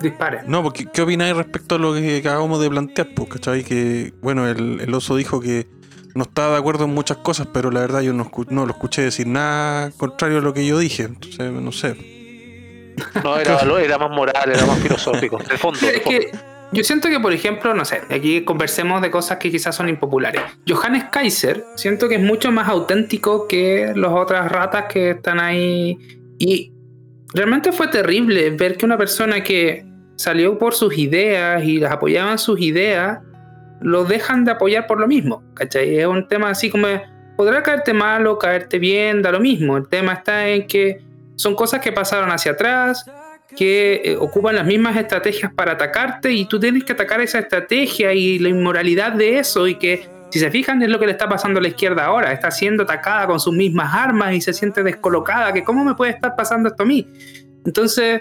Dispare. 0.00 0.42
No, 0.46 0.62
porque 0.62 0.86
¿qué 0.92 1.02
opináis 1.02 1.34
respecto 1.34 1.76
a 1.76 1.78
lo 1.78 1.94
que 1.94 2.18
acabamos 2.18 2.60
de 2.60 2.70
plantear? 2.70 3.08
Pues, 3.14 3.28
¿cachai? 3.28 3.64
Que, 3.64 4.12
bueno, 4.22 4.46
el, 4.46 4.94
oso 4.94 5.16
dijo 5.16 5.40
que 5.40 5.66
no 6.14 6.24
estaba 6.24 6.52
de 6.52 6.58
acuerdo 6.58 6.84
en 6.84 6.94
muchas 6.94 7.18
cosas, 7.18 7.48
pero 7.52 7.70
la 7.70 7.80
verdad 7.80 8.02
yo 8.02 8.12
no, 8.12 8.30
no 8.50 8.66
lo 8.66 8.72
escuché 8.72 9.02
decir 9.02 9.26
nada 9.26 9.90
contrario 9.96 10.38
a 10.38 10.40
lo 10.42 10.54
que 10.54 10.66
yo 10.66 10.78
dije. 10.78 11.04
Entonces, 11.04 11.50
no 11.50 11.72
sé. 11.72 12.94
No, 13.24 13.36
era, 13.36 13.60
era 13.80 13.98
más 13.98 14.10
moral, 14.10 14.50
era 14.50 14.64
más 14.64 14.78
filosófico. 14.78 15.38
De 15.38 15.58
fondo, 15.58 15.80
es 15.86 16.02
que 16.02 16.30
yo 16.72 16.84
siento 16.84 17.08
que, 17.08 17.20
por 17.20 17.32
ejemplo, 17.32 17.74
no 17.74 17.84
sé, 17.84 18.02
aquí 18.10 18.42
conversemos 18.42 19.02
de 19.02 19.10
cosas 19.10 19.38
que 19.38 19.50
quizás 19.50 19.74
son 19.74 19.88
impopulares. 19.88 20.42
Johannes 20.68 21.04
Kaiser, 21.10 21.64
siento 21.74 22.08
que 22.08 22.16
es 22.16 22.20
mucho 22.20 22.50
más 22.52 22.68
auténtico 22.68 23.48
que 23.48 23.92
las 23.94 24.12
otras 24.12 24.50
ratas 24.50 24.86
que 24.86 25.10
están 25.10 25.40
ahí. 25.40 25.98
Y 26.38 26.72
realmente 27.34 27.72
fue 27.72 27.88
terrible 27.88 28.50
ver 28.50 28.76
que 28.76 28.86
una 28.86 28.98
persona 28.98 29.42
que 29.42 29.84
salió 30.16 30.58
por 30.58 30.74
sus 30.74 30.96
ideas 30.96 31.62
y 31.64 31.78
las 31.78 31.92
apoyaban 31.92 32.38
sus 32.38 32.60
ideas, 32.60 33.20
lo 33.80 34.04
dejan 34.04 34.44
de 34.44 34.52
apoyar 34.52 34.86
por 34.86 34.98
lo 34.98 35.06
mismo. 35.06 35.42
¿Cachai? 35.54 35.98
Es 35.98 36.06
un 36.06 36.26
tema 36.26 36.50
así 36.50 36.70
como, 36.70 36.88
podrá 37.36 37.62
caerte 37.62 37.92
mal 37.92 38.26
o 38.26 38.38
caerte 38.38 38.78
bien, 38.78 39.22
da 39.22 39.30
lo 39.30 39.40
mismo. 39.40 39.76
El 39.76 39.88
tema 39.88 40.14
está 40.14 40.48
en 40.48 40.66
que 40.66 41.02
son 41.36 41.54
cosas 41.54 41.80
que 41.80 41.92
pasaron 41.92 42.30
hacia 42.30 42.52
atrás, 42.52 43.04
que 43.56 44.00
eh, 44.04 44.16
ocupan 44.16 44.56
las 44.56 44.66
mismas 44.66 44.96
estrategias 44.96 45.52
para 45.52 45.72
atacarte 45.72 46.32
y 46.32 46.46
tú 46.46 46.58
tienes 46.58 46.84
que 46.84 46.92
atacar 46.92 47.20
esa 47.20 47.38
estrategia 47.38 48.12
y 48.12 48.38
la 48.38 48.48
inmoralidad 48.48 49.12
de 49.12 49.38
eso 49.38 49.68
y 49.68 49.76
que 49.76 50.08
si 50.36 50.40
se 50.40 50.50
fijan 50.50 50.82
es 50.82 50.90
lo 50.90 50.98
que 50.98 51.06
le 51.06 51.12
está 51.12 51.28
pasando 51.30 51.60
a 51.60 51.62
la 51.62 51.68
izquierda 51.68 52.04
ahora, 52.04 52.30
está 52.30 52.50
siendo 52.50 52.82
atacada 52.82 53.26
con 53.26 53.40
sus 53.40 53.54
mismas 53.54 53.94
armas 53.94 54.34
y 54.34 54.42
se 54.42 54.52
siente 54.52 54.82
descolocada, 54.82 55.52
que 55.54 55.64
cómo 55.64 55.82
me 55.82 55.94
puede 55.94 56.12
estar 56.12 56.36
pasando 56.36 56.68
esto 56.68 56.82
a 56.82 56.86
mí. 56.86 57.08
Entonces, 57.64 58.20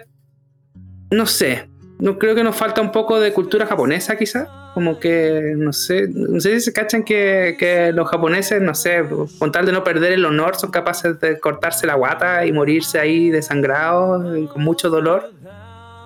no 1.12 1.26
sé, 1.26 1.70
no 2.00 2.18
creo 2.18 2.34
que 2.34 2.44
nos 2.44 2.56
falta 2.56 2.80
un 2.80 2.94
poco 2.94 3.20
de 3.20 3.34
cultura 3.34 3.66
japonesa 3.66 4.16
quizás 4.16 4.48
como 4.74 4.98
que, 4.98 5.54
no 5.58 5.74
sé, 5.74 6.08
no 6.10 6.40
sé 6.40 6.56
si 6.56 6.66
se 6.66 6.74
cachan 6.74 7.04
que, 7.04 7.92
los 7.94 8.10
japoneses, 8.10 8.62
no 8.62 8.76
sé, 8.76 9.04
con 9.40 9.52
tal 9.52 9.66
de 9.66 9.72
no 9.74 9.84
perder 9.84 10.14
el 10.14 10.26
honor, 10.26 10.56
son 10.56 10.72
capaces 10.72 11.20
de 11.20 11.38
cortarse 11.40 11.86
la 11.86 11.96
guata 11.96 12.46
y 12.46 12.52
morirse 12.52 13.00
ahí 13.00 13.30
desangrados 13.30 14.50
con 14.50 14.64
mucho 14.64 14.90
dolor. 14.90 15.32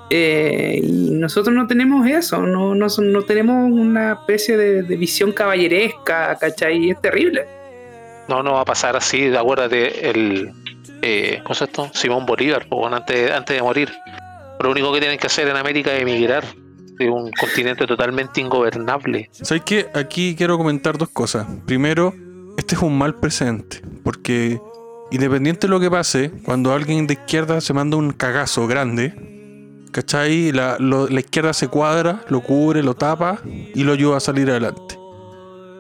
Eh, 0.10 0.80
y 0.82 1.12
nosotros 1.12 1.56
no 1.56 1.68
tenemos 1.68 2.08
eso, 2.08 2.42
no, 2.42 2.74
no, 2.74 2.88
no 2.88 3.22
tenemos 3.24 3.72
una 3.72 4.14
especie 4.14 4.58
de, 4.58 4.82
visión 4.98 5.32
caballeresca, 5.32 6.36
¿cachai? 6.36 6.90
Es 6.90 7.02
terrible. 7.02 7.46
No, 8.28 8.42
no 8.42 8.54
va 8.54 8.62
a 8.62 8.66
pasar 8.66 8.96
así, 8.96 9.34
acuérdate, 9.36 10.10
el, 10.10 10.52
eh, 11.02 11.40
¿cómo 11.44 11.54
es 11.54 11.62
esto? 11.62 11.90
Simón 11.94 12.26
Bolívar, 12.26 12.66
antes, 12.92 13.32
antes 13.32 13.56
de 13.56 13.62
morir. 13.62 13.92
Lo 14.60 14.72
único 14.72 14.92
que 14.94 15.00
tienen 15.00 15.18
que 15.18 15.28
hacer 15.28 15.48
en 15.48 15.56
América 15.56 15.94
es 15.94 16.02
emigrar 16.02 16.44
de 16.98 17.10
un 17.10 17.32
continente 17.32 17.88
totalmente 17.88 18.42
ingobernable. 18.42 19.30
¿Sabes 19.32 19.64
qué? 19.64 19.88
Aquí 19.94 20.36
quiero 20.36 20.58
comentar 20.58 20.98
dos 20.98 21.10
cosas. 21.10 21.48
Primero, 21.66 22.14
este 22.58 22.76
es 22.76 22.82
un 22.82 22.98
mal 22.98 23.16
presente, 23.16 23.82
porque 24.04 24.60
independiente 25.12 25.68
de 25.68 25.72
lo 25.72 25.80
que 25.80 25.90
pase, 25.90 26.32
cuando 26.44 26.74
alguien 26.74 27.08
de 27.08 27.14
izquierda 27.14 27.62
se 27.62 27.74
manda 27.74 27.96
un 27.96 28.12
cagazo 28.12 28.68
grande, 28.68 29.39
¿cachai? 29.92 30.52
La, 30.52 30.78
la 30.80 31.20
izquierda 31.20 31.54
se 31.54 31.68
cuadra, 31.68 32.24
lo 32.30 32.42
cubre, 32.42 32.84
lo 32.84 32.96
tapa 32.96 33.40
y 33.46 33.84
lo 33.84 33.94
ayuda 33.94 34.18
a 34.18 34.20
salir 34.20 34.50
adelante. 34.50 35.00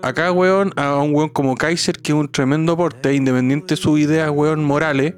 Acá, 0.02 0.32
weón, 0.32 0.72
a 0.78 0.96
un 0.98 1.14
weón 1.14 1.30
como 1.30 1.56
Kaiser, 1.56 1.98
que 1.98 2.14
es 2.14 2.18
un 2.18 2.30
tremendo 2.30 2.74
aporte, 2.74 3.14
independiente 3.14 3.76
de 3.76 3.82
sus 3.82 4.00
ideas, 4.00 4.30
weón, 4.30 4.64
morales, 4.64 5.14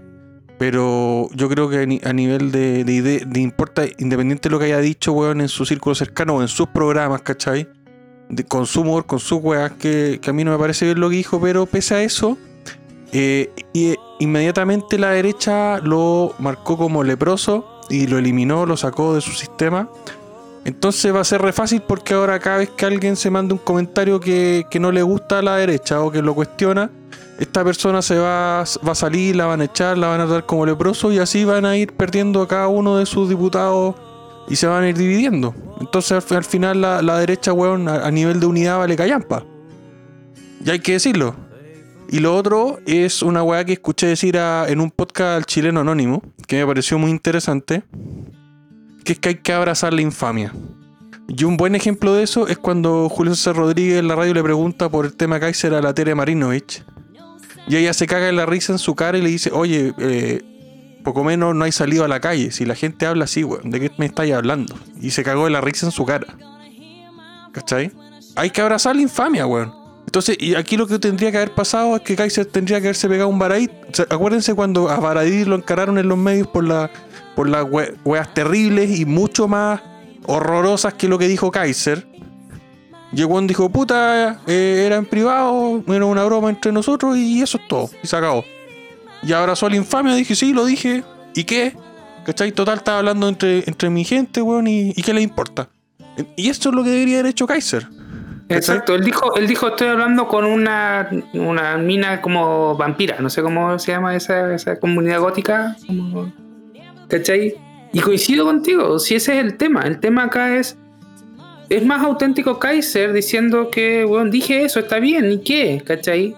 pero 0.57 1.29
yo 1.33 1.49
creo 1.49 1.69
que 1.69 1.99
a 2.03 2.13
nivel 2.13 2.51
de, 2.51 2.83
de, 2.83 3.39
importa, 3.39 3.83
independiente 3.99 4.49
de 4.49 4.53
lo 4.53 4.59
que 4.59 4.65
haya 4.65 4.79
dicho, 4.79 5.13
weón, 5.13 5.41
en 5.41 5.49
su 5.49 5.65
círculo 5.65 5.93
cercano 5.93 6.35
o 6.35 6.41
en 6.41 6.47
sus 6.47 6.67
programas, 6.67 7.21
¿cachai? 7.21 7.67
De, 8.29 8.43
con 8.43 8.65
su 8.65 8.81
humor, 8.81 9.05
con 9.05 9.19
sus 9.19 9.39
weas, 9.41 9.71
que, 9.73 10.19
a 10.25 10.33
mí 10.33 10.43
no 10.43 10.51
me 10.51 10.57
parece 10.57 10.85
bien 10.85 10.99
lo 10.99 11.09
que 11.09 11.17
dijo, 11.17 11.39
pero 11.39 11.67
pese 11.67 11.95
a 11.95 12.01
eso, 12.01 12.39
eh, 13.11 13.53
inmediatamente 14.19 14.97
la 14.97 15.11
derecha 15.11 15.79
lo 15.79 16.33
marcó 16.39 16.75
como 16.77 17.03
leproso 17.03 17.70
y 17.91 18.07
lo 18.07 18.17
eliminó, 18.17 18.65
lo 18.65 18.77
sacó 18.77 19.13
de 19.13 19.21
su 19.21 19.31
sistema. 19.31 19.89
Entonces 20.63 21.13
va 21.13 21.21
a 21.21 21.23
ser 21.23 21.41
re 21.41 21.53
fácil 21.53 21.81
porque 21.81 22.13
ahora 22.13 22.39
cada 22.39 22.57
vez 22.57 22.69
que 22.69 22.85
alguien 22.85 23.15
se 23.15 23.29
manda 23.29 23.53
un 23.53 23.59
comentario 23.59 24.19
que, 24.19 24.65
que 24.69 24.79
no 24.79 24.91
le 24.91 25.01
gusta 25.01 25.39
a 25.39 25.41
la 25.41 25.57
derecha 25.57 26.01
o 26.01 26.11
que 26.11 26.21
lo 26.21 26.35
cuestiona, 26.35 26.89
esta 27.39 27.63
persona 27.63 28.03
se 28.03 28.17
va, 28.17 28.63
va 28.87 28.91
a 28.91 28.95
salir, 28.95 29.35
la 29.35 29.47
van 29.47 29.61
a 29.61 29.63
echar, 29.65 29.97
la 29.97 30.07
van 30.07 30.21
a 30.21 30.27
dar 30.27 30.45
como 30.45 30.65
leproso 30.65 31.11
y 31.11 31.17
así 31.17 31.43
van 31.43 31.65
a 31.65 31.75
ir 31.75 31.93
perdiendo 31.93 32.41
a 32.43 32.47
cada 32.47 32.67
uno 32.67 32.97
de 32.97 33.07
sus 33.07 33.27
diputados 33.27 33.95
y 34.47 34.55
se 34.55 34.67
van 34.67 34.83
a 34.83 34.89
ir 34.89 34.97
dividiendo. 34.97 35.55
Entonces 35.79 36.23
al, 36.31 36.43
final 36.43 36.81
la, 36.81 37.17
derecha, 37.17 37.51
weón, 37.51 37.89
a, 37.89 38.11
nivel 38.11 38.39
de 38.39 38.45
unidad 38.45 38.77
vale 38.77 38.95
callampa. 38.95 39.43
Y 40.63 40.69
hay 40.69 40.79
que 40.79 40.93
decirlo. 40.93 41.35
Y 42.11 42.19
lo 42.19 42.35
otro 42.35 42.79
es 42.85 43.23
una 43.23 43.41
weá 43.41 43.63
que 43.63 43.71
escuché 43.71 44.05
decir 44.05 44.35
en 44.35 44.81
un 44.81 44.91
podcast 44.91 45.37
al 45.37 45.45
chileno 45.45 45.79
anónimo, 45.79 46.21
que 46.45 46.57
me 46.57 46.67
pareció 46.67 46.99
muy 46.99 47.09
interesante, 47.09 47.83
que 49.05 49.13
es 49.13 49.19
que 49.19 49.29
hay 49.29 49.35
que 49.35 49.53
abrazar 49.53 49.93
la 49.93 50.01
infamia. 50.01 50.53
Y 51.29 51.45
un 51.45 51.55
buen 51.55 51.73
ejemplo 51.73 52.13
de 52.13 52.23
eso 52.23 52.49
es 52.49 52.57
cuando 52.57 53.07
Julio 53.07 53.33
César 53.33 53.55
Rodríguez 53.55 53.97
en 53.97 54.09
la 54.09 54.15
radio 54.15 54.33
le 54.33 54.43
pregunta 54.43 54.89
por 54.89 55.05
el 55.05 55.15
tema 55.15 55.39
Kaiser 55.39 55.73
a 55.73 55.81
la 55.81 55.93
Tere 55.93 56.13
Marinovich. 56.13 56.83
Y 57.69 57.77
ella 57.77 57.93
se 57.93 58.07
caga 58.07 58.27
en 58.27 58.35
la 58.35 58.45
risa 58.45 58.73
en 58.73 58.79
su 58.79 58.93
cara 58.93 59.17
y 59.17 59.21
le 59.21 59.29
dice, 59.29 59.49
oye, 59.53 59.93
eh, 59.97 60.41
poco 61.05 61.23
menos 61.23 61.55
no 61.55 61.63
hay 61.63 61.71
salido 61.71 62.03
a 62.03 62.09
la 62.09 62.19
calle. 62.19 62.51
Si 62.51 62.65
la 62.65 62.75
gente 62.75 63.05
habla 63.05 63.23
así, 63.23 63.45
weón, 63.45 63.71
¿de 63.71 63.79
qué 63.79 63.91
me 63.97 64.07
estáis 64.07 64.33
hablando? 64.33 64.75
Y 64.99 65.11
se 65.11 65.23
cagó 65.23 65.47
en 65.47 65.53
la 65.53 65.61
risa 65.61 65.85
en 65.85 65.93
su 65.93 66.05
cara. 66.05 66.27
¿Cachai? 67.53 67.93
Hay 68.35 68.49
que 68.49 68.59
abrazar 68.59 68.97
la 68.97 69.01
infamia, 69.01 69.47
weón. 69.47 69.80
Entonces, 70.11 70.35
y 70.41 70.55
aquí 70.55 70.75
lo 70.75 70.87
que 70.87 70.99
tendría 70.99 71.31
que 71.31 71.37
haber 71.37 71.55
pasado 71.55 71.95
es 71.95 72.01
que 72.01 72.17
Kaiser 72.17 72.45
tendría 72.45 72.81
que 72.81 72.87
haberse 72.87 73.07
pegado 73.07 73.29
un 73.29 73.39
Baradí. 73.39 73.69
acuérdense 74.09 74.53
cuando 74.53 74.89
a 74.89 74.99
Baradí 74.99 75.45
lo 75.45 75.55
encararon 75.55 75.97
en 75.97 76.09
los 76.09 76.17
medios 76.17 76.47
por, 76.47 76.65
la, 76.65 76.91
por 77.33 77.47
las 77.47 77.65
weas 78.03 78.33
terribles 78.33 78.99
y 78.99 79.05
mucho 79.05 79.47
más 79.47 79.79
horrorosas 80.25 80.95
que 80.95 81.07
lo 81.07 81.17
que 81.17 81.29
dijo 81.29 81.49
Kaiser. 81.49 82.05
Llegó 83.13 83.41
y 83.41 83.47
dijo, 83.47 83.69
puta, 83.69 84.41
eh, 84.47 84.83
era 84.85 84.97
en 84.97 85.05
privado, 85.05 85.81
era 85.87 86.05
una 86.05 86.25
broma 86.25 86.49
entre 86.49 86.73
nosotros 86.73 87.15
y 87.15 87.41
eso 87.41 87.57
es 87.57 87.69
todo. 87.69 87.89
Y 88.03 88.07
se 88.07 88.17
acabó. 88.17 88.43
Y 89.23 89.31
abrazó 89.31 89.67
a 89.67 89.69
la 89.69 89.77
infamia, 89.77 90.13
dije, 90.13 90.35
sí, 90.35 90.51
lo 90.51 90.65
dije. 90.65 91.05
¿Y 91.33 91.45
qué? 91.45 91.73
¿Cachai? 92.25 92.51
Total, 92.51 92.79
estaba 92.79 92.97
hablando 92.97 93.29
entre, 93.29 93.63
entre 93.65 93.89
mi 93.89 94.03
gente, 94.03 94.41
weón, 94.41 94.67
y, 94.67 94.91
qué 94.91 95.13
le 95.13 95.21
importa. 95.21 95.69
Y 96.35 96.49
esto 96.49 96.67
es 96.67 96.75
lo 96.75 96.83
que 96.83 96.89
debería 96.89 97.19
haber 97.19 97.31
hecho 97.31 97.47
Kaiser. 97.47 97.87
Exacto, 98.55 98.95
él 98.95 99.03
dijo, 99.03 99.35
él 99.35 99.47
dijo, 99.47 99.69
estoy 99.69 99.87
hablando 99.87 100.27
con 100.27 100.45
una, 100.45 101.09
una 101.33 101.77
mina 101.77 102.21
como 102.21 102.75
vampira, 102.75 103.17
no 103.19 103.29
sé 103.29 103.41
cómo 103.41 103.79
se 103.79 103.91
llama 103.91 104.15
esa, 104.15 104.53
esa 104.53 104.79
comunidad 104.79 105.19
gótica. 105.19 105.75
¿Cachai? 107.07 107.55
Y 107.93 107.99
coincido 107.99 108.45
contigo, 108.45 108.99
si 108.99 109.15
ese 109.15 109.37
es 109.37 109.45
el 109.45 109.57
tema. 109.57 109.81
El 109.81 109.99
tema 109.99 110.23
acá 110.23 110.55
es 110.55 110.77
es 111.71 111.85
más 111.85 112.03
auténtico 112.03 112.59
Kaiser 112.59 113.13
diciendo 113.13 113.71
que, 113.71 114.03
bueno, 114.03 114.29
dije 114.29 114.65
eso, 114.65 114.81
está 114.81 114.99
bien, 114.99 115.31
¿y 115.31 115.41
qué? 115.41 115.81
¿Cachai? 115.85 116.35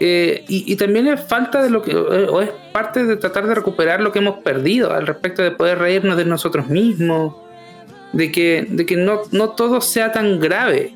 Eh, 0.00 0.44
y, 0.48 0.76
también 0.76 1.06
es 1.06 1.18
falta 1.22 1.62
de 1.62 1.70
lo 1.70 1.80
que, 1.80 1.96
o 1.96 2.42
es 2.42 2.50
parte 2.72 3.06
de 3.06 3.16
tratar 3.16 3.46
de 3.46 3.54
recuperar 3.54 4.02
lo 4.02 4.12
que 4.12 4.18
hemos 4.18 4.40
perdido 4.40 4.92
al 4.92 5.06
respecto 5.06 5.42
de 5.42 5.52
poder 5.52 5.78
reírnos 5.78 6.18
de 6.18 6.26
nosotros 6.26 6.68
mismos, 6.68 7.34
de 8.12 8.30
que, 8.30 8.66
de 8.68 8.84
que 8.84 8.96
no, 8.96 9.22
no 9.32 9.50
todo 9.50 9.80
sea 9.80 10.12
tan 10.12 10.38
grave, 10.40 10.94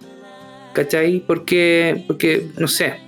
¿cachai? 0.72 1.22
Porque, 1.26 2.04
porque 2.06 2.48
no 2.56 2.68
sé, 2.68 3.00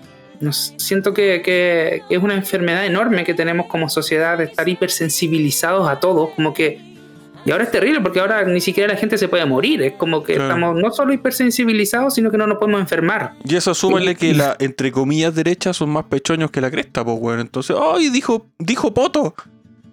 siento 0.77 1.15
que, 1.15 1.43
que, 1.43 2.03
es 2.09 2.23
una 2.23 2.35
enfermedad 2.35 2.85
enorme 2.87 3.25
que 3.25 3.35
tenemos 3.35 3.67
como 3.67 3.89
sociedad 3.89 4.39
de 4.39 4.45
estar 4.45 4.69
hipersensibilizados 4.69 5.89
a 5.89 6.01
todo, 6.01 6.31
como 6.35 6.53
que 6.53 6.93
y 7.45 7.51
ahora 7.51 7.65
es 7.65 7.71
terrible 7.71 8.01
porque 8.01 8.21
ahora 8.21 8.45
ni 8.45 8.61
siquiera 8.61 8.93
la 8.93 8.99
gente 8.99 9.19
se 9.19 9.29
puede 9.29 9.45
morir. 9.47 9.83
Es 9.83 9.95
como 9.95 10.23
que 10.23 10.35
estamos 10.35 10.77
no 10.77 10.93
solo 10.93 11.13
hipersensibilizados, 11.13 12.15
sino 12.15 12.31
que 12.31 12.39
no 12.39 12.47
nos 12.47 12.59
podemos 12.59 12.81
enfermar. 12.81 13.35
Y 13.45 13.57
eso 13.57 13.75
súmale 13.75 14.15
que 14.15 14.35
la, 14.35 14.57
entre 14.61 14.93
comillas, 14.93 15.35
derecha 15.35 15.73
son 15.73 15.91
más 15.91 16.05
pechoños 16.05 16.51
que 16.51 16.61
la 16.61 16.71
cresta, 16.71 17.05
pues, 17.05 17.19
bueno. 17.19 17.43
Entonces, 17.43 17.77
¡ay! 17.79 18.11
Dijo, 18.11 18.47
dijo 18.59 18.95
Poto. 18.95 19.35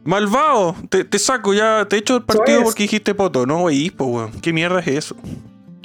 Malvado, 0.03 0.75
te, 0.89 1.19
saco 1.19 1.53
ya, 1.53 1.85
te 1.87 1.97
echo 1.97 2.17
el 2.17 2.23
partido 2.23 2.63
porque 2.63 2.83
dijiste 2.83 3.13
Poto. 3.15 3.45
No, 3.45 3.61
güey, 3.61 3.89
pues, 3.89 4.09
weón. 4.09 4.31
¿Qué 4.41 4.53
mierda 4.53 4.79
es 4.79 4.87
eso? 4.87 5.15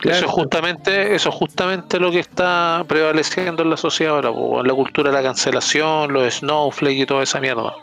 Eso 0.02 0.26
es 0.26 0.30
justamente, 0.30 1.14
eso 1.14 1.30
es 1.30 2.00
lo 2.00 2.10
que 2.10 2.18
está 2.18 2.84
prevaleciendo 2.86 3.62
en 3.62 3.70
la 3.70 3.76
sociedad 3.76 4.26
ahora, 4.26 4.60
en 4.60 4.66
la 4.66 4.74
cultura 4.74 5.10
de 5.10 5.16
la 5.16 5.22
cancelación, 5.22 6.12
los 6.12 6.34
snowflakes 6.34 7.02
y 7.02 7.06
toda 7.06 7.22
esa 7.22 7.40
mierda 7.40 7.74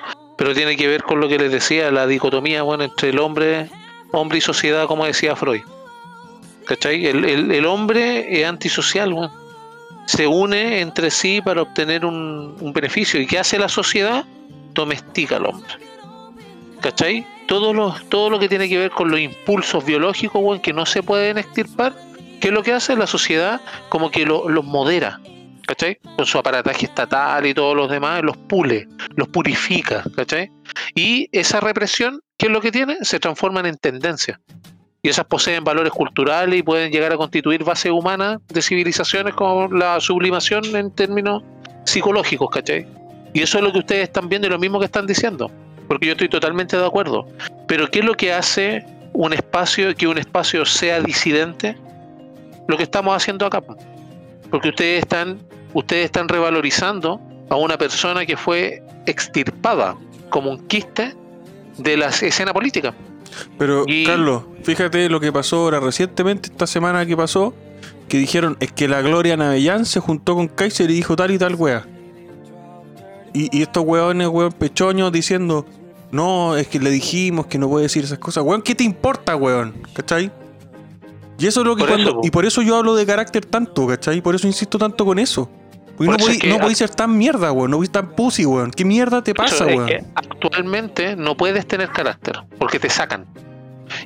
pero 0.41 0.55
tiene 0.55 0.75
que 0.75 0.87
ver 0.87 1.03
con 1.03 1.19
lo 1.19 1.27
que 1.27 1.37
les 1.37 1.51
decía, 1.51 1.91
la 1.91 2.07
dicotomía 2.07 2.63
bueno, 2.63 2.83
entre 2.83 3.09
el 3.09 3.19
hombre, 3.19 3.69
hombre 4.11 4.39
y 4.39 4.41
sociedad, 4.41 4.87
como 4.87 5.05
decía 5.05 5.35
Freud. 5.35 5.61
¿Cachai? 6.65 7.05
El, 7.05 7.63
hombre 7.67 8.41
es 8.41 8.47
antisocial, 8.47 9.29
se 10.07 10.25
une 10.25 10.79
entre 10.79 11.11
sí 11.11 11.41
para 11.41 11.61
obtener 11.61 12.05
un, 12.07 12.73
beneficio. 12.73 13.21
¿Y 13.21 13.27
qué 13.27 13.37
hace 13.37 13.59
la 13.59 13.69
sociedad? 13.69 14.25
Domestica 14.73 15.35
al 15.35 15.45
hombre. 15.45 15.75
¿Cachai? 16.81 17.23
Todo 17.51 17.73
lo, 17.73 17.93
todo 18.07 18.29
lo 18.29 18.39
que 18.39 18.47
tiene 18.47 18.69
que 18.69 18.77
ver 18.77 18.91
con 18.91 19.11
los 19.11 19.19
impulsos 19.19 19.83
biológicos, 19.83 20.41
bueno, 20.41 20.61
que 20.61 20.71
no 20.71 20.85
se 20.85 21.03
pueden 21.03 21.37
extirpar, 21.37 21.93
¿qué 22.39 22.47
es 22.47 22.53
lo 22.53 22.63
que 22.63 22.71
hace 22.71 22.95
la 22.95 23.07
sociedad? 23.07 23.59
Como 23.89 24.09
que 24.09 24.25
los 24.25 24.63
modera. 24.63 25.19
¿cachai? 25.67 25.99
Con 26.15 26.25
su 26.25 26.37
aparataje 26.37 26.85
estatal 26.85 27.45
y 27.45 27.53
todos 27.53 27.75
los 27.75 27.91
demás, 27.91 28.21
los 28.23 28.37
pule, 28.37 28.87
los 29.17 29.27
purifica, 29.27 30.01
¿cachai? 30.15 30.49
Y 30.95 31.27
esa 31.33 31.59
represión, 31.59 32.21
¿qué 32.37 32.45
es 32.45 32.53
lo 32.53 32.61
que 32.61 32.71
tiene? 32.71 32.95
Se 33.01 33.19
transforman 33.19 33.65
en 33.65 33.75
tendencias. 33.75 34.39
Y 35.03 35.09
esas 35.09 35.25
poseen 35.25 35.65
valores 35.65 35.91
culturales 35.91 36.57
y 36.57 36.63
pueden 36.63 36.89
llegar 36.89 37.11
a 37.11 37.17
constituir 37.17 37.65
base 37.65 37.91
humana 37.91 38.39
de 38.47 38.61
civilizaciones 38.61 39.33
como 39.33 39.67
la 39.67 39.99
sublimación 39.99 40.63
en 40.73 40.89
términos 40.89 41.43
psicológicos, 41.83 42.49
¿cachai? 42.49 42.87
Y 43.33 43.41
eso 43.41 43.57
es 43.57 43.63
lo 43.65 43.73
que 43.73 43.79
ustedes 43.79 44.03
están 44.03 44.29
viendo 44.29 44.47
y 44.47 44.51
lo 44.51 44.57
mismo 44.57 44.79
que 44.79 44.85
están 44.85 45.05
diciendo. 45.05 45.51
Porque 45.91 46.05
yo 46.05 46.13
estoy 46.13 46.29
totalmente 46.29 46.77
de 46.77 46.85
acuerdo. 46.85 47.27
Pero 47.67 47.91
¿qué 47.91 47.99
es 47.99 48.05
lo 48.05 48.13
que 48.13 48.31
hace 48.31 48.85
un 49.11 49.33
espacio, 49.33 49.93
que 49.93 50.07
un 50.07 50.17
espacio 50.17 50.63
sea 50.63 51.01
disidente? 51.01 51.75
Lo 52.69 52.77
que 52.77 52.83
estamos 52.83 53.13
haciendo 53.13 53.45
acá. 53.45 53.61
Porque 54.49 54.69
ustedes 54.69 54.99
están 54.99 55.39
ustedes 55.73 56.05
están 56.05 56.29
revalorizando 56.29 57.19
a 57.49 57.57
una 57.57 57.77
persona 57.77 58.25
que 58.25 58.37
fue 58.37 58.81
extirpada 59.05 59.97
como 60.29 60.51
un 60.51 60.65
quiste 60.69 61.13
de 61.77 61.97
la 61.97 62.07
escena 62.07 62.53
política. 62.53 62.93
Pero, 63.57 63.83
Carlos, 64.05 64.43
fíjate 64.63 65.09
lo 65.09 65.19
que 65.19 65.33
pasó 65.33 65.57
ahora 65.57 65.81
recientemente, 65.81 66.51
esta 66.53 66.67
semana 66.67 67.05
que 67.05 67.17
pasó, 67.17 67.53
que 68.07 68.17
dijeron 68.17 68.55
es 68.61 68.71
que 68.71 68.87
la 68.87 69.01
Gloria 69.01 69.35
Navellán 69.35 69.85
se 69.85 69.99
juntó 69.99 70.35
con 70.35 70.47
Kaiser 70.47 70.89
y 70.89 70.93
dijo 70.93 71.17
tal 71.17 71.31
y 71.31 71.37
tal 71.37 71.55
wea. 71.55 71.85
Y, 73.33 73.61
estos 73.61 73.83
weones, 73.85 74.29
weón, 74.29 74.53
pechoños 74.53 75.11
diciendo, 75.11 75.65
no, 76.11 76.57
es 76.57 76.67
que 76.67 76.79
le 76.79 76.89
dijimos 76.89 77.47
que 77.47 77.57
no 77.57 77.69
puede 77.69 77.83
decir 77.83 78.03
esas 78.03 78.19
cosas. 78.19 78.43
Weón, 78.43 78.61
¿qué 78.61 78.75
te 78.75 78.83
importa, 78.83 79.35
weón? 79.35 79.73
¿Cachai? 79.93 80.31
Y 81.37 81.47
eso 81.47 81.61
es 81.61 81.67
lo 81.67 81.75
que 81.75 81.85
cuando. 81.85 82.19
y 82.23 82.29
por 82.29 82.45
eso 82.45 82.61
yo 82.61 82.75
hablo 82.75 82.95
de 82.95 83.05
carácter 83.05 83.45
tanto, 83.45 83.87
¿cachai? 83.87 84.17
Y 84.17 84.21
por 84.21 84.35
eso 84.35 84.45
insisto 84.45 84.77
tanto 84.77 85.05
con 85.05 85.17
eso. 85.17 85.49
Porque 85.97 86.47
no 86.47 86.57
podéis 86.57 86.79
ser 86.79 86.89
tan 86.89 87.17
mierda, 87.17 87.51
weón. 87.51 87.71
No 87.71 87.77
podéis 87.77 87.91
tan 87.91 88.11
pussy, 88.15 88.45
weón. 88.45 88.71
¿Qué 88.71 88.85
mierda 88.85 89.23
te 89.23 89.33
pasa, 89.33 89.65
weón? 89.65 89.89
actualmente 90.15 91.15
no 91.15 91.37
puedes 91.37 91.65
tener 91.67 91.89
carácter 91.89 92.41
porque 92.57 92.79
te 92.79 92.89
sacan. 92.89 93.25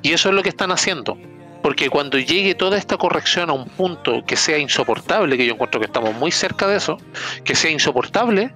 Y 0.01 0.13
eso 0.13 0.29
es 0.29 0.35
lo 0.35 0.43
que 0.43 0.49
están 0.49 0.71
haciendo. 0.71 1.17
Porque 1.61 1.89
cuando 1.89 2.19
llegue 2.19 2.53
toda 2.53 2.77
esta 2.77 2.97
corrección 2.97 3.49
a 3.49 3.53
un 3.53 3.65
punto 3.65 4.23
que 4.25 4.35
sea 4.35 4.59
insoportable, 4.59 5.35
que 5.35 5.47
yo 5.47 5.53
encuentro 5.53 5.79
que 5.79 5.87
estamos 5.87 6.13
muy 6.13 6.31
cerca 6.31 6.67
de 6.67 6.77
eso, 6.77 6.97
que 7.43 7.55
sea 7.55 7.71
insoportable, 7.71 8.53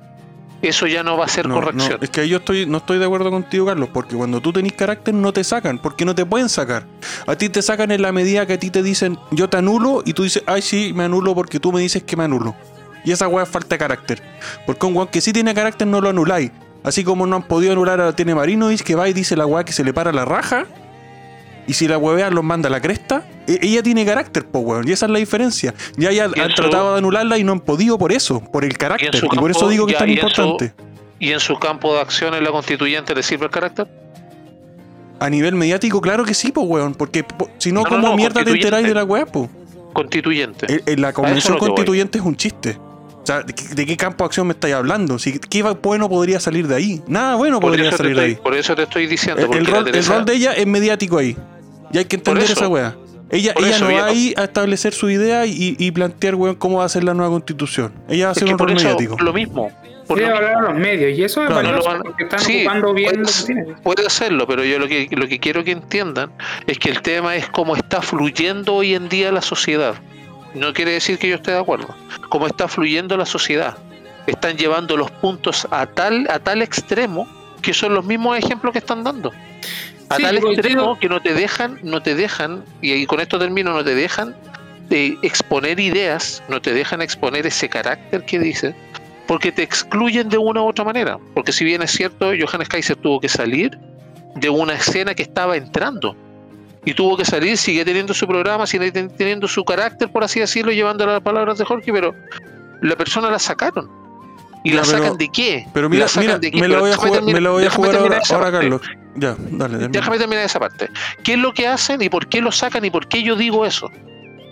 eso 0.61 0.87
ya 0.87 1.03
no 1.03 1.17
va 1.17 1.25
a 1.25 1.27
ser 1.27 1.47
corrección. 1.47 1.99
es 2.01 2.09
que 2.09 2.27
yo 2.27 2.37
estoy, 2.37 2.65
no 2.65 2.77
estoy 2.77 2.99
de 2.99 3.05
acuerdo 3.05 3.31
contigo, 3.31 3.65
Carlos, 3.65 3.89
porque 3.93 4.15
cuando 4.15 4.41
tú 4.41 4.51
tenés 4.51 4.73
carácter 4.73 5.13
no 5.13 5.31
te 5.31 5.43
sacan, 5.43 5.79
porque 5.79 6.05
no 6.05 6.15
te 6.15 6.25
pueden 6.25 6.49
sacar. 6.49 6.85
A 7.27 7.35
ti 7.35 7.49
te 7.49 7.61
sacan 7.61 7.91
en 7.91 8.01
la 8.01 8.11
medida 8.11 8.45
que 8.45 8.53
a 8.53 8.59
ti 8.59 8.69
te 8.69 8.83
dicen 8.83 9.17
yo 9.31 9.49
te 9.49 9.57
anulo 9.57 10.03
y 10.05 10.13
tú 10.13 10.23
dices, 10.23 10.43
ay 10.45 10.61
sí, 10.61 10.91
me 10.93 11.05
anulo 11.05 11.33
porque 11.35 11.59
tú 11.59 11.71
me 11.71 11.81
dices 11.81 12.03
que 12.03 12.15
me 12.15 12.25
anulo. 12.25 12.55
Y 13.05 13.11
esa 13.11 13.27
weá 13.27 13.43
es 13.43 13.49
falta 13.49 13.75
de 13.75 13.77
carácter. 13.77 14.21
Porque 14.65 14.85
un 14.85 14.95
weón 14.95 15.07
que 15.07 15.21
sí 15.21 15.31
tiene 15.31 15.53
carácter 15.53 15.87
no 15.87 16.01
lo 16.01 16.09
anuláis. 16.09 16.51
Así 16.83 17.03
como 17.03 17.25
no 17.25 17.35
han 17.35 17.43
podido 17.43 17.73
anular 17.73 17.99
a 17.99 18.15
Tiene 18.15 18.35
Marinovic, 18.35 18.83
que 18.83 18.95
va 18.95 19.09
y 19.09 19.13
dice 19.13 19.35
la 19.35 19.45
weá 19.45 19.63
que 19.63 19.73
se 19.73 19.83
le 19.83 19.93
para 19.93 20.11
la 20.11 20.25
raja. 20.25 20.65
Y 21.69 21.73
si 21.73 21.87
la 21.87 21.99
huevea 21.99 22.31
los 22.31 22.43
manda 22.43 22.67
a 22.67 22.71
la 22.71 22.81
cresta, 22.81 23.23
e-, 23.47 23.59
ella 23.61 23.83
tiene 23.83 24.03
carácter, 24.03 24.43
po 24.43 24.59
weón. 24.59 24.87
Y 24.87 24.91
esa 24.91 25.05
es 25.05 25.11
la 25.11 25.19
diferencia. 25.19 25.75
Ya, 25.97 26.11
ya 26.11 26.25
han 26.25 26.55
tratado 26.55 26.93
de 26.93 26.97
anularla 26.97 27.37
y 27.37 27.43
no 27.43 27.51
han 27.51 27.59
podido 27.59 27.99
por 27.99 28.11
eso, 28.11 28.41
por 28.41 28.65
el 28.65 28.75
carácter. 28.75 29.11
Y, 29.13 29.37
por 29.37 29.51
eso 29.51 29.69
digo 29.69 29.85
que 29.85 29.91
es 29.91 29.99
tan 29.99 30.09
importante. 30.09 30.73
¿Y 31.19 31.31
en 31.31 31.39
su 31.39 31.59
campo 31.59 31.93
de 31.93 32.01
acción 32.01 32.33
en 32.33 32.43
la 32.43 32.49
constituyente 32.49 33.13
le 33.13 33.21
sirve 33.21 33.45
el 33.45 33.51
carácter? 33.51 33.87
A 35.19 35.29
nivel 35.29 35.53
mediático, 35.53 36.01
claro 36.01 36.25
que 36.25 36.33
sí, 36.33 36.51
po 36.51 36.61
weón. 36.61 36.95
Porque 36.95 37.23
si 37.59 37.71
no, 37.71 37.83
¿cómo 37.83 38.15
mierda 38.15 38.43
te 38.43 38.49
enteráis 38.49 38.87
de 38.87 38.93
la 38.95 39.03
weá, 39.03 39.27
po? 39.27 39.47
Constituyente. 39.93 40.81
En, 40.87 41.01
la 41.01 41.13
convención 41.13 41.59
constituyente 41.59 42.17
es 42.17 42.25
un 42.25 42.35
chiste. 42.35 42.79
¿de 43.75 43.85
qué 43.85 43.97
campo 43.97 44.23
de 44.23 44.25
acción 44.25 44.47
me 44.47 44.53
estáis 44.53 44.73
hablando? 44.73 45.19
Si, 45.19 45.37
¿Qué 45.37 45.61
bueno 45.61 46.09
podría 46.09 46.39
salir 46.39 46.67
de 46.67 46.75
ahí? 46.75 47.01
Nada 47.07 47.35
bueno 47.35 47.59
podría 47.59 47.91
salir 47.91 48.15
de 48.15 48.21
ahí. 48.21 48.35
Por 48.35 48.55
eso 48.55 48.75
te 48.75 48.83
estoy 48.83 49.05
diciendo. 49.05 49.51
El, 49.53 49.65
rol, 49.65 49.85
de 50.25 50.33
ella 50.33 50.53
es 50.53 50.65
mediático 50.65 51.17
ahí. 51.17 51.37
Y 51.91 51.97
hay 51.97 52.05
que 52.05 52.15
entender 52.17 52.43
esa 52.43 52.67
weá. 52.67 52.95
Ella, 53.31 53.53
ella 53.57 53.79
no 53.79 53.91
va 53.91 54.05
ahí 54.07 54.33
a 54.37 54.45
establecer 54.45 54.93
su 54.93 55.09
idea 55.09 55.45
y, 55.45 55.91
plantear, 55.91 56.35
weón, 56.35 56.55
cómo 56.55 56.79
va 56.79 56.85
a 56.85 56.89
ser 56.89 57.03
la 57.03 57.13
nueva 57.13 57.31
constitución. 57.31 57.93
Ella 58.07 58.25
va 58.25 58.31
a 58.31 58.35
ser 58.35 58.51
un 58.51 58.57
rol 58.57 58.73
mediático. 58.73 59.17
Lo 59.19 59.33
mismo. 59.33 59.71
Por 60.07 60.23
hablar 60.23 60.55
a 60.55 60.61
los 60.61 60.73
medios 60.73 61.15
y 61.15 61.23
eso 61.23 61.43
es 61.43 61.49
valioso 61.51 61.99
porque 62.03 62.23
están 62.23 62.39
ocupando 62.41 62.95
bien 62.95 63.21
puede, 63.21 63.75
puede 63.83 64.05
hacerlo, 64.07 64.47
pero 64.47 64.63
yo 64.63 64.79
lo 64.79 64.87
que, 64.87 65.07
lo 65.11 65.27
que 65.27 65.39
quiero 65.39 65.63
que 65.63 65.69
entiendan 65.69 66.31
es 66.65 66.79
que 66.79 66.89
el 66.89 67.03
tema 67.03 67.35
es 67.35 67.47
cómo 67.49 67.75
está 67.75 68.01
fluyendo 68.01 68.73
hoy 68.73 68.95
en 68.95 69.07
día 69.07 69.31
la 69.31 69.43
sociedad. 69.43 69.93
No 70.55 70.73
quiere 70.73 70.93
decir 70.93 71.19
que 71.19 71.29
yo 71.29 71.35
esté 71.35 71.51
de 71.51 71.59
acuerdo. 71.59 71.95
Cómo 72.29 72.47
está 72.47 72.67
fluyendo 72.67 73.17
la 73.17 73.27
sociedad. 73.27 73.77
Están 74.25 74.57
llevando 74.57 74.97
los 74.97 75.11
puntos 75.11 75.67
a 75.69 75.85
tal, 75.85 76.27
a 76.31 76.39
tal 76.39 76.63
extremo 76.63 77.27
que 77.61 77.75
son 77.75 77.93
los 77.93 78.03
mismos 78.03 78.35
ejemplos 78.35 78.73
que 78.73 78.79
están 78.79 79.03
dando. 79.03 79.31
A 80.09 80.17
tal 80.17 80.37
extremo 80.37 80.97
que 80.99 81.07
no 81.07 81.21
te 81.21 81.33
dejan, 81.33 81.79
no 81.83 82.01
te 82.01 82.15
dejan, 82.15 82.63
y 82.81 83.05
con 83.05 83.19
esto 83.19 83.37
termino, 83.37 83.73
no 83.73 83.83
te 83.83 83.93
dejan 83.93 84.35
de 84.89 85.17
exponer 85.21 85.79
ideas, 85.79 86.41
no 86.49 86.61
te 86.61 86.73
dejan 86.73 87.01
exponer 87.01 87.45
ese 87.45 87.69
carácter 87.69 88.25
que 88.25 88.39
dices, 88.39 88.73
porque 89.27 89.51
te 89.51 89.61
excluyen 89.61 90.27
de 90.29 90.39
una 90.39 90.63
u 90.63 90.67
otra 90.67 90.83
manera. 90.83 91.19
Porque 91.35 91.51
si 91.51 91.63
bien 91.63 91.83
es 91.83 91.91
cierto, 91.91 92.31
Johannes 92.39 92.67
Kaiser 92.67 92.95
tuvo 92.95 93.19
que 93.19 93.29
salir 93.29 93.77
de 94.35 94.49
una 94.49 94.73
escena 94.73 95.13
que 95.13 95.23
estaba 95.23 95.55
entrando 95.55 96.15
y 96.85 96.93
tuvo 96.93 97.15
que 97.17 97.25
salir, 97.25 97.57
sigue 97.57 97.85
teniendo 97.85 98.13
su 98.13 98.25
programa, 98.25 98.65
sigue 98.65 98.91
teniendo 98.91 99.47
su 99.47 99.63
carácter, 99.63 100.11
por 100.11 100.23
así 100.23 100.39
decirlo, 100.39 100.71
llevando 100.71 101.05
las 101.05 101.21
palabras 101.21 101.59
de 101.59 101.65
Jorge, 101.65 101.93
pero 101.93 102.15
la 102.81 102.95
persona 102.95 103.29
la 103.29 103.37
sacaron. 103.37 103.98
¿Y 104.63 104.71
la 104.71 104.83
sacan 104.83 105.17
de 105.17 105.29
qué? 105.29 105.65
Pero 105.73 105.89
mira, 105.89 106.07
mira 106.17 106.39
me 106.39 106.67
la 106.67 106.79
voy 106.79 106.91
a 106.91 106.97
jugar, 106.97 107.23
me 107.23 107.41
la 107.41 107.49
voy 107.49 107.65
a 107.65 107.69
jugar 107.69 107.95
ahora, 107.95 108.19
ahora 108.29 108.51
Carlos. 108.51 108.81
Ya, 109.15 109.35
dale, 109.37 109.87
Déjame 109.87 110.17
terminar 110.17 110.45
esa 110.45 110.59
parte. 110.59 110.89
¿Qué 111.23 111.33
es 111.33 111.39
lo 111.39 111.53
que 111.53 111.67
hacen 111.67 112.01
y 112.01 112.09
por 112.09 112.27
qué 112.27 112.41
lo 112.41 112.51
sacan 112.51 112.85
y 112.85 112.89
por 112.89 113.07
qué 113.07 113.23
yo 113.23 113.35
digo 113.35 113.65
eso? 113.65 113.89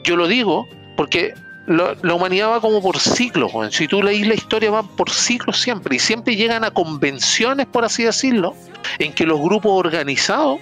Yo 0.03 0.15
lo 0.15 0.27
digo 0.27 0.67
porque 0.95 1.33
la 1.67 2.13
humanidad 2.13 2.49
va 2.49 2.61
como 2.61 2.81
por 2.81 2.97
ciclos. 2.97 3.51
Si 3.71 3.87
tú 3.87 4.01
leís 4.01 4.25
la 4.25 4.35
historia, 4.35 4.71
van 4.71 4.87
por 4.87 5.09
ciclos 5.09 5.59
siempre. 5.59 5.97
Y 5.97 5.99
siempre 5.99 6.35
llegan 6.35 6.63
a 6.63 6.71
convenciones, 6.71 7.65
por 7.65 7.83
así 7.83 8.03
decirlo, 8.03 8.55
en 8.99 9.13
que 9.13 9.25
los 9.25 9.39
grupos 9.39 9.71
organizados 9.73 10.59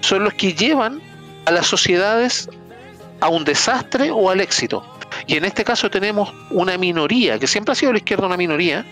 son 0.00 0.24
los 0.24 0.34
que 0.34 0.54
llevan 0.54 1.00
a 1.46 1.52
las 1.52 1.66
sociedades 1.66 2.48
a 3.20 3.28
un 3.28 3.44
desastre 3.44 4.10
o 4.10 4.30
al 4.30 4.40
éxito. 4.40 4.84
Y 5.28 5.36
en 5.36 5.44
este 5.44 5.62
caso 5.62 5.90
tenemos 5.90 6.32
una 6.50 6.78
minoría, 6.78 7.38
que 7.38 7.46
siempre 7.46 7.72
ha 7.72 7.74
sido 7.74 7.92
la 7.92 7.98
izquierda 7.98 8.26
una 8.26 8.38
minoría, 8.38 8.84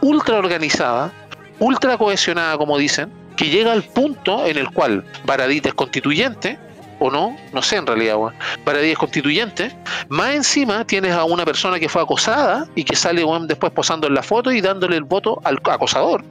ultra 0.00 0.38
organizada, 0.38 1.12
ultra 1.58 1.98
cohesionada, 1.98 2.56
como 2.56 2.78
dicen, 2.78 3.12
que 3.36 3.50
llega 3.50 3.72
al 3.72 3.82
punto 3.82 4.46
en 4.46 4.56
el 4.56 4.70
cual 4.70 5.04
Baradit 5.24 5.66
es 5.66 5.74
constituyente 5.74 6.58
o 6.98 7.10
no, 7.10 7.36
no 7.52 7.62
sé 7.62 7.76
en 7.76 7.86
realidad, 7.86 8.16
weón, 8.16 8.34
para 8.64 8.80
10 8.80 8.98
constituyentes. 8.98 9.74
Más 10.08 10.34
encima 10.34 10.84
tienes 10.86 11.12
a 11.12 11.24
una 11.24 11.44
persona 11.44 11.78
que 11.78 11.88
fue 11.88 12.02
acosada 12.02 12.66
y 12.74 12.82
que 12.82 12.96
sale 12.96 13.22
weón, 13.22 13.46
después 13.46 13.70
posando 13.72 14.06
en 14.06 14.14
la 14.14 14.22
foto 14.22 14.50
y 14.50 14.62
dándole 14.62 14.96
el 14.96 15.04
voto 15.04 15.40
al 15.44 15.60
acosador. 15.64 16.24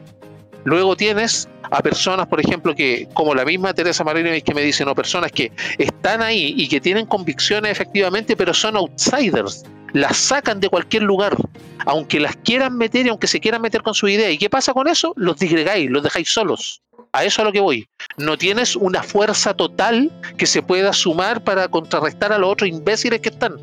Luego 0.67 0.97
tienes 0.97 1.47
a 1.71 1.81
personas, 1.81 2.27
por 2.27 2.41
ejemplo, 2.41 2.75
que, 2.75 3.07
como 3.13 3.33
la 3.33 3.45
misma 3.45 3.73
Teresa 3.73 4.03
Marinovich 4.03 4.43
que 4.43 4.53
me 4.53 4.61
dice, 4.61 4.83
no, 4.83 4.93
personas 4.93 5.31
que 5.31 5.49
están 5.77 6.21
ahí 6.21 6.53
y 6.57 6.67
que 6.67 6.81
tienen 6.81 7.05
convicciones 7.05 7.71
efectivamente, 7.71 8.35
pero 8.35 8.53
son 8.53 8.75
outsiders. 8.75 9.63
Las 9.93 10.17
sacan 10.17 10.59
de 10.59 10.67
cualquier 10.67 11.03
lugar, 11.03 11.37
aunque 11.85 12.19
las 12.19 12.35
quieran 12.35 12.75
meter 12.75 13.05
y 13.05 13.09
aunque 13.09 13.27
se 13.27 13.39
quieran 13.39 13.61
meter 13.61 13.81
con 13.81 13.93
su 13.93 14.09
idea. 14.09 14.29
¿Y 14.29 14.37
qué 14.37 14.49
pasa 14.49 14.73
con 14.73 14.89
eso? 14.89 15.13
Los 15.15 15.39
disgregáis, 15.39 15.89
los 15.89 16.03
dejáis 16.03 16.29
solos. 16.29 16.81
A 17.13 17.23
eso 17.23 17.43
a 17.43 17.45
lo 17.45 17.53
que 17.53 17.61
voy. 17.61 17.87
No 18.17 18.37
tienes 18.37 18.75
una 18.75 19.03
fuerza 19.03 19.53
total 19.53 20.11
que 20.37 20.47
se 20.47 20.61
pueda 20.61 20.91
sumar 20.91 21.45
para 21.45 21.69
contrarrestar 21.69 22.33
a 22.33 22.37
los 22.37 22.51
otros 22.51 22.69
imbéciles 22.69 23.21
que 23.21 23.29
están. 23.29 23.55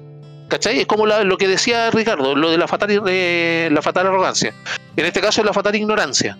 ¿Cachai? 0.48 0.80
Es 0.80 0.86
como 0.86 1.04
lo 1.04 1.36
que 1.36 1.48
decía 1.48 1.90
Ricardo, 1.90 2.34
lo 2.34 2.50
de 2.50 2.56
la 2.56 2.66
fatal, 2.66 3.02
eh, 3.08 3.68
la 3.70 3.82
fatal 3.82 4.06
arrogancia. 4.06 4.54
En 4.96 5.04
este 5.04 5.20
caso 5.20 5.42
es 5.42 5.46
la 5.46 5.52
fatal 5.52 5.74
ignorancia. 5.74 6.38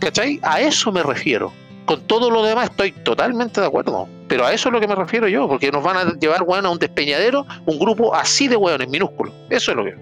¿Cachai? 0.00 0.38
A 0.42 0.60
eso 0.60 0.92
me 0.92 1.02
refiero. 1.02 1.52
Con 1.84 2.00
todo 2.02 2.30
lo 2.30 2.42
demás 2.44 2.70
estoy 2.70 2.92
totalmente 2.92 3.60
de 3.60 3.66
acuerdo. 3.66 4.08
Pero 4.28 4.44
a 4.44 4.52
eso 4.52 4.68
es 4.68 4.72
lo 4.72 4.80
que 4.80 4.88
me 4.88 4.94
refiero 4.94 5.28
yo, 5.28 5.48
porque 5.48 5.70
nos 5.70 5.84
van 5.84 5.96
a 5.96 6.12
llevar 6.18 6.42
weón, 6.42 6.66
a 6.66 6.70
un 6.70 6.78
despeñadero, 6.78 7.46
un 7.64 7.78
grupo 7.78 8.14
así 8.14 8.48
de 8.48 8.56
hueones 8.56 8.88
minúsculos. 8.88 9.32
Eso 9.50 9.70
es 9.70 9.76
lo 9.76 9.84
que. 9.84 9.94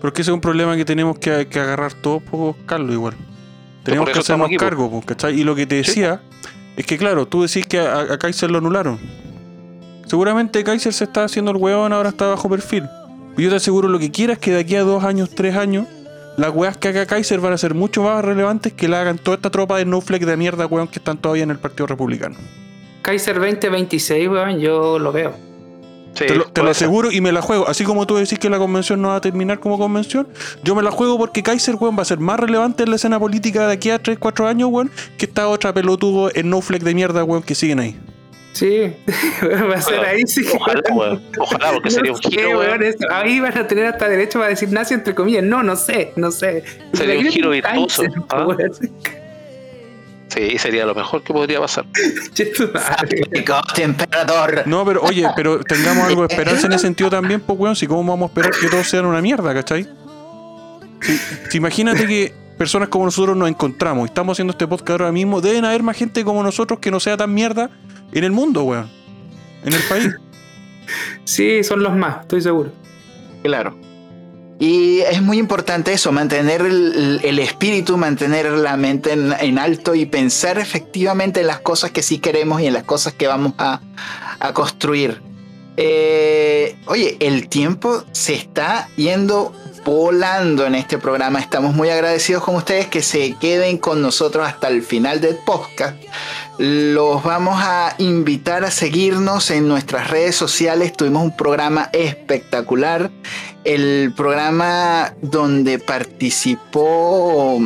Porque 0.00 0.22
ese 0.22 0.30
es 0.30 0.34
un 0.34 0.40
problema 0.40 0.76
que 0.76 0.84
tenemos 0.84 1.18
que, 1.18 1.46
que 1.46 1.60
agarrar 1.60 1.92
todos, 1.92 2.22
pues, 2.30 2.56
Carlos, 2.64 2.94
igual. 2.94 3.14
Tenemos 3.82 4.08
que 4.08 4.18
hacernos 4.18 4.46
aquí, 4.46 4.56
cargo, 4.56 4.90
pues, 4.90 5.04
¿cachai? 5.04 5.38
Y 5.38 5.44
lo 5.44 5.54
que 5.54 5.66
te 5.66 5.76
decía 5.76 6.22
es 6.76 6.86
que, 6.86 6.96
claro, 6.96 7.26
tú 7.26 7.42
decís 7.42 7.66
que 7.66 7.80
a, 7.80 8.00
a 8.00 8.18
Kaiser 8.18 8.50
lo 8.50 8.58
anularon. 8.58 8.98
Seguramente 10.06 10.64
Kaiser 10.64 10.92
se 10.92 11.04
está 11.04 11.24
haciendo 11.24 11.50
el 11.50 11.58
hueón, 11.58 11.92
ahora 11.92 12.08
está 12.08 12.26
bajo 12.28 12.48
perfil. 12.48 12.88
Y 13.36 13.42
yo 13.42 13.50
te 13.50 13.56
aseguro 13.56 13.88
lo 13.88 13.98
que 13.98 14.10
quieras 14.10 14.38
que 14.38 14.52
de 14.52 14.60
aquí 14.60 14.74
a 14.74 14.82
dos 14.82 15.04
años, 15.04 15.30
tres 15.30 15.54
años, 15.54 15.86
las 16.40 16.54
weas 16.54 16.76
que 16.78 16.88
haga 16.88 17.04
Kaiser 17.06 17.38
van 17.40 17.52
a 17.52 17.58
ser 17.58 17.74
mucho 17.74 18.02
más 18.02 18.24
relevantes 18.24 18.72
que 18.72 18.88
la 18.88 19.02
hagan 19.02 19.18
toda 19.18 19.36
esta 19.36 19.50
tropa 19.50 19.76
de 19.76 19.84
no 19.84 20.00
fleck 20.00 20.24
de 20.24 20.36
mierda, 20.36 20.66
weón, 20.66 20.88
que 20.88 20.98
están 20.98 21.18
todavía 21.18 21.44
en 21.44 21.50
el 21.50 21.58
Partido 21.58 21.86
Republicano. 21.86 22.36
Kaiser 23.02 23.38
2026, 23.38 24.28
weón, 24.28 24.58
yo 24.58 24.98
lo 24.98 25.12
veo. 25.12 25.34
Sí, 26.14 26.24
Te 26.26 26.34
lo, 26.34 26.46
te 26.46 26.60
aseguro 26.62 27.12
y 27.12 27.20
me 27.20 27.30
la 27.30 27.40
juego. 27.40 27.68
Así 27.68 27.84
como 27.84 28.06
tú 28.06 28.16
decís 28.16 28.38
que 28.38 28.50
la 28.50 28.58
convención 28.58 29.00
no 29.00 29.08
va 29.08 29.16
a 29.16 29.20
terminar 29.20 29.60
como 29.60 29.78
convención, 29.78 30.26
yo 30.64 30.74
me 30.74 30.82
la 30.82 30.90
juego 30.90 31.18
porque 31.18 31.42
Kaiser, 31.42 31.76
weón, 31.76 31.96
va 31.96 32.02
a 32.02 32.06
ser 32.06 32.18
más 32.18 32.40
relevante 32.40 32.82
en 32.82 32.90
la 32.90 32.96
escena 32.96 33.18
política 33.18 33.66
de 33.66 33.74
aquí 33.74 33.90
a 33.90 34.02
3, 34.02 34.18
4 34.18 34.48
años, 34.48 34.70
weón, 34.72 34.90
que 35.18 35.26
esta 35.26 35.46
otra 35.46 35.72
pelotudo 35.72 36.30
en 36.34 36.50
no 36.50 36.60
fleck 36.62 36.82
de 36.82 36.94
mierda, 36.94 37.22
weón, 37.22 37.42
que 37.42 37.54
siguen 37.54 37.80
ahí. 37.80 38.00
Sí, 38.52 38.92
va 39.42 39.76
a 39.76 39.80
ser 39.80 40.00
ahí, 40.00 40.22
sí. 40.26 40.44
Ojalá, 40.54 40.82
weón. 40.92 41.22
Ojalá, 41.38 41.72
porque 41.72 41.90
sería 41.90 42.12
un 42.12 42.18
giro, 42.18 42.58
weón. 42.58 42.58
weón, 42.58 42.82
eso. 42.82 42.98
Ahí 43.10 43.40
van 43.40 43.56
a 43.56 43.66
tener 43.66 43.86
hasta 43.86 44.08
derecho 44.08 44.42
a 44.42 44.48
decir 44.48 44.70
nazi 44.70 44.94
entre 44.94 45.14
comillas. 45.14 45.44
No, 45.44 45.62
no 45.62 45.76
sé, 45.76 46.12
no 46.16 46.30
sé. 46.30 46.64
Sería 46.92 47.18
un 47.18 47.26
giro 47.26 47.50
virtuoso, 47.50 48.02
¿ah? 48.28 48.46
Sí, 50.28 50.58
sería 50.58 50.86
lo 50.86 50.94
mejor 50.94 51.22
que 51.22 51.32
podría 51.32 51.60
pasar. 51.60 51.84
Coste, 53.46 53.82
emperador. 53.82 54.62
No, 54.66 54.84
pero 54.84 55.02
oye, 55.02 55.26
pero 55.34 55.60
tengamos 55.60 56.04
algo 56.04 56.26
de 56.26 56.28
esperanza 56.34 56.66
en 56.66 56.72
ese 56.72 56.82
sentido 56.82 57.10
también, 57.10 57.40
pues, 57.40 57.58
weón, 57.58 57.74
si 57.74 57.86
cómo 57.86 58.08
vamos 58.12 58.28
a 58.28 58.30
esperar 58.30 58.52
que 58.52 58.68
todos 58.68 58.88
sean 58.88 59.06
una 59.06 59.20
mierda, 59.20 59.52
¿cachai? 59.52 59.88
Si, 61.00 61.18
si 61.50 61.56
imagínate 61.58 62.06
que 62.06 62.32
personas 62.58 62.88
como 62.90 63.06
nosotros 63.06 63.36
nos 63.36 63.48
encontramos 63.48 64.02
y 64.02 64.06
estamos 64.06 64.34
haciendo 64.34 64.52
este 64.52 64.68
podcast 64.68 64.90
ahora 64.90 65.12
mismo, 65.12 65.40
deben 65.40 65.64
haber 65.64 65.82
más 65.82 65.96
gente 65.96 66.24
como 66.24 66.42
nosotros 66.42 66.78
que 66.78 66.90
no 66.90 67.00
sea 67.00 67.16
tan 67.16 67.34
mierda 67.34 67.70
en 68.12 68.24
el 68.24 68.32
mundo, 68.32 68.64
weón. 68.64 68.90
En 69.64 69.72
el 69.72 69.82
país. 69.82 70.08
Sí, 71.22 71.62
son 71.62 71.84
los 71.84 71.94
más, 71.94 72.22
estoy 72.22 72.40
seguro. 72.40 72.72
Claro. 73.44 73.76
Y 74.58 74.98
es 75.00 75.22
muy 75.22 75.38
importante 75.38 75.92
eso, 75.92 76.10
mantener 76.10 76.62
el, 76.62 77.20
el 77.22 77.38
espíritu, 77.38 77.96
mantener 77.96 78.50
la 78.50 78.76
mente 78.76 79.12
en, 79.12 79.32
en 79.40 79.58
alto 79.60 79.94
y 79.94 80.04
pensar 80.04 80.58
efectivamente 80.58 81.40
en 81.40 81.46
las 81.46 81.60
cosas 81.60 81.92
que 81.92 82.02
sí 82.02 82.18
queremos 82.18 82.60
y 82.60 82.66
en 82.66 82.72
las 82.72 82.82
cosas 82.82 83.12
que 83.12 83.28
vamos 83.28 83.54
a, 83.58 83.80
a 84.40 84.52
construir. 84.52 85.22
Eh, 85.76 86.76
oye, 86.86 87.16
el 87.20 87.48
tiempo 87.48 88.04
se 88.12 88.34
está 88.34 88.88
yendo 88.96 89.54
volando 89.84 90.66
en 90.66 90.74
este 90.74 90.98
programa. 90.98 91.40
Estamos 91.40 91.74
muy 91.74 91.90
agradecidos 91.90 92.44
con 92.44 92.56
ustedes 92.56 92.86
que 92.86 93.02
se 93.02 93.34
queden 93.34 93.78
con 93.78 94.02
nosotros 94.02 94.46
hasta 94.46 94.68
el 94.68 94.82
final 94.82 95.20
del 95.20 95.36
podcast. 95.36 95.96
Los 96.58 97.22
vamos 97.22 97.56
a 97.62 97.94
invitar 97.98 98.64
a 98.64 98.70
seguirnos 98.70 99.50
en 99.50 99.66
nuestras 99.68 100.10
redes 100.10 100.36
sociales. 100.36 100.92
Tuvimos 100.92 101.22
un 101.22 101.36
programa 101.36 101.88
espectacular. 101.92 103.10
El 103.64 104.12
programa 104.16 105.14
donde 105.22 105.78
participó... 105.78 107.60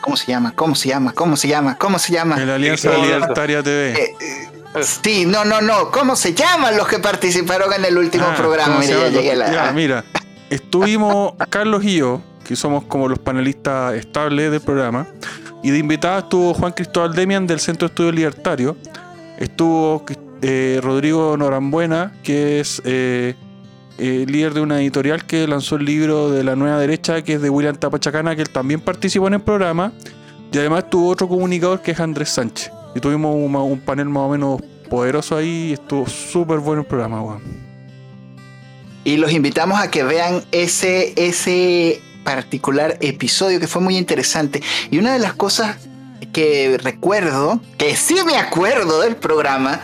¿Cómo 0.00 0.16
se 0.16 0.26
llama? 0.26 0.52
¿Cómo 0.54 0.74
se 0.76 0.88
llama? 0.88 1.12
¿Cómo 1.12 1.36
se 1.36 1.48
llama? 1.48 1.76
¿Cómo 1.78 1.98
se 1.98 2.12
llama? 2.12 2.36
En 2.40 2.46
la 2.46 2.54
Alianza 2.54 2.94
Sí, 2.94 3.02
Libertaria 3.02 3.62
TV. 3.62 3.92
Eh, 3.92 4.14
eh, 4.20 4.84
sí, 4.84 5.26
no, 5.26 5.44
no, 5.44 5.60
no. 5.60 5.90
¿Cómo 5.90 6.14
se 6.14 6.32
llaman 6.32 6.76
los 6.76 6.86
que 6.86 7.00
participaron 7.00 7.72
en 7.72 7.84
el 7.86 7.98
último 7.98 8.26
Ah, 8.30 8.36
programa? 8.36 8.74
¿cómo 8.76 8.86
se 8.86 8.94
Mira, 8.94 9.08
ya 9.08 9.16
llegué 9.16 9.32
a 9.32 9.36
la... 9.36 9.52
Ya, 9.52 9.72
mira, 9.72 10.04
estuvimos 10.50 11.34
Carlos 11.50 11.84
y 11.84 11.96
yo, 11.96 12.20
que 12.44 12.56
somos 12.56 12.84
como 12.84 13.08
los 13.08 13.18
panelistas 13.18 13.94
estables 13.94 14.50
del 14.50 14.60
programa, 14.60 15.06
y 15.62 15.70
de 15.70 15.78
invitada 15.78 16.20
estuvo 16.20 16.54
Juan 16.54 16.72
Cristóbal 16.72 17.14
Demian 17.14 17.46
del 17.46 17.60
Centro 17.60 17.88
de 17.88 17.92
Estudios 17.92 18.14
Libertario, 18.14 18.76
estuvo 19.38 20.04
eh, 20.42 20.80
Rodrigo 20.82 21.36
Norambuena, 21.36 22.12
que 22.22 22.60
es 22.60 22.80
eh, 22.84 23.34
eh, 23.98 24.26
líder 24.28 24.54
de 24.54 24.60
una 24.60 24.80
editorial 24.80 25.24
que 25.24 25.46
lanzó 25.48 25.76
el 25.76 25.84
libro 25.84 26.30
de 26.30 26.44
la 26.44 26.54
nueva 26.54 26.78
derecha, 26.78 27.22
que 27.22 27.34
es 27.34 27.42
de 27.42 27.50
William 27.50 27.76
Tapachacana, 27.76 28.36
que 28.36 28.42
él 28.42 28.50
también 28.50 28.80
participó 28.80 29.26
en 29.28 29.34
el 29.34 29.40
programa, 29.40 29.92
y 30.52 30.58
además 30.58 30.88
tuvo 30.88 31.08
otro 31.08 31.28
comunicador 31.28 31.80
que 31.80 31.90
es 31.90 32.00
Andrés 32.00 32.30
Sánchez. 32.30 32.70
Y 32.94 33.00
tuvimos 33.00 33.34
un, 33.34 33.54
un 33.56 33.80
panel 33.80 34.08
más 34.08 34.22
o 34.22 34.28
menos 34.30 34.60
poderoso 34.88 35.36
ahí 35.36 35.70
y 35.70 35.72
estuvo 35.72 36.06
súper 36.06 36.58
bueno 36.60 36.82
el 36.82 36.86
programa, 36.86 37.20
weón. 37.22 37.65
Y 39.06 39.18
los 39.18 39.30
invitamos 39.30 39.78
a 39.78 39.88
que 39.88 40.02
vean 40.02 40.44
ese, 40.50 41.14
ese 41.14 42.02
particular 42.24 42.98
episodio 43.00 43.60
que 43.60 43.68
fue 43.68 43.80
muy 43.80 43.96
interesante. 43.96 44.60
Y 44.90 44.98
una 44.98 45.12
de 45.12 45.20
las 45.20 45.32
cosas 45.32 45.76
que 46.32 46.76
recuerdo, 46.82 47.60
que 47.78 47.94
sí 47.94 48.16
me 48.26 48.36
acuerdo 48.36 49.02
del 49.02 49.14
programa, 49.14 49.80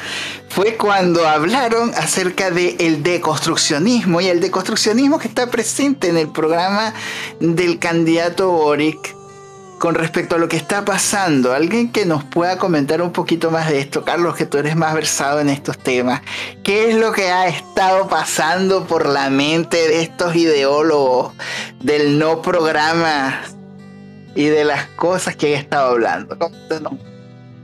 fue 0.49 0.75
cuando 0.75 1.29
hablaron 1.29 1.93
acerca 1.95 2.51
del 2.51 2.75
el 2.81 3.05
deconstruccionismo 3.05 4.21
y 4.21 4.27
el 4.27 4.41
deconstruccionismo 4.41 5.21
que 5.21 5.29
está 5.29 5.49
presente 5.49 6.09
en 6.09 6.17
el 6.17 6.29
programa 6.29 6.93
del 7.39 7.79
candidato 7.79 8.51
Boric 8.51 9.22
con 9.83 9.97
respecto 9.97 10.37
a 10.37 10.39
lo 10.39 10.49
que 10.49 10.57
está 10.57 10.85
pasando. 10.85 11.53
Alguien 11.53 11.91
que 11.91 12.07
nos 12.07 12.23
pueda 12.23 12.57
comentar 12.57 13.03
un 13.03 13.11
poquito 13.11 13.51
más 13.51 13.69
de 13.69 13.81
esto, 13.81 14.05
Carlos, 14.05 14.37
que 14.37 14.47
tú 14.47 14.59
eres 14.59 14.77
más 14.77 14.95
versado 14.95 15.41
en 15.41 15.49
estos 15.49 15.77
temas. 15.77 16.23
¿Qué 16.63 16.89
es 16.89 16.95
lo 16.95 17.11
que 17.11 17.33
ha 17.33 17.49
estado 17.49 18.07
pasando 18.07 18.85
por 18.85 19.09
la 19.09 19.29
mente 19.29 19.89
de 19.89 20.03
estos 20.03 20.37
ideólogos 20.37 21.33
del 21.81 22.17
no 22.17 22.43
programa 22.43 23.41
y 24.37 24.45
de 24.45 24.65
las 24.65 24.87
cosas 24.91 25.35
que 25.35 25.57
han 25.57 25.63
estado 25.63 25.91
hablando? 25.91 26.39
¿Cómo 26.39 26.57
te- 26.69 26.79
no? 26.81 26.97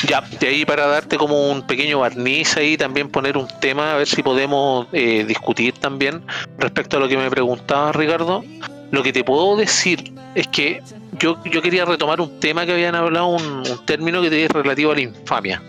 Ya, 0.04 0.20
de 0.40 0.48
ahí 0.48 0.64
para 0.64 0.88
darte 0.88 1.16
como 1.18 1.52
un 1.52 1.64
pequeño 1.68 2.00
barniz 2.00 2.56
ahí, 2.56 2.76
también 2.76 3.10
poner 3.10 3.36
un 3.36 3.46
tema, 3.60 3.92
a 3.92 3.96
ver 3.96 4.08
si 4.08 4.24
podemos 4.24 4.88
eh, 4.92 5.24
discutir 5.24 5.74
también 5.74 6.24
respecto 6.58 6.96
a 6.96 7.00
lo 7.00 7.06
que 7.06 7.16
me 7.16 7.30
preguntaba 7.30 7.92
Ricardo. 7.92 8.42
Lo 8.90 9.04
que 9.04 9.12
te 9.12 9.22
puedo 9.22 9.54
decir 9.54 10.14
es 10.34 10.48
que 10.48 10.82
yo, 11.12 11.40
quería 11.42 11.84
retomar 11.84 12.20
un 12.20 12.40
tema 12.40 12.66
que 12.66 12.72
habían 12.72 12.94
hablado, 12.94 13.28
un, 13.28 13.42
un 13.42 13.86
término 13.86 14.20
que 14.20 14.44
es 14.44 14.50
relativo 14.50 14.92
a 14.92 14.94
la 14.94 15.00
infamia. 15.00 15.62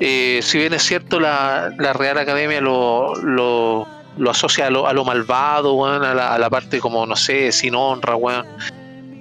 Eh, 0.00 0.40
si 0.42 0.58
bien 0.58 0.72
es 0.72 0.82
cierto, 0.82 1.20
la, 1.20 1.72
la 1.78 1.92
Real 1.92 2.16
Academia 2.18 2.60
lo, 2.60 3.14
lo, 3.16 3.86
lo 4.16 4.30
asocia 4.30 4.66
a 4.68 4.70
lo, 4.70 4.86
a 4.86 4.92
lo 4.92 5.04
malvado, 5.04 5.74
weón, 5.74 6.04
a, 6.04 6.14
la, 6.14 6.34
a 6.34 6.38
la 6.38 6.48
parte 6.48 6.80
como, 6.80 7.04
no 7.06 7.16
sé, 7.16 7.52
sin 7.52 7.74
honra, 7.74 8.16
weón. 8.16 8.46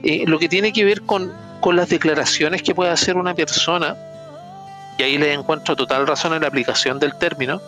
Eh, 0.03 0.24
lo 0.26 0.39
que 0.39 0.47
tiene 0.47 0.72
que 0.72 0.86
ver 0.86 1.01
con, 1.01 1.34
con 1.60 1.76
las 1.76 1.89
declaraciones 1.89 2.64
que 2.64 2.74
puede 2.74 2.91
hacer 2.91 3.18
una 3.18 3.34
persona, 3.34 3.97
y 4.97 5.03
ahí 5.03 5.18
le 5.18 5.34
encuentro 5.34 5.76
total 5.76 6.07
razón 6.07 6.34
en 6.34 6.41
la 6.41 6.47
aplicación 6.47 6.99
del 6.99 7.14
término, 7.18 7.62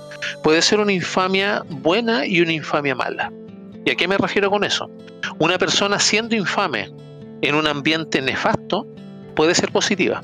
puede 0.44 0.62
ser 0.62 0.80
una 0.80 0.94
infamia 0.94 1.64
buena 1.68 2.26
y 2.26 2.42
una 2.42 2.54
infamia 2.54 2.96
mala. 2.96 3.32
¿Y 3.86 3.92
a 3.92 3.96
qué 3.96 4.08
me 4.08 4.18
refiero 4.18 4.50
con 4.50 4.64
eso? 4.64 4.90
Una 5.40 5.58
persona 5.58 6.00
siendo 6.00 6.36
infame 6.36 6.92
en 7.42 7.56
un 7.56 7.68
ambiente 7.68 8.22
nefasto 8.22 8.88
puede 9.36 9.56
ser 9.56 9.72
positiva. 9.72 10.22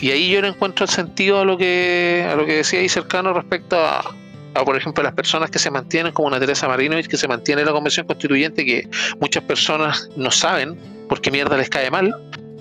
Y 0.00 0.10
ahí 0.10 0.30
yo 0.30 0.42
le 0.42 0.48
encuentro 0.48 0.84
el 0.84 0.90
sentido 0.90 1.40
a 1.40 1.44
lo 1.44 1.56
que, 1.56 2.26
a 2.28 2.34
lo 2.34 2.44
que 2.44 2.56
decía 2.56 2.80
ahí 2.80 2.88
cercano 2.88 3.32
respecto 3.32 3.78
a, 3.78 4.14
a, 4.54 4.64
por 4.64 4.76
ejemplo, 4.76 5.02
las 5.02 5.14
personas 5.14 5.50
que 5.50 5.58
se 5.58 5.70
mantienen, 5.70 6.12
como 6.12 6.28
una 6.28 6.40
Teresa 6.40 6.68
Marinovich, 6.68 7.06
que 7.06 7.16
se 7.16 7.28
mantiene 7.28 7.62
en 7.62 7.66
la 7.66 7.72
Convención 7.72 8.06
Constituyente, 8.06 8.64
que 8.64 8.88
muchas 9.20 9.44
personas 9.44 10.08
no 10.16 10.30
saben 10.30 10.76
por 11.08 11.20
qué 11.20 11.30
mierda 11.30 11.56
les 11.56 11.68
cae 11.68 11.90
mal, 11.90 12.14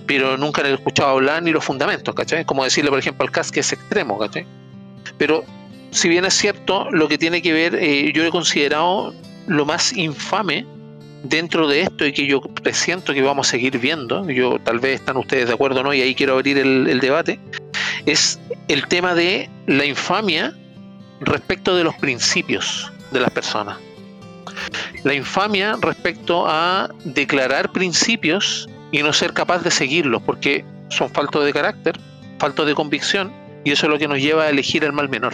pero 0.06 0.38
nunca 0.38 0.62
he 0.62 0.74
escuchado 0.74 1.10
hablar 1.10 1.42
ni 1.44 1.52
los 1.52 1.64
fundamentos, 1.64 2.14
¿cachai? 2.14 2.46
Como 2.46 2.64
decirle, 2.64 2.90
por 2.90 3.00
ejemplo, 3.00 3.26
al 3.26 3.32
CAS 3.32 3.52
que 3.52 3.62
es 3.62 3.74
extremo, 3.74 4.18
¿cachai? 4.20 4.46
Pero 5.18 5.44
si 5.92 6.10
bien 6.10 6.26
es 6.26 6.34
cierto, 6.34 6.90
lo 6.92 7.08
que 7.08 7.18
tiene 7.18 7.42
que 7.42 7.54
ver, 7.54 7.76
eh, 7.76 8.12
yo 8.14 8.24
he 8.24 8.30
considerado 8.30 9.14
lo 9.48 9.66
más 9.66 9.96
infame 9.96 10.66
dentro 11.24 11.68
de 11.68 11.82
esto 11.82 12.06
y 12.06 12.14
que 12.14 12.26
yo 12.26 12.42
presiento 12.42 13.14
que 13.14 13.22
vamos 13.22 13.48
a 13.48 13.52
seguir 13.52 13.78
viendo, 13.78 14.28
yo 14.30 14.60
tal 14.60 14.80
vez 14.80 15.00
están 15.00 15.18
ustedes 15.18 15.48
de 15.48 15.54
acuerdo 15.54 15.84
no, 15.84 15.94
y 15.94 16.02
ahí 16.02 16.16
quiero 16.16 16.34
abrir 16.34 16.58
el, 16.58 17.00
debate, 17.00 17.40
es 18.06 18.40
el 18.68 18.88
tema 18.88 19.14
de 19.14 19.50
la 19.68 19.86
infamia 19.86 20.56
respecto 21.20 21.76
de 21.76 21.84
los 21.84 21.96
principios 21.96 22.92
de 23.12 23.20
las 23.20 23.32
personas. 23.32 23.78
La 25.04 25.14
infamia 25.14 25.78
respecto 25.80 26.46
a 26.48 26.90
declarar 27.04 27.72
principios 27.72 28.68
y 28.92 29.02
no 29.04 29.14
ser 29.14 29.34
capaz 29.34 29.64
de 29.64 29.72
seguirlos, 29.72 30.22
porque 30.24 30.66
son 30.90 31.10
faltos 31.10 31.46
de 31.46 31.54
carácter, 31.54 32.00
faltos 32.40 32.68
de 32.68 32.76
convicción, 32.76 33.32
y 33.64 33.72
eso 33.72 33.86
es 33.86 33.92
lo 33.92 34.00
que 34.00 34.08
nos 34.08 34.20
lleva 34.20 34.44
a 34.44 34.50
elegir 34.50 34.84
el 34.84 34.92
mal 34.92 35.10
menor. 35.10 35.34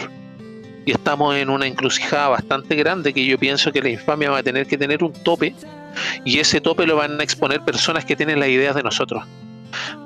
Y 0.84 0.92
estamos 0.92 1.36
en 1.36 1.50
una 1.50 1.66
encrucijada 1.66 2.28
bastante 2.28 2.74
grande 2.74 3.12
que 3.12 3.24
yo 3.24 3.38
pienso 3.38 3.72
que 3.72 3.82
la 3.82 3.90
infamia 3.90 4.30
va 4.30 4.38
a 4.38 4.42
tener 4.42 4.66
que 4.66 4.78
tener 4.78 5.04
un 5.04 5.12
tope 5.12 5.54
y 6.24 6.38
ese 6.38 6.60
tope 6.60 6.86
lo 6.86 6.96
van 6.96 7.20
a 7.20 7.24
exponer 7.24 7.60
personas 7.62 8.04
que 8.04 8.16
tienen 8.16 8.40
las 8.40 8.48
ideas 8.48 8.74
de 8.74 8.82
nosotros. 8.82 9.24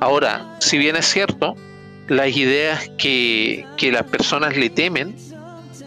Ahora, 0.01 0.57
si 0.61 0.79
bien 0.79 0.97
es 0.97 1.07
cierto, 1.07 1.55
las 2.09 2.37
ideas 2.37 2.91
que, 2.99 3.65
que 3.77 3.93
las 3.93 4.05
personas 4.05 4.57
le 4.57 4.71
temen, 4.71 5.15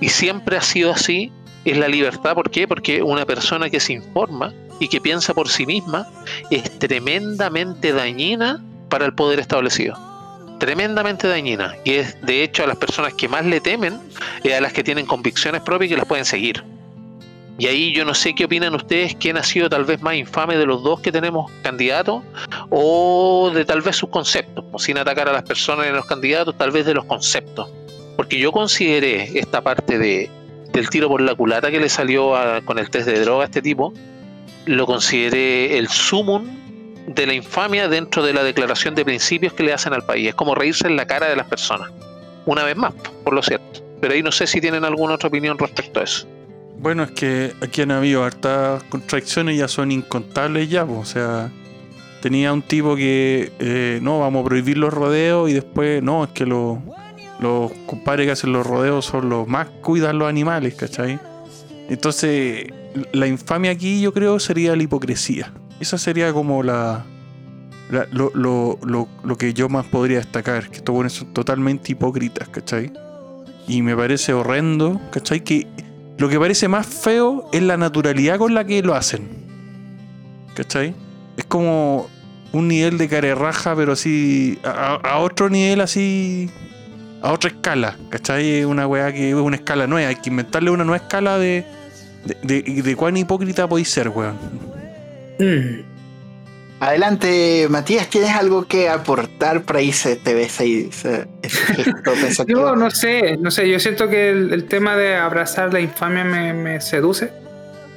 y 0.01 0.09
siempre 0.09 0.57
ha 0.57 0.61
sido 0.61 0.91
así, 0.91 1.31
es 1.65 1.77
la 1.77 1.87
libertad. 1.87 2.35
¿Por 2.35 2.51
qué? 2.51 2.67
Porque 2.67 3.01
una 3.01 3.25
persona 3.25 3.69
que 3.69 3.79
se 3.79 3.93
informa 3.93 4.53
y 4.79 4.87
que 4.87 5.01
piensa 5.01 5.33
por 5.33 5.49
sí 5.49 5.65
misma 5.65 6.07
es 6.51 6.79
tremendamente 6.79 7.93
dañina 7.93 8.63
para 8.89 9.05
el 9.05 9.13
poder 9.13 9.39
establecido. 9.39 9.97
Tremendamente 10.59 11.27
dañina. 11.27 11.75
Y 11.83 11.93
es 11.93 12.21
de 12.21 12.43
hecho 12.43 12.63
a 12.63 12.67
las 12.67 12.77
personas 12.77 13.13
que 13.13 13.27
más 13.27 13.45
le 13.45 13.59
temen, 13.59 13.99
es 14.43 14.53
a 14.53 14.61
las 14.61 14.73
que 14.73 14.83
tienen 14.83 15.05
convicciones 15.05 15.61
propias 15.61 15.87
y 15.87 15.93
que 15.93 15.97
las 15.97 16.07
pueden 16.07 16.25
seguir. 16.25 16.63
Y 17.57 17.67
ahí 17.67 17.93
yo 17.93 18.03
no 18.03 18.13
sé 18.13 18.35
qué 18.35 18.45
opinan 18.45 18.75
ustedes, 18.75 19.15
quién 19.15 19.37
ha 19.37 19.43
sido 19.43 19.69
tal 19.69 19.85
vez 19.85 20.01
más 20.01 20.15
infame 20.15 20.57
de 20.57 20.65
los 20.65 20.83
dos 20.83 20.99
que 20.99 21.11
tenemos 21.11 21.49
candidatos, 21.61 22.21
o 22.69 23.49
de 23.53 23.63
tal 23.63 23.81
vez 23.81 23.95
sus 23.95 24.09
conceptos, 24.09 24.65
sin 24.77 24.97
atacar 24.97 25.29
a 25.29 25.33
las 25.33 25.43
personas 25.43 25.85
y 25.85 25.89
a 25.89 25.93
los 25.93 26.05
candidatos, 26.05 26.57
tal 26.57 26.71
vez 26.71 26.85
de 26.85 26.93
los 26.93 27.05
conceptos. 27.05 27.69
Porque 28.17 28.39
yo 28.39 28.51
consideré 28.51 29.39
esta 29.39 29.61
parte 29.61 29.97
de, 29.97 30.29
del 30.73 30.89
tiro 30.89 31.07
por 31.07 31.21
la 31.21 31.33
culata 31.33 31.71
que 31.71 31.79
le 31.79 31.87
salió 31.87 32.33
con 32.65 32.77
el 32.77 32.89
test 32.89 33.07
de 33.07 33.21
droga 33.21 33.43
a 33.43 33.45
este 33.45 33.61
tipo, 33.61 33.93
lo 34.65 34.85
consideré 34.85 35.77
el 35.77 35.87
sumum 35.87 36.45
de 37.07 37.27
la 37.27 37.33
infamia 37.33 37.87
dentro 37.87 38.23
de 38.23 38.33
la 38.33 38.43
declaración 38.43 38.95
de 38.95 39.05
principios 39.05 39.53
que 39.53 39.63
le 39.63 39.73
hacen 39.73 39.93
al 39.93 40.03
país. 40.03 40.29
Es 40.29 40.35
como 40.35 40.55
reírse 40.55 40.87
en 40.87 40.95
la 40.95 41.05
cara 41.05 41.29
de 41.29 41.35
las 41.35 41.47
personas. 41.47 41.89
Una 42.45 42.63
vez 42.63 42.75
más, 42.75 42.93
por 43.23 43.33
lo 43.33 43.41
cierto. 43.41 43.81
Pero 44.01 44.13
ahí 44.13 44.23
no 44.23 44.31
sé 44.31 44.47
si 44.47 44.59
tienen 44.59 44.83
alguna 44.83 45.15
otra 45.15 45.29
opinión 45.29 45.57
respecto 45.57 45.99
a 45.99 46.03
eso. 46.03 46.27
Bueno, 46.79 47.03
es 47.03 47.11
que 47.11 47.53
aquí 47.61 47.81
han 47.81 47.91
habido 47.91 48.23
hartas 48.23 48.83
contradicciones, 48.83 49.57
ya 49.57 49.67
son 49.67 49.91
incontables 49.91 50.69
ya, 50.69 50.83
o 50.83 51.05
sea, 51.05 51.51
tenía 52.21 52.53
un 52.53 52.61
tipo 52.61 52.95
que 52.95 53.51
eh, 53.59 53.99
no, 54.01 54.19
vamos 54.19 54.41
a 54.41 54.45
prohibir 54.45 54.77
los 54.77 54.93
rodeos 54.93 55.49
y 55.49 55.53
después, 55.53 56.03
no, 56.03 56.23
es 56.23 56.31
que 56.31 56.45
los, 56.45 56.79
los 57.39 57.71
compadres 57.85 58.27
que 58.27 58.31
hacen 58.31 58.51
los 58.51 58.65
rodeos 58.65 59.05
son 59.05 59.29
los 59.29 59.47
más 59.47 59.67
cuidan 59.81 60.19
los 60.19 60.27
animales, 60.27 60.75
¿cachai? 60.75 61.19
Entonces, 61.89 62.67
la 63.13 63.27
infamia 63.27 63.71
aquí 63.71 64.01
yo 64.01 64.13
creo 64.13 64.39
sería 64.39 64.75
la 64.75 64.83
hipocresía. 64.83 65.53
Esa 65.79 65.97
sería 65.97 66.33
como 66.33 66.63
la, 66.63 67.05
lo, 67.89 68.31
lo, 68.33 68.79
lo, 68.83 69.07
lo, 69.23 69.37
que 69.37 69.53
yo 69.53 69.69
más 69.69 69.85
podría 69.85 70.17
destacar, 70.17 70.69
que 70.69 70.77
estos 70.77 70.95
buenos 70.95 71.13
son 71.13 71.33
totalmente 71.33 71.91
hipócritas, 71.91 72.47
¿cachai? 72.49 72.91
Y 73.67 73.81
me 73.81 73.95
parece 73.95 74.33
horrendo, 74.33 74.99
¿cachai? 75.11 75.43
Que 75.43 75.67
lo 76.17 76.29
que 76.29 76.39
parece 76.39 76.67
más 76.67 76.85
feo 76.85 77.49
es 77.51 77.61
la 77.61 77.77
naturalidad 77.77 78.37
con 78.37 78.53
la 78.53 78.65
que 78.65 78.81
lo 78.81 78.95
hacen. 78.95 79.27
¿Cachai? 80.55 80.95
Es 81.35 81.45
como 81.45 82.09
un 82.53 82.67
nivel 82.69 82.97
de 82.97 83.09
carerraja, 83.09 83.75
pero 83.75 83.93
así. 83.93 84.57
A, 84.63 85.19
otro 85.19 85.49
nivel 85.49 85.81
así. 85.81 86.49
A 87.21 87.33
otra 87.33 87.49
escala. 87.49 87.97
¿Cachai? 88.09 88.63
Una 88.63 88.87
weá 88.87 89.11
que 89.11 89.29
es 89.29 89.35
una 89.35 89.57
escala 89.57 89.87
nueva. 89.87 90.09
Hay 90.09 90.15
que 90.15 90.29
inventarle 90.29 90.71
una 90.71 90.85
nueva 90.85 91.03
escala 91.03 91.37
de. 91.37 91.65
de, 92.43 92.95
cuán 92.95 93.17
hipócrita 93.17 93.67
podéis 93.67 93.89
ser, 93.89 94.09
weón. 94.09 94.37
Mm. 95.39 95.94
Adelante, 96.79 97.67
Matías, 97.69 98.09
¿tienes 98.09 98.31
algo 98.31 98.65
que 98.65 98.89
aportar 98.89 99.63
por 99.63 99.77
ahí? 99.77 99.93
Se 99.93 100.17
te 100.17 100.33
ves 100.33 100.59
ahí. 100.59 100.89
yo 102.47 102.75
no 102.75 102.91
sé, 102.91 103.37
no 103.37 103.49
sé, 103.49 103.69
yo 103.69 103.79
siento 103.79 104.09
que 104.09 104.29
el, 104.29 104.65
tema 104.65 104.97
de 104.97 105.15
abrazar 105.15 105.71
la 105.71 105.79
infamia 105.79 106.25
me, 106.25 106.81
seduce. 106.81 107.31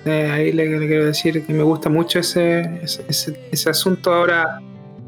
Eh, 0.04 0.30
ahí 0.32 0.52
le, 0.52 0.68
quiero 0.86 1.06
decir 1.06 1.44
que 1.44 1.52
me 1.52 1.64
gusta 1.64 1.88
mucho 1.88 2.20
ese, 2.20 2.80
ese, 3.08 3.70
asunto. 3.70 4.14
Ahora, 4.14 4.60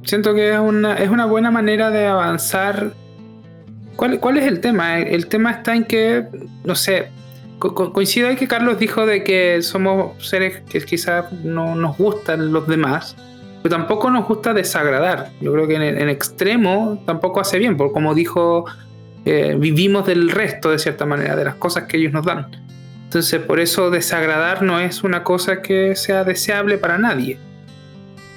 siento 0.02 0.34
que 0.34 0.52
es 0.52 0.58
una, 0.58 0.94
es 0.96 1.08
una 1.08 1.26
buena 1.26 1.52
manera 1.52 1.90
de 1.90 2.08
avanzar. 2.08 2.92
¿Cuál, 3.94 4.18
¿Cuál 4.18 4.38
es 4.38 4.46
el 4.46 4.60
tema? 4.60 4.98
El 4.98 5.26
tema 5.28 5.52
está 5.52 5.76
en 5.76 5.84
que, 5.84 6.26
no 6.64 6.74
sé, 6.74 7.08
coincido 7.60 8.28
ahí 8.28 8.36
que 8.36 8.48
Carlos 8.48 8.80
dijo 8.80 9.06
de 9.06 9.22
que 9.22 9.62
somos 9.62 10.26
seres 10.26 10.62
que 10.68 10.80
quizás 10.80 11.30
no 11.44 11.76
nos 11.76 11.96
gustan 11.96 12.52
los 12.52 12.66
demás 12.66 13.14
pero 13.62 13.76
tampoco 13.76 14.10
nos 14.10 14.26
gusta 14.26 14.54
desagradar. 14.54 15.30
Yo 15.40 15.52
creo 15.52 15.68
que 15.68 15.74
en, 15.74 16.08
extremo 16.08 17.02
tampoco 17.06 17.40
hace 17.40 17.58
bien, 17.58 17.76
porque 17.76 17.92
como 17.92 18.14
dijo, 18.14 18.64
eh, 19.24 19.56
vivimos 19.58 20.06
del 20.06 20.30
resto 20.30 20.70
de 20.70 20.78
cierta 20.78 21.04
manera, 21.06 21.36
de 21.36 21.44
las 21.44 21.56
cosas 21.56 21.84
que 21.84 21.98
ellos 21.98 22.12
nos 22.12 22.24
dan. 22.24 22.46
Entonces, 23.04 23.40
por 23.40 23.60
eso 23.60 23.90
desagradar 23.90 24.62
no 24.62 24.78
es 24.80 25.02
una 25.02 25.24
cosa 25.24 25.62
que 25.62 25.96
sea 25.96 26.24
deseable 26.24 26.78
para 26.78 26.96
nadie. 26.96 27.38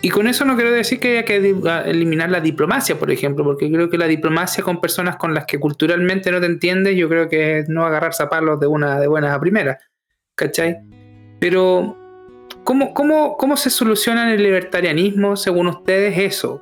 Y 0.01 0.09
con 0.09 0.28
eso 0.28 0.43
no 0.43 0.55
quiero 0.55 0.71
decir 0.71 0.99
que 0.99 1.11
haya 1.11 1.24
que 1.24 1.38
eliminar 1.86 2.30
la 2.30 2.41
diplomacia, 2.41 2.99
por 2.99 3.09
ejemplo, 3.09 3.45
porque 3.45 3.71
creo 3.71 3.89
que 3.89 3.97
la 3.97 4.07
diplomacia 4.07 4.61
con 4.61 4.82
personas 4.82 5.15
con 5.15 5.34
las 5.34 5.45
que 5.45 5.59
culturalmente 5.59 6.30
no 6.30 6.41
te 6.41 6.47
entiendes, 6.47 6.97
yo 6.97 7.07
creo 7.07 7.30
que 7.30 7.59
es 7.59 7.69
no 7.69 7.86
agarrar 7.86 8.13
zapatos 8.13 8.59
de 8.59 8.67
una 8.67 8.99
de 8.99 9.07
buenas 9.07 9.34
a 9.34 9.39
primera. 9.39 9.78
¿Cachai? 10.36 10.80
Pero 11.39 12.03
¿Cómo, 12.64 12.93
cómo, 12.93 13.38
cómo 13.38 13.57
se 13.57 13.70
soluciona 13.70 14.24
en 14.24 14.30
el 14.30 14.43
libertarianismo, 14.43 15.36
según 15.36 15.68
ustedes, 15.68 16.18
eso? 16.18 16.61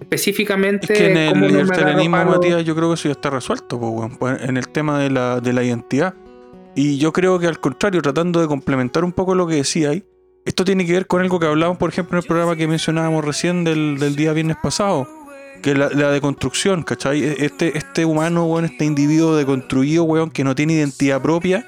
Específicamente. 0.00 0.92
Es 0.92 0.98
que 0.98 1.10
en 1.10 1.16
el 1.16 1.40
libertarianismo, 1.40 2.24
Matías, 2.24 2.64
yo 2.64 2.74
creo 2.74 2.88
que 2.88 2.94
eso 2.94 3.08
ya 3.08 3.12
está 3.12 3.30
resuelto, 3.30 3.78
pues, 4.18 4.42
en 4.42 4.56
el 4.56 4.68
tema 4.68 4.98
de 4.98 5.10
la, 5.10 5.40
de 5.40 5.52
la 5.52 5.62
identidad. 5.62 6.14
Y 6.74 6.98
yo 6.98 7.12
creo 7.12 7.38
que 7.38 7.46
al 7.46 7.58
contrario, 7.58 8.02
tratando 8.02 8.40
de 8.40 8.46
complementar 8.46 9.04
un 9.04 9.12
poco 9.12 9.34
lo 9.34 9.46
que 9.46 9.56
decía 9.56 9.90
ahí, 9.90 10.04
esto 10.44 10.64
tiene 10.64 10.86
que 10.86 10.92
ver 10.92 11.06
con 11.06 11.22
algo 11.22 11.40
que 11.40 11.46
hablamos, 11.46 11.78
por 11.78 11.90
ejemplo, 11.90 12.18
en 12.18 12.22
el 12.22 12.28
programa 12.28 12.54
que 12.54 12.68
mencionábamos 12.68 13.24
recién 13.24 13.64
del, 13.64 13.98
del 13.98 14.14
día 14.14 14.32
viernes 14.32 14.56
pasado, 14.62 15.08
que 15.62 15.72
es 15.72 15.78
la, 15.78 15.88
la 15.88 16.10
deconstrucción, 16.10 16.82
¿cachai? 16.82 17.24
Este, 17.24 17.76
este 17.76 18.04
humano, 18.04 18.44
weón, 18.44 18.66
este 18.66 18.84
individuo 18.84 19.34
deconstruido, 19.34 20.04
weón, 20.04 20.30
que 20.30 20.44
no 20.44 20.54
tiene 20.54 20.74
identidad 20.74 21.20
propia, 21.20 21.66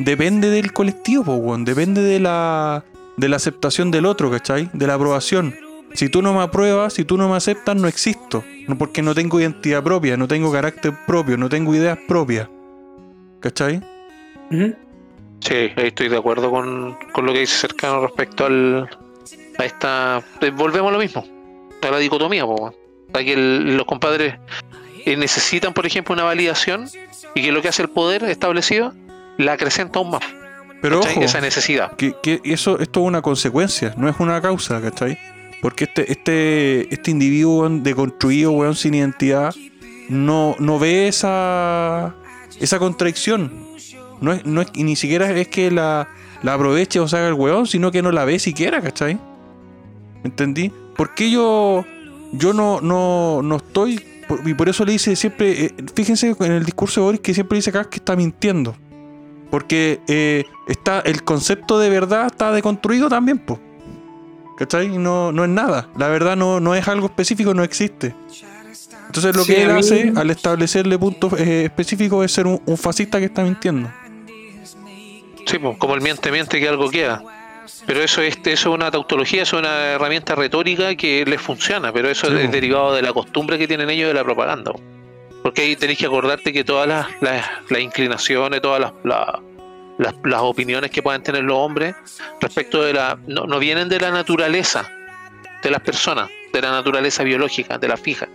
depende 0.00 0.50
del 0.50 0.72
colectivo, 0.72 1.36
weón, 1.36 1.64
depende 1.64 2.02
de 2.02 2.20
la, 2.20 2.84
de 3.18 3.28
la 3.28 3.36
aceptación 3.36 3.90
del 3.90 4.06
otro, 4.06 4.30
¿cachai? 4.30 4.70
De 4.72 4.86
la 4.86 4.94
aprobación. 4.94 5.54
Si 5.92 6.08
tú 6.08 6.22
no 6.22 6.32
me 6.32 6.42
apruebas, 6.42 6.94
si 6.94 7.04
tú 7.04 7.18
no 7.18 7.28
me 7.28 7.36
aceptas, 7.36 7.76
no 7.76 7.88
existo. 7.88 8.44
No 8.68 8.78
porque 8.78 9.02
no 9.02 9.14
tengo 9.14 9.40
identidad 9.40 9.82
propia, 9.82 10.16
no 10.16 10.28
tengo 10.28 10.52
carácter 10.52 10.92
propio, 11.06 11.36
no 11.36 11.48
tengo 11.48 11.74
ideas 11.74 11.98
propias. 12.06 12.48
¿Cachai? 13.40 13.82
Sí, 15.40 15.54
ahí 15.54 15.88
estoy 15.88 16.08
de 16.08 16.16
acuerdo 16.16 16.50
con, 16.50 16.96
lo 17.22 17.32
que 17.32 17.40
dice 17.40 17.56
cercano 17.56 18.00
respecto 18.00 18.46
al, 18.46 18.88
a 19.58 19.64
esta... 19.64 20.22
Eh, 20.40 20.50
volvemos 20.50 20.90
a 20.90 20.92
lo 20.92 20.98
mismo, 20.98 21.24
a 21.82 21.90
la 21.90 21.98
dicotomía, 21.98 22.44
po, 22.44 22.72
a 23.12 23.18
que 23.18 23.36
los 23.36 23.84
compadres 23.86 24.34
eh, 25.04 25.16
necesitan, 25.16 25.72
por 25.72 25.86
ejemplo, 25.86 26.14
una 26.14 26.24
validación 26.24 26.88
y 27.34 27.42
que 27.42 27.52
lo 27.52 27.62
que 27.62 27.68
hace 27.68 27.82
el 27.82 27.88
poder 27.88 28.24
establecido 28.24 28.92
la 29.38 29.52
acrecenta 29.52 29.98
aún 29.98 30.10
más. 30.10 30.37
Pero 30.80 31.00
ojo, 31.00 31.20
esa 31.20 31.40
necesidad. 31.40 31.92
Que, 31.96 32.40
eso 32.44 32.78
es 32.78 32.88
toda 32.90 33.06
una 33.06 33.22
consecuencia, 33.22 33.94
no 33.96 34.08
es 34.08 34.16
una 34.18 34.40
causa, 34.40 34.80
¿cachai? 34.80 35.18
Porque 35.60 35.84
este, 35.84 36.12
este, 36.12 36.94
este 36.94 37.10
individuo 37.10 37.68
deconstruido, 37.68 38.52
weón, 38.52 38.76
sin 38.76 38.94
identidad, 38.94 39.54
no, 40.08 40.54
no 40.58 40.78
ve 40.78 41.08
esa, 41.08 42.14
esa 42.60 42.78
contradicción. 42.78 43.66
No 44.20 44.32
es, 44.32 44.44
no 44.46 44.62
es, 44.62 44.68
y 44.74 44.84
ni 44.84 44.96
siquiera 44.96 45.30
es 45.30 45.48
que 45.48 45.70
la, 45.70 46.08
la 46.42 46.54
aproveche 46.54 47.00
o 47.00 47.08
se 47.08 47.16
haga 47.16 47.28
el 47.28 47.34
weón, 47.34 47.66
sino 47.66 47.90
que 47.90 48.02
no 48.02 48.12
la 48.12 48.24
ve 48.24 48.38
siquiera, 48.38 48.80
¿cachai? 48.80 49.18
¿Entendí? 50.24 50.72
Porque 50.96 51.30
yo, 51.30 51.84
yo 52.32 52.52
no, 52.52 52.80
no, 52.80 53.40
no 53.42 53.56
estoy, 53.56 54.04
y 54.44 54.54
por 54.54 54.68
eso 54.68 54.84
le 54.84 54.92
dice 54.92 55.16
siempre, 55.16 55.66
eh, 55.66 55.74
fíjense 55.94 56.34
en 56.38 56.52
el 56.52 56.64
discurso 56.64 57.00
de 57.00 57.04
Boris 57.04 57.20
que 57.20 57.34
siempre 57.34 57.56
dice 57.56 57.70
acá 57.70 57.84
que 57.84 57.96
está 57.96 58.14
mintiendo. 58.16 58.76
Porque 59.50 60.00
eh, 60.08 60.44
está, 60.66 61.00
el 61.00 61.22
concepto 61.24 61.78
de 61.78 61.88
verdad 61.88 62.26
está 62.26 62.52
deconstruido 62.52 63.08
también, 63.08 63.38
pues. 63.38 63.58
¿Cachai? 64.58 64.88
No, 64.88 65.32
no 65.32 65.44
es 65.44 65.50
nada. 65.50 65.88
La 65.96 66.08
verdad 66.08 66.36
no, 66.36 66.60
no 66.60 66.74
es 66.74 66.86
algo 66.88 67.06
específico, 67.06 67.54
no 67.54 67.62
existe. 67.62 68.14
Entonces 69.06 69.34
lo 69.34 69.44
Sí, 69.44 69.54
que 69.54 69.62
él 69.62 69.70
hace 69.70 70.12
al 70.14 70.30
establecerle 70.30 70.98
puntos 70.98 71.32
eh, 71.40 71.64
específicos 71.66 72.24
es 72.24 72.32
ser 72.32 72.46
un, 72.46 72.60
un 72.66 72.76
fascista 72.76 73.18
que 73.18 73.26
está 73.26 73.42
mintiendo. 73.42 73.88
Sí, 75.46 75.58
pues, 75.58 75.78
como 75.78 75.94
el 75.94 76.02
miente, 76.02 76.30
miente 76.30 76.60
que 76.60 76.68
algo 76.68 76.90
queda. 76.90 77.22
Pero 77.86 78.02
eso 78.02 78.20
es, 78.20 78.36
eso 78.44 78.50
es 78.70 78.74
una 78.74 78.90
tautología, 78.90 79.42
eso 79.44 79.56
es 79.56 79.62
una 79.62 79.92
herramienta 79.92 80.34
retórica 80.34 80.94
que 80.94 81.24
les 81.24 81.40
funciona, 81.40 81.90
pero 81.92 82.10
eso 82.10 82.26
Sí, 82.26 82.34
es 82.36 82.46
po. 82.46 82.52
derivado 82.52 82.94
de 82.94 83.00
la 83.00 83.12
costumbre 83.14 83.56
que 83.58 83.66
tienen 83.66 83.88
ellos 83.88 84.08
de 84.08 84.14
la 84.14 84.24
propaganda. 84.24 84.72
po. 84.72 84.80
Porque 85.48 85.62
ahí 85.62 85.76
tenéis 85.76 85.98
que 85.98 86.04
acordarte 86.04 86.52
que 86.52 86.62
todas 86.62 86.86
las, 86.86 87.06
las, 87.22 87.80
inclinaciones, 87.80 88.60
todas 88.60 88.80
las, 88.82 88.92
la- 89.02 89.40
las, 89.96 90.14
las 90.22 90.40
opiniones 90.42 90.90
que 90.90 91.02
puedan 91.02 91.22
tener 91.22 91.42
los 91.42 91.56
hombres 91.56 91.94
respecto 92.38 92.82
de 92.82 92.92
la. 92.92 93.18
No, 93.26 93.58
vienen 93.58 93.88
de 93.88 93.98
la 93.98 94.10
naturaleza 94.10 94.86
de 95.62 95.70
las 95.70 95.80
personas, 95.80 96.28
de 96.52 96.60
la 96.60 96.70
naturaleza 96.70 97.22
biológica, 97.24 97.78
de 97.78 97.88
la 97.88 97.96
fija, 97.96 98.28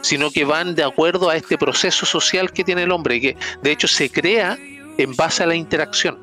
sino 0.00 0.30
que 0.30 0.46
van 0.46 0.74
de 0.74 0.82
acuerdo 0.82 1.28
a 1.28 1.36
este 1.36 1.58
proceso 1.58 2.06
social 2.06 2.50
que 2.50 2.64
tiene 2.64 2.84
el 2.84 2.90
hombre, 2.90 3.20
que 3.20 3.36
de 3.62 3.70
hecho 3.70 3.86
se 3.86 4.08
crea 4.10 4.56
en 4.96 5.14
base 5.14 5.42
a 5.42 5.46
la 5.46 5.54
interacción. 5.54 6.18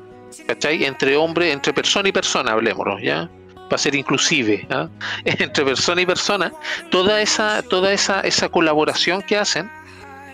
¿cachai? 0.48 0.84
Entre 0.84 1.16
hombre, 1.16 1.52
entre 1.52 1.72
persona 1.72 2.08
y 2.08 2.12
persona, 2.12 2.50
hablemoslo, 2.52 2.98
¿ya? 2.98 3.30
Para 3.70 3.78
ser 3.78 3.94
inclusive, 3.94 4.66
¿ah? 4.68 4.88
entre 5.24 5.64
persona 5.64 6.00
y 6.02 6.06
persona, 6.06 6.52
toda 6.90 7.20
esa, 7.20 7.62
toda 7.62 7.92
esa, 7.92 8.20
esa 8.22 8.48
colaboración 8.48 9.22
que 9.22 9.36
hacen 9.38 9.70
en- 9.70 9.83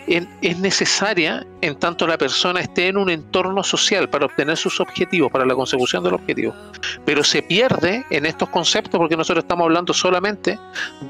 es 0.07 0.59
necesaria 0.59 1.45
en 1.61 1.75
tanto 1.77 2.07
la 2.07 2.17
persona 2.17 2.59
esté 2.59 2.87
en 2.87 2.97
un 2.97 3.09
entorno 3.09 3.63
social 3.63 4.09
para 4.09 4.25
obtener 4.25 4.57
sus 4.57 4.79
objetivos, 4.79 5.31
para 5.31 5.45
la 5.45 5.55
consecución 5.55 6.03
del 6.03 6.15
objetivo. 6.15 6.53
Pero 7.05 7.23
se 7.23 7.41
pierde 7.41 8.03
en 8.09 8.25
estos 8.25 8.49
conceptos 8.49 8.97
porque 8.97 9.15
nosotros 9.15 9.43
estamos 9.43 9.65
hablando 9.65 9.93
solamente 9.93 10.59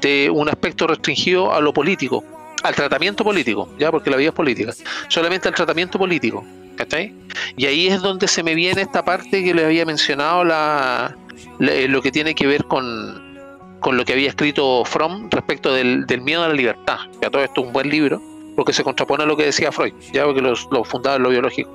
de 0.00 0.30
un 0.30 0.48
aspecto 0.48 0.86
restringido 0.86 1.52
a 1.52 1.60
lo 1.60 1.72
político, 1.72 2.22
al 2.62 2.74
tratamiento 2.74 3.24
político, 3.24 3.68
ya 3.78 3.90
porque 3.90 4.10
la 4.10 4.16
vida 4.16 4.28
es 4.28 4.34
política, 4.34 4.72
solamente 5.08 5.48
al 5.48 5.54
tratamiento 5.54 5.98
político, 5.98 6.44
¿cachai? 6.76 7.14
Y 7.56 7.66
ahí 7.66 7.88
es 7.88 8.00
donde 8.00 8.28
se 8.28 8.42
me 8.42 8.54
viene 8.54 8.82
esta 8.82 9.04
parte 9.04 9.42
que 9.42 9.54
les 9.54 9.64
había 9.64 9.84
mencionado, 9.84 10.44
la, 10.44 11.16
eh, 11.60 11.86
lo 11.88 12.02
que 12.02 12.12
tiene 12.12 12.34
que 12.34 12.46
ver 12.46 12.64
con, 12.64 13.78
con 13.80 13.96
lo 13.96 14.04
que 14.04 14.12
había 14.12 14.28
escrito 14.28 14.84
Fromm 14.84 15.28
respecto 15.30 15.72
del, 15.74 16.06
del 16.06 16.20
miedo 16.20 16.44
a 16.44 16.48
la 16.48 16.54
libertad. 16.54 16.98
Ya 17.20 17.30
todo 17.30 17.42
esto 17.42 17.62
es 17.62 17.66
un 17.66 17.72
buen 17.72 17.88
libro, 17.88 18.22
porque 18.56 18.72
se 18.72 18.84
contrapone 18.84 19.24
a 19.24 19.26
lo 19.26 19.36
que 19.36 19.44
decía 19.44 19.72
Freud, 19.72 19.92
ya 20.12 20.24
porque 20.24 20.40
los, 20.40 20.66
lo 20.70 20.84
fundaba 20.84 21.16
en 21.16 21.22
lo 21.22 21.30
biológico. 21.30 21.70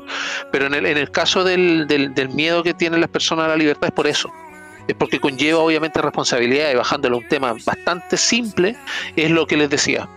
Pero 0.52 0.68
en 0.68 0.74
el, 0.76 0.86
en 0.86 0.98
el 0.98 1.10
caso 1.12 1.44
del, 1.44 1.88
del, 1.88 2.14
del 2.14 2.30
miedo 2.30 2.64
que 2.64 2.74
tienen 2.74 3.02
las 3.02 3.10
personas 3.10 3.46
a 3.46 3.50
la 3.50 3.56
libertad 3.56 3.90
es 3.90 3.94
por 3.96 4.08
eso. 4.08 4.30
Es 4.88 4.96
porque 4.96 5.20
conlleva 5.20 5.60
obviamente 5.60 6.02
responsabilidad 6.02 6.72
y 6.72 6.76
bajándolo 6.76 7.18
a 7.18 7.20
un 7.20 7.28
tema 7.28 7.54
bastante 7.66 8.16
simple, 8.16 8.76
es 9.16 9.30
lo 9.32 9.46
que 9.46 9.58
les 9.58 9.70
decía. 9.70 10.08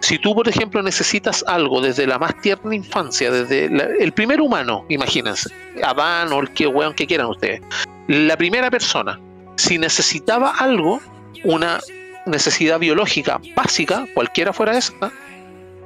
Si 0.00 0.18
tú, 0.18 0.34
por 0.34 0.48
ejemplo, 0.48 0.82
necesitas 0.82 1.44
algo 1.46 1.80
desde 1.80 2.06
la 2.06 2.18
más 2.18 2.40
tierna 2.40 2.74
infancia, 2.74 3.30
desde 3.30 3.68
la- 3.70 3.88
el 4.00 4.12
primer 4.12 4.40
humano, 4.40 4.84
imagínense, 4.88 5.50
Adán 5.84 6.32
o 6.32 6.40
el 6.40 6.50
que 6.50 6.66
weón 6.66 6.94
que 6.94 7.06
quieran 7.06 7.26
ustedes, 7.26 7.60
la 8.08 8.36
primera 8.36 8.70
persona, 8.70 9.20
si 9.56 9.78
necesitaba 9.78 10.50
algo, 10.58 11.00
una 11.44 11.80
necesidad 12.26 12.78
biológica 12.80 13.40
básica, 13.54 14.06
cualquiera 14.14 14.52
fuera 14.52 14.76
esa, 14.76 15.12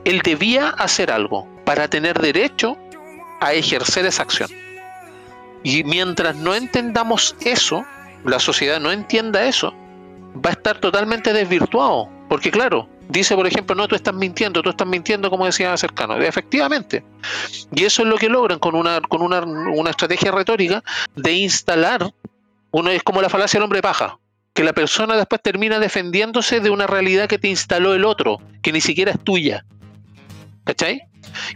él 0.05 0.21
debía 0.25 0.69
hacer 0.71 1.11
algo 1.11 1.47
para 1.65 1.89
tener 1.89 2.19
derecho 2.21 2.77
a 3.41 3.53
ejercer 3.53 4.07
esa 4.07 4.23
acción. 4.23 4.51
Y 5.63 5.85
mientras 5.85 6.37
no 6.37 6.55
entendamos 6.55 7.37
eso, 7.41 7.85
la 8.25 8.39
sociedad 8.39 8.81
no 8.81 8.93
entienda 8.93 9.45
eso, 9.45 9.75
va 10.35 10.51
a 10.51 10.53
estar 10.53 10.79
totalmente 10.79 11.33
desvirtuado. 11.33 12.09
Porque 12.29 12.51
claro, 12.51 12.89
dice 13.09 13.35
por 13.35 13.47
ejemplo, 13.47 13.75
no, 13.75 13.89
tú 13.89 13.95
estás 13.95 14.15
mintiendo, 14.15 14.63
tú 14.63 14.71
estás 14.71 14.87
mintiendo 14.87 15.29
como 15.31 15.47
decía 15.47 15.77
cercano. 15.77 16.17
Efectivamente. 16.17 17.05
Y 17.75 17.85
eso 17.85 18.03
es 18.03 18.09
lo 18.09 18.17
que 18.17 18.29
logran 18.29 18.59
con 18.59 18.75
una, 18.75 19.01
con 19.01 19.23
una, 19.23 19.41
una 19.41 19.91
estrategia 19.91 20.31
retórica 20.31 20.83
de 21.17 21.33
instalar, 21.33 22.13
uno 22.71 22.91
es 22.91 23.03
como 23.03 23.21
la 23.21 23.29
falacia 23.29 23.59
del 23.59 23.65
hombre 23.65 23.83
paja, 23.83 24.19
que 24.55 24.65
la 24.65 24.73
persona 24.73 25.17
después 25.17 25.43
termina 25.43 25.79
defendiéndose 25.79 26.61
de 26.61 26.71
una 26.71 26.87
realidad 26.87 27.29
que 27.29 27.39
te 27.39 27.49
instaló 27.49 27.95
el 27.95 28.05
otro, 28.05 28.39
que 28.63 28.73
ni 28.73 28.81
siquiera 28.81 29.13
es 29.13 29.21
tuya. 29.23 29.65
¿Cachai? 30.71 31.03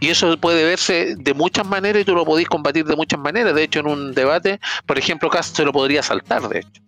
Y 0.00 0.08
eso 0.08 0.36
puede 0.38 0.64
verse 0.64 1.14
de 1.16 1.34
muchas 1.34 1.64
maneras 1.64 2.02
y 2.02 2.04
tú 2.04 2.16
lo 2.16 2.24
podéis 2.24 2.48
combatir 2.48 2.84
de 2.84 2.96
muchas 2.96 3.20
maneras. 3.20 3.54
De 3.54 3.62
hecho, 3.62 3.78
en 3.78 3.86
un 3.86 4.12
debate, 4.12 4.58
por 4.86 4.98
ejemplo, 4.98 5.30
Cast 5.30 5.56
se 5.56 5.64
lo 5.64 5.72
podría 5.72 6.02
saltar, 6.02 6.48
de 6.48 6.58
hecho. 6.58 6.82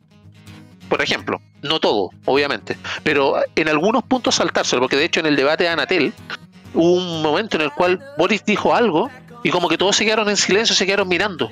Por 0.89 1.01
ejemplo, 1.01 1.41
no 1.63 1.79
todo, 1.79 2.11
obviamente, 2.25 2.77
pero 3.05 3.37
en 3.55 3.69
algunos 3.69 4.03
puntos 4.03 4.37
saltárselo, 4.37 4.83
porque 4.83 4.97
de 4.97 5.05
hecho 5.05 5.21
en 5.21 5.27
el 5.27 5.37
debate 5.37 5.65
de 5.65 5.71
Anatel 5.71 6.13
hubo 6.75 6.95
un 6.95 7.23
momento 7.23 7.57
en 7.57 7.63
el 7.63 7.71
cual 7.73 8.01
Boris 8.19 8.45
dijo 8.45 8.75
algo 8.75 9.09
y 9.45 9.51
como 9.51 9.69
que 9.69 9.79
todos 9.79 9.95
se 9.95 10.05
quedaron 10.05 10.29
en 10.29 10.37
silencio, 10.37 10.75
se 10.75 10.85
quedaron 10.85 11.09
mirando. 11.09 11.51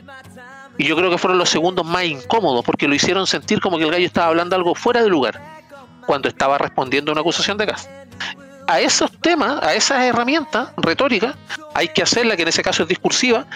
Y 0.76 0.86
yo 0.86 0.96
creo 0.96 1.10
que 1.10 1.18
fueron 1.18 1.38
los 1.38 1.50
segundos 1.50 1.86
más 1.86 2.04
incómodos 2.04 2.64
porque 2.64 2.88
lo 2.88 2.96
hicieron 2.96 3.28
sentir 3.28 3.60
como 3.60 3.78
que 3.78 3.84
el 3.84 3.92
gallo 3.92 4.06
estaba 4.06 4.28
hablando 4.28 4.56
algo 4.56 4.74
fuera 4.74 5.02
de 5.02 5.08
lugar 5.08 5.40
cuando 6.06 6.28
estaba 6.28 6.58
respondiendo 6.58 7.10
a 7.10 7.12
una 7.12 7.20
acusación 7.20 7.58
de 7.58 7.66
Cast. 7.66 7.88
A 8.66 8.80
esos 8.80 9.10
temas, 9.20 9.62
a 9.62 9.74
esas 9.74 10.04
herramientas 10.04 10.70
retóricas, 10.76 11.34
hay 11.74 11.88
que 11.88 12.02
hacerla, 12.02 12.36
que 12.36 12.42
en 12.42 12.48
ese 12.48 12.62
caso 12.62 12.84
es 12.84 12.88
discursiva, 12.88 13.46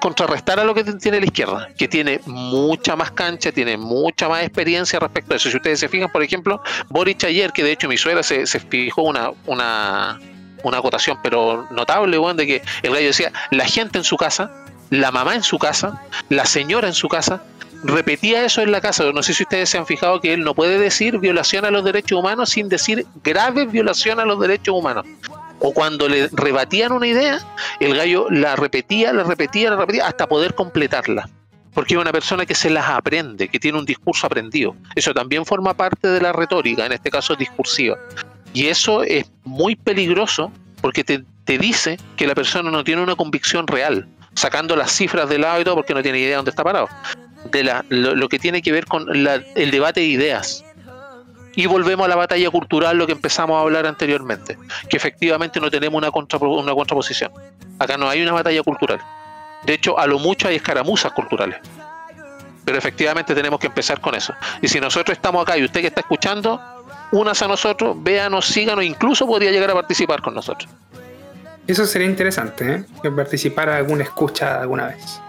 contrarrestar 0.00 0.58
a 0.58 0.64
lo 0.64 0.74
que 0.74 0.82
tiene 0.84 1.20
la 1.20 1.26
izquierda, 1.26 1.68
que 1.78 1.86
tiene 1.86 2.20
mucha 2.26 2.96
más 2.96 3.10
cancha, 3.12 3.52
tiene 3.52 3.76
mucha 3.76 4.28
más 4.28 4.42
experiencia 4.42 4.98
respecto 4.98 5.34
a 5.34 5.36
eso. 5.36 5.50
Si 5.50 5.56
ustedes 5.56 5.78
se 5.78 5.88
fijan, 5.88 6.10
por 6.10 6.22
ejemplo, 6.22 6.62
Boric 6.88 7.24
ayer, 7.24 7.52
que 7.52 7.62
de 7.62 7.72
hecho 7.72 7.88
mi 7.88 7.96
suegra 7.96 8.22
se, 8.22 8.46
se 8.46 8.60
fijó 8.60 9.02
una, 9.02 9.30
una, 9.46 10.18
una 10.62 10.78
acotación, 10.78 11.18
pero 11.22 11.68
notable, 11.70 12.18
weón, 12.18 12.36
de 12.36 12.46
que 12.46 12.62
el 12.82 12.92
gallo 12.92 13.06
decía, 13.06 13.32
la 13.50 13.66
gente 13.66 13.98
en 13.98 14.04
su 14.04 14.16
casa, 14.16 14.50
la 14.88 15.10
mamá 15.12 15.34
en 15.34 15.42
su 15.42 15.58
casa, 15.58 16.02
la 16.30 16.46
señora 16.46 16.88
en 16.88 16.94
su 16.94 17.08
casa, 17.08 17.42
repetía 17.84 18.44
eso 18.44 18.62
en 18.62 18.72
la 18.72 18.80
casa. 18.80 19.10
No 19.12 19.22
sé 19.22 19.34
si 19.34 19.42
ustedes 19.42 19.70
se 19.70 19.78
han 19.78 19.86
fijado 19.86 20.20
que 20.20 20.32
él 20.32 20.44
no 20.44 20.54
puede 20.54 20.78
decir 20.78 21.18
violación 21.18 21.64
a 21.64 21.70
los 21.70 21.84
derechos 21.84 22.18
humanos 22.18 22.50
sin 22.50 22.68
decir 22.68 23.06
grave 23.22 23.66
violación 23.66 24.20
a 24.20 24.24
los 24.24 24.40
derechos 24.40 24.74
humanos. 24.74 25.06
O 25.58 25.72
cuando 25.72 26.08
le 26.08 26.28
rebatían 26.28 26.92
una 26.92 27.06
idea, 27.06 27.38
el 27.80 27.94
gallo 27.94 28.26
la 28.30 28.56
repetía, 28.56 29.12
la 29.12 29.24
repetía, 29.24 29.70
la 29.70 29.76
repetía 29.76 30.06
hasta 30.06 30.26
poder 30.26 30.54
completarla. 30.54 31.28
Porque 31.74 31.94
es 31.94 32.00
una 32.00 32.12
persona 32.12 32.46
que 32.46 32.54
se 32.54 32.70
las 32.70 32.88
aprende, 32.88 33.48
que 33.48 33.60
tiene 33.60 33.78
un 33.78 33.84
discurso 33.84 34.26
aprendido. 34.26 34.74
Eso 34.96 35.14
también 35.14 35.44
forma 35.44 35.74
parte 35.74 36.08
de 36.08 36.20
la 36.20 36.32
retórica, 36.32 36.86
en 36.86 36.92
este 36.92 37.10
caso 37.10 37.36
discursiva. 37.36 37.96
Y 38.52 38.66
eso 38.66 39.02
es 39.04 39.30
muy 39.44 39.76
peligroso 39.76 40.50
porque 40.80 41.04
te, 41.04 41.24
dice 41.58 41.98
que 42.16 42.26
la 42.26 42.34
persona 42.34 42.70
no 42.70 42.84
tiene 42.84 43.02
una 43.02 43.16
convicción 43.16 43.66
real, 43.66 44.08
sacando 44.34 44.76
las 44.76 44.92
cifras 44.92 45.28
de 45.28 45.38
lado 45.38 45.60
y 45.60 45.64
todo 45.64 45.74
porque 45.74 45.94
no 45.94 46.02
tiene 46.02 46.18
idea 46.18 46.30
de 46.30 46.36
dónde 46.36 46.50
está 46.50 46.64
parado. 46.64 46.88
De 47.44 47.64
la, 47.64 47.84
lo, 47.88 48.28
que 48.28 48.38
tiene 48.38 48.60
que 48.62 48.70
ver 48.72 48.84
con 48.86 49.06
la- 49.24 49.42
el 49.54 49.70
debate 49.70 50.00
de 50.00 50.06
ideas. 50.06 50.64
Y 51.56 51.66
volvemos 51.66 52.04
a 52.04 52.08
la 52.08 52.16
batalla 52.16 52.48
cultural, 52.50 52.96
lo 52.96 53.06
que 53.06 53.12
empezamos 53.12 53.56
a 53.56 53.60
hablar 53.62 53.86
anteriormente, 53.86 54.56
que 54.88 54.96
efectivamente 54.96 55.58
no 55.60 55.70
tenemos 55.70 55.98
una, 55.98 56.10
contrapo- 56.10 56.62
una 56.62 56.74
contraposición. 56.74 57.32
Acá 57.78 57.96
no 57.96 58.08
hay 58.08 58.22
una 58.22 58.32
batalla 58.32 58.62
cultural. 58.62 59.00
De 59.64 59.74
hecho, 59.74 59.98
a 59.98 60.06
lo 60.06 60.18
mucho 60.18 60.48
hay 60.48 60.56
escaramuzas 60.56 61.12
culturales. 61.12 61.58
Pero 62.64 62.78
efectivamente 62.78 63.34
tenemos 63.34 63.58
que 63.58 63.66
empezar 63.66 64.00
con 64.00 64.14
eso. 64.14 64.32
Y 64.62 64.68
si 64.68 64.80
nosotros 64.80 65.16
estamos 65.16 65.42
acá 65.42 65.56
y 65.58 65.64
usted 65.64 65.80
que 65.80 65.88
está 65.88 66.00
escuchando, 66.02 66.60
únase 67.10 67.44
a 67.44 67.48
nosotros, 67.48 67.96
véanos, 68.00 68.46
síganos, 68.46 68.84
incluso 68.84 69.26
podría 69.26 69.50
llegar 69.50 69.70
a 69.70 69.74
participar 69.74 70.22
con 70.22 70.34
nosotros. 70.34 70.70
Eso 71.66 71.84
sería 71.86 72.06
interesante, 72.08 72.74
¿eh? 72.74 72.84
Que 73.02 73.10
participara 73.10 73.76
alguna 73.76 74.04
escucha 74.04 74.60
alguna 74.60 74.86
vez. 74.88 75.20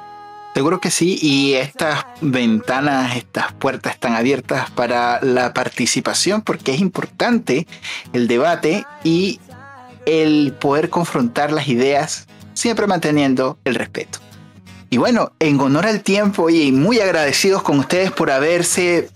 Seguro 0.54 0.82
que 0.82 0.92
sí, 0.92 1.18
y 1.22 1.54
estas 1.54 2.06
ventanas, 2.20 3.16
estas 3.16 3.54
puertas 3.54 3.94
están 3.94 4.16
abiertas 4.16 4.70
para 4.72 5.22
la 5.22 5.54
participación 5.54 6.42
porque 6.42 6.74
es 6.74 6.82
importante 6.82 7.68
el 8.12 8.28
debate 8.28 8.86
y 9.04 9.40
el 10.06 10.54
poder 10.60 10.90
confrontar 10.90 11.54
las 11.54 11.70
ideas 11.70 12.28
siempre 12.54 12.86
manteniendo 12.86 13.58
el 13.64 13.76
respeto. 13.76 14.20
Y 14.90 14.98
bueno, 14.98 15.32
en 15.40 15.58
honor 15.62 15.86
al 15.86 16.02
tiempo 16.02 16.50
y 16.50 16.74
muy 16.74 17.00
agradecidos 17.00 17.64
con 17.64 17.80
ustedes 17.80 18.12
por 18.12 18.30
haberse 18.30 19.10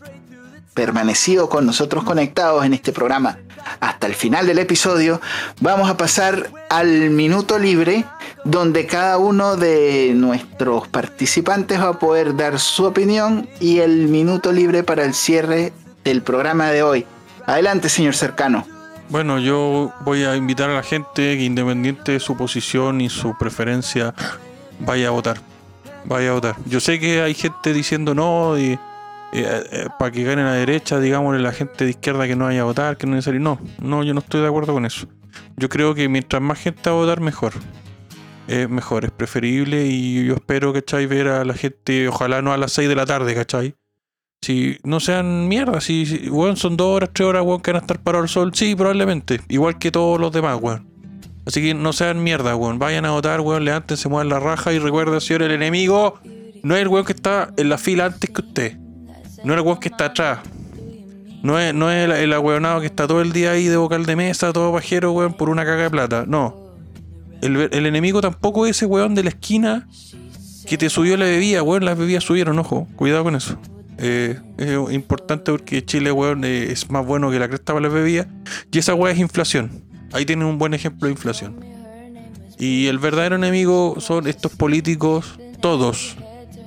permanecido 0.73 1.49
con 1.49 1.65
nosotros 1.65 2.05
conectados 2.05 2.65
en 2.65 2.73
este 2.73 2.93
programa 2.93 3.39
hasta 3.80 4.07
el 4.07 4.16
final 4.16 4.47
del 4.47 4.59
episodio, 4.59 5.22
vamos 5.61 5.89
a 5.89 5.97
pasar 5.97 6.49
al 6.70 7.09
minuto 7.09 7.59
libre 7.59 8.05
donde 8.43 8.86
cada 8.86 9.18
uno 9.18 9.57
de 9.57 10.13
nuestros 10.16 10.88
participantes 10.88 11.80
va 11.80 11.89
a 11.89 11.99
poder 11.99 12.36
dar 12.36 12.59
su 12.59 12.86
opinión 12.86 13.49
y 13.59 13.80
el 13.80 14.07
minuto 14.07 14.51
libre 14.51 14.84
para 14.84 15.03
el 15.03 15.13
cierre 15.13 15.74
del 16.03 16.22
programa 16.22 16.70
de 16.70 16.84
hoy. 16.84 17.05
Adelante, 17.45 17.89
señor 17.89 18.16
cercano. 18.16 18.66
Bueno, 19.09 19.39
yo 19.39 19.93
voy 20.01 20.24
a 20.24 20.36
invitar 20.36 20.70
a 20.70 20.76
la 20.76 20.84
gente 20.84 21.38
que 21.38 21.43
independiente 21.43 22.13
de 22.13 22.20
su 22.20 22.36
posición 22.36 23.01
y 23.01 23.09
su 23.09 23.38
preferencia, 23.38 24.13
vaya 24.80 25.09
a 25.09 25.11
votar. 25.11 25.41
Vaya 26.05 26.32
a 26.32 26.34
votar. 26.34 26.55
Yo 26.66 26.80
sé 26.80 26.99
que 26.99 27.22
hay 27.22 27.34
gente 27.34 27.74
diciendo 27.74 28.16
no 28.16 28.57
y 28.57 28.80
para 29.97 30.11
que 30.11 30.23
gane 30.23 30.43
la 30.43 30.53
derecha, 30.53 30.99
digámosle 30.99 31.41
la 31.41 31.51
gente 31.51 31.86
de 31.86 31.91
izquierda 31.91 32.27
que 32.27 32.36
no 32.36 32.45
vaya 32.45 32.61
a 32.61 32.65
votar, 32.65 32.97
que 32.97 33.07
no 33.07 33.13
es 33.13 33.17
necesario. 33.17 33.39
No, 33.39 33.59
no, 33.81 34.03
yo 34.03 34.13
no 34.13 34.19
estoy 34.19 34.41
de 34.41 34.47
acuerdo 34.47 34.73
con 34.73 34.86
eso. 34.86 35.07
yo 35.57 35.69
creo 35.69 35.95
que 35.95 36.07
mientras 36.09 36.41
más 36.41 36.59
gente 36.59 36.89
va 36.89 36.95
a 36.95 36.99
votar, 36.99 37.21
mejor. 37.21 37.53
Es 38.47 38.69
mejor, 38.69 39.05
es 39.05 39.11
preferible 39.11 39.88
y 39.88 40.25
yo 40.25 40.36
espero, 40.36 40.71
¿cachai? 40.71 41.07
Ver 41.07 41.29
a 41.29 41.43
la 41.45 41.55
gente, 41.55 42.07
ojalá 42.07 42.41
no 42.41 42.53
a 42.53 42.57
las 42.57 42.73
6 42.73 42.88
de 42.88 42.95
la 42.95 43.05
tarde, 43.05 43.33
¿cachai? 43.33 43.75
Si 44.41 44.77
no 44.83 44.99
sean 44.99 45.47
mierda, 45.47 45.81
si, 45.81 46.05
si 46.05 46.29
weón, 46.29 46.55
son 46.55 46.77
dos 46.77 46.95
horas, 46.95 47.09
tres 47.11 47.27
horas, 47.27 47.43
weón, 47.43 47.61
que 47.61 47.71
van 47.71 47.77
a 47.77 47.81
estar 47.81 47.99
parados 47.99 48.25
al 48.25 48.29
sol, 48.29 48.51
sí, 48.53 48.75
probablemente. 48.75 49.41
Igual 49.49 49.79
que 49.79 49.89
todos 49.89 50.19
los 50.19 50.31
demás, 50.31 50.59
weón. 50.61 50.88
Así 51.47 51.61
que 51.61 51.73
no 51.73 51.93
sean 51.93 52.21
mierda, 52.23 52.55
weón. 52.55 52.77
Vayan 52.77 53.05
a 53.05 53.11
votar, 53.11 53.41
weón, 53.41 53.65
levántense, 53.65 54.07
muevan 54.07 54.29
la 54.29 54.39
raja 54.39 54.71
y 54.71 54.77
recuerden, 54.77 55.19
señor, 55.21 55.41
el 55.41 55.51
enemigo 55.51 56.19
no 56.61 56.75
es 56.75 56.83
el 56.83 56.88
weón 56.88 57.05
que 57.05 57.13
está 57.13 57.51
en 57.57 57.69
la 57.69 57.79
fila 57.79 58.05
antes 58.05 58.29
que 58.29 58.41
usted. 58.41 58.84
No 59.45 59.53
es 59.53 59.59
el 59.59 59.65
weón 59.65 59.79
que 59.79 59.89
está 59.89 60.05
atrás. 60.05 60.39
No 61.43 61.59
es, 61.59 61.73
no 61.73 61.91
es 61.91 62.05
el, 62.05 62.11
el 62.11 62.33
ahueonado 62.33 62.79
que 62.81 62.87
está 62.87 63.07
todo 63.07 63.21
el 63.21 63.31
día 63.31 63.51
ahí 63.51 63.67
de 63.67 63.77
vocal 63.77 64.05
de 64.05 64.15
mesa, 64.15 64.51
todo 64.51 64.73
pajero, 64.73 65.11
weón, 65.11 65.33
por 65.33 65.49
una 65.49 65.63
caga 65.63 65.83
de 65.83 65.89
plata. 65.91 66.25
No. 66.27 66.73
El, 67.41 67.69
el 67.71 67.85
enemigo 67.85 68.21
tampoco 68.21 68.65
es 68.65 68.77
ese 68.77 68.87
weón 68.87 69.13
de 69.13 69.23
la 69.23 69.29
esquina 69.29 69.87
que 70.65 70.77
te 70.77 70.89
subió 70.89 71.15
la 71.15 71.25
bebida, 71.25 71.61
weón. 71.61 71.85
Las 71.85 71.97
bebidas 71.97 72.23
subieron, 72.23 72.57
ojo. 72.57 72.87
Cuidado 72.95 73.23
con 73.23 73.35
eso. 73.35 73.57
Eh, 73.97 74.39
es 74.57 74.93
importante 74.93 75.51
porque 75.51 75.85
Chile, 75.85 76.11
weón, 76.11 76.43
eh, 76.43 76.71
es 76.71 76.89
más 76.89 77.05
bueno 77.05 77.29
que 77.29 77.37
la 77.37 77.47
cresta 77.47 77.73
para 77.73 77.83
las 77.83 77.93
bebidas. 77.93 78.27
Y 78.71 78.79
esa 78.79 78.95
weá 78.95 79.13
es 79.13 79.19
inflación. 79.19 79.83
Ahí 80.11 80.25
tienen 80.25 80.47
un 80.47 80.57
buen 80.57 80.73
ejemplo 80.73 81.07
de 81.07 81.11
inflación. 81.11 81.63
Y 82.57 82.87
el 82.87 82.99
verdadero 82.99 83.35
enemigo 83.35 83.97
son 83.99 84.27
estos 84.27 84.53
políticos, 84.53 85.37
todos. 85.61 86.17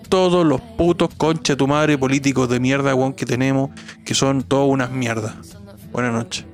Todos 0.09 0.47
los 0.47 0.61
putos 0.61 1.11
concha 1.17 1.57
tu 1.57 1.67
madre 1.67 1.99
políticos 1.99 2.49
de 2.49 2.61
mierda, 2.61 2.95
weón, 2.95 3.13
que 3.13 3.27
tenemos, 3.27 3.71
que 4.05 4.15
son 4.15 4.43
todas 4.43 4.69
unas 4.69 4.91
mierdas. 4.91 5.35
Buenas 5.93 6.13
noches. 6.13 6.45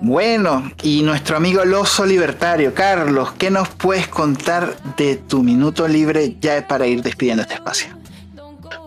Bueno, 0.00 0.70
y 0.82 1.02
nuestro 1.02 1.36
amigo 1.36 1.62
el 1.62 1.72
oso 1.74 2.04
libertario, 2.04 2.74
Carlos, 2.74 3.32
¿qué 3.38 3.50
nos 3.50 3.68
puedes 3.68 4.08
contar 4.08 4.76
de 4.96 5.16
tu 5.16 5.44
minuto 5.44 5.86
libre 5.86 6.36
ya 6.40 6.66
para 6.66 6.86
ir 6.86 7.02
despidiendo 7.02 7.42
este 7.42 7.54
espacio? 7.54 7.96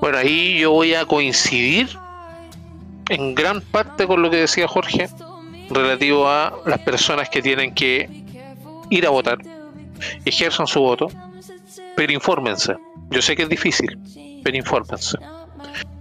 Bueno, 0.01 0.17
ahí 0.17 0.59
yo 0.59 0.71
voy 0.71 0.93
a 0.93 1.05
coincidir 1.05 1.89
en 3.09 3.33
gran 3.33 3.61
parte 3.61 4.07
con 4.07 4.21
lo 4.21 4.29
que 4.29 4.37
decía 4.37 4.67
Jorge 4.67 5.09
relativo 5.69 6.27
a 6.27 6.53
las 6.65 6.79
personas 6.79 7.29
que 7.29 7.41
tienen 7.41 7.73
que 7.73 8.09
ir 8.89 9.05
a 9.07 9.09
votar, 9.09 9.39
ejerzan 10.25 10.67
su 10.67 10.81
voto, 10.81 11.09
pero 11.95 12.13
infórmense. 12.13 12.75
Yo 13.09 13.21
sé 13.21 13.35
que 13.35 13.43
es 13.43 13.49
difícil, 13.49 13.97
pero 14.43 14.57
infórmense. 14.57 15.17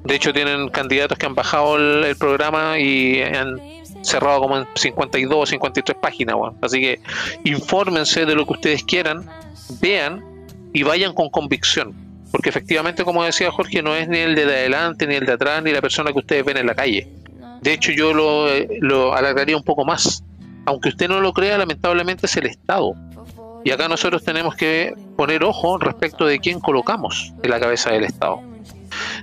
De 0.04 0.14
hecho, 0.14 0.32
tienen 0.32 0.68
candidatos 0.68 1.16
que 1.16 1.26
han 1.26 1.34
bajado 1.34 1.76
el, 1.76 2.16
programa 2.16 2.78
y 2.78 3.22
han 3.22 3.58
cerrado 4.02 4.40
como 4.40 4.58
en 4.58 4.66
52 4.74 5.38
o 5.38 5.46
53 5.46 5.96
páginas, 5.98 6.36
weón. 6.36 6.56
Así 6.60 6.80
que 6.80 7.00
infórmense 7.44 8.26
de 8.26 8.34
lo 8.34 8.46
que 8.46 8.52
ustedes 8.52 8.84
quieran, 8.84 9.26
vean 9.80 10.22
y 10.74 10.82
vayan 10.82 11.14
con 11.14 11.30
convicción. 11.30 11.94
Porque 12.30 12.50
efectivamente, 12.50 13.04
como 13.04 13.24
decía 13.24 13.50
Jorge, 13.50 13.82
no 13.82 13.94
es 13.94 14.08
ni 14.08 14.18
el 14.18 14.34
de 14.34 14.42
adelante, 14.42 15.06
ni 15.06 15.14
el 15.14 15.24
de 15.24 15.32
atrás, 15.32 15.62
ni 15.62 15.72
la 15.72 15.80
persona 15.80 16.12
que 16.12 16.18
ustedes 16.18 16.44
ven 16.44 16.58
en 16.58 16.66
la 16.66 16.74
calle. 16.74 17.08
De 17.62 17.72
hecho, 17.72 17.92
yo 17.92 18.12
lo, 18.12 18.48
eh, 18.50 18.68
lo 18.80 19.14
alargaría 19.14 19.56
un 19.56 19.62
poco 19.62 19.84
más. 19.84 20.22
Aunque 20.66 20.90
usted 20.90 21.08
no 21.08 21.20
lo 21.20 21.32
crea, 21.32 21.56
lamentablemente 21.56 22.26
es 22.26 22.36
el 22.36 22.46
Estado. 22.46 22.94
Y 23.64 23.70
acá 23.70 23.88
nosotros 23.88 24.22
tenemos 24.22 24.54
que 24.54 24.94
poner 25.16 25.42
ojo 25.42 25.78
respecto 25.78 26.26
de 26.26 26.38
quién 26.38 26.60
colocamos 26.60 27.32
en 27.42 27.50
la 27.50 27.58
cabeza 27.58 27.90
del 27.90 28.04
Estado. 28.04 28.42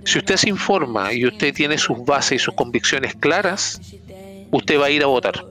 Si 0.03 0.17
usted 0.17 0.35
se 0.35 0.49
informa 0.49 1.13
y 1.13 1.25
usted 1.25 1.53
tiene 1.53 1.77
sus 1.77 2.03
bases 2.03 2.33
y 2.33 2.39
sus 2.39 2.55
convicciones 2.55 3.15
claras, 3.15 3.79
usted 4.51 4.79
va 4.79 4.87
a 4.87 4.89
ir 4.89 5.03
a 5.03 5.05
votar. 5.05 5.45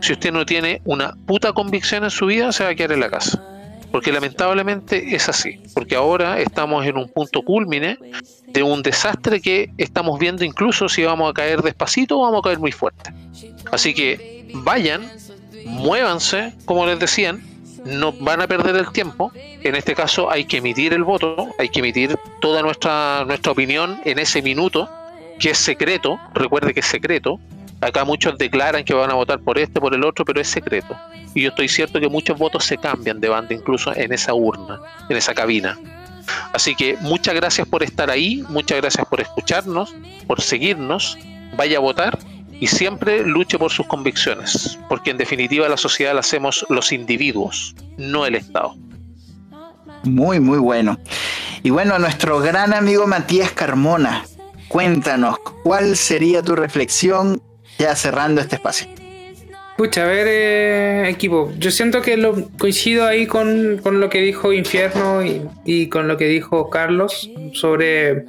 Si 0.00 0.12
usted 0.12 0.32
no 0.32 0.44
tiene 0.44 0.80
una 0.84 1.14
puta 1.26 1.52
convicción 1.52 2.04
en 2.04 2.10
su 2.10 2.26
vida, 2.26 2.52
se 2.52 2.64
va 2.64 2.70
a 2.70 2.74
quedar 2.74 2.92
en 2.92 3.00
la 3.00 3.10
casa. 3.10 3.42
Porque 3.92 4.12
lamentablemente 4.12 5.14
es 5.14 5.28
así. 5.28 5.60
Porque 5.74 5.94
ahora 5.94 6.40
estamos 6.40 6.86
en 6.86 6.96
un 6.96 7.08
punto 7.08 7.42
culmine 7.42 7.98
de 8.46 8.62
un 8.62 8.82
desastre 8.82 9.40
que 9.40 9.70
estamos 9.78 10.18
viendo 10.18 10.44
incluso 10.44 10.88
si 10.88 11.04
vamos 11.04 11.30
a 11.30 11.34
caer 11.34 11.62
despacito 11.62 12.18
o 12.18 12.22
vamos 12.22 12.40
a 12.40 12.42
caer 12.42 12.58
muy 12.58 12.72
fuerte. 12.72 13.12
Así 13.70 13.94
que 13.94 14.48
vayan, 14.54 15.02
muévanse, 15.66 16.54
como 16.64 16.86
les 16.86 16.98
decían, 16.98 17.42
no 17.84 18.12
van 18.12 18.40
a 18.40 18.46
perder 18.46 18.76
el 18.76 18.90
tiempo. 18.92 19.32
En 19.34 19.74
este 19.74 19.94
caso 19.94 20.30
hay 20.30 20.44
que 20.44 20.58
emitir 20.58 20.92
el 20.92 21.04
voto, 21.04 21.48
hay 21.58 21.68
que 21.68 21.80
emitir 21.80 22.18
toda 22.40 22.62
nuestra, 22.62 23.24
nuestra 23.26 23.52
opinión 23.52 24.00
en 24.04 24.18
ese 24.18 24.42
minuto, 24.42 24.88
que 25.38 25.50
es 25.50 25.58
secreto, 25.58 26.18
recuerde 26.34 26.74
que 26.74 26.80
es 26.80 26.86
secreto. 26.86 27.40
Acá 27.80 28.04
muchos 28.04 28.36
declaran 28.36 28.84
que 28.84 28.92
van 28.92 29.10
a 29.10 29.14
votar 29.14 29.40
por 29.40 29.58
este, 29.58 29.80
por 29.80 29.94
el 29.94 30.04
otro, 30.04 30.24
pero 30.24 30.40
es 30.40 30.48
secreto. 30.48 30.94
Y 31.34 31.42
yo 31.42 31.48
estoy 31.48 31.68
cierto 31.68 31.98
que 31.98 32.08
muchos 32.08 32.36
votos 32.38 32.64
se 32.64 32.76
cambian 32.76 33.20
de 33.20 33.28
banda 33.28 33.54
incluso 33.54 33.94
en 33.96 34.12
esa 34.12 34.34
urna, 34.34 34.80
en 35.08 35.16
esa 35.16 35.32
cabina. 35.32 35.78
Así 36.52 36.74
que 36.74 36.96
muchas 37.00 37.34
gracias 37.34 37.66
por 37.66 37.82
estar 37.82 38.10
ahí, 38.10 38.44
muchas 38.48 38.78
gracias 38.80 39.06
por 39.06 39.20
escucharnos, 39.20 39.94
por 40.26 40.42
seguirnos, 40.42 41.16
vaya 41.56 41.78
a 41.78 41.80
votar 41.80 42.18
y 42.60 42.66
siempre 42.66 43.24
luche 43.24 43.58
por 43.58 43.72
sus 43.72 43.86
convicciones, 43.86 44.78
porque 44.88 45.10
en 45.10 45.16
definitiva 45.16 45.68
la 45.68 45.78
sociedad 45.78 46.14
la 46.14 46.20
hacemos 46.20 46.64
los 46.68 46.92
individuos, 46.92 47.74
no 47.96 48.26
el 48.26 48.34
Estado. 48.34 48.76
Muy, 50.04 50.40
muy 50.40 50.58
bueno. 50.58 50.98
Y 51.62 51.70
bueno, 51.70 51.98
nuestro 51.98 52.38
gran 52.40 52.72
amigo 52.72 53.06
Matías 53.06 53.50
Carmona, 53.52 54.24
cuéntanos, 54.68 55.38
¿cuál 55.64 55.96
sería 55.96 56.42
tu 56.42 56.54
reflexión 56.54 57.42
ya 57.78 57.96
cerrando 57.96 58.40
este 58.42 58.56
espacio? 58.56 58.86
Pucha, 59.76 60.02
a 60.02 60.06
ver, 60.06 60.26
eh, 60.28 61.08
equipo, 61.08 61.50
yo 61.58 61.70
siento 61.70 62.02
que 62.02 62.18
lo, 62.18 62.50
coincido 62.58 63.06
ahí 63.06 63.26
con, 63.26 63.80
con 63.82 63.98
lo 63.98 64.10
que 64.10 64.20
dijo 64.20 64.52
Infierno 64.52 65.24
y, 65.24 65.42
y 65.64 65.88
con 65.88 66.06
lo 66.06 66.18
que 66.18 66.26
dijo 66.26 66.68
Carlos 66.68 67.30
sobre 67.54 68.26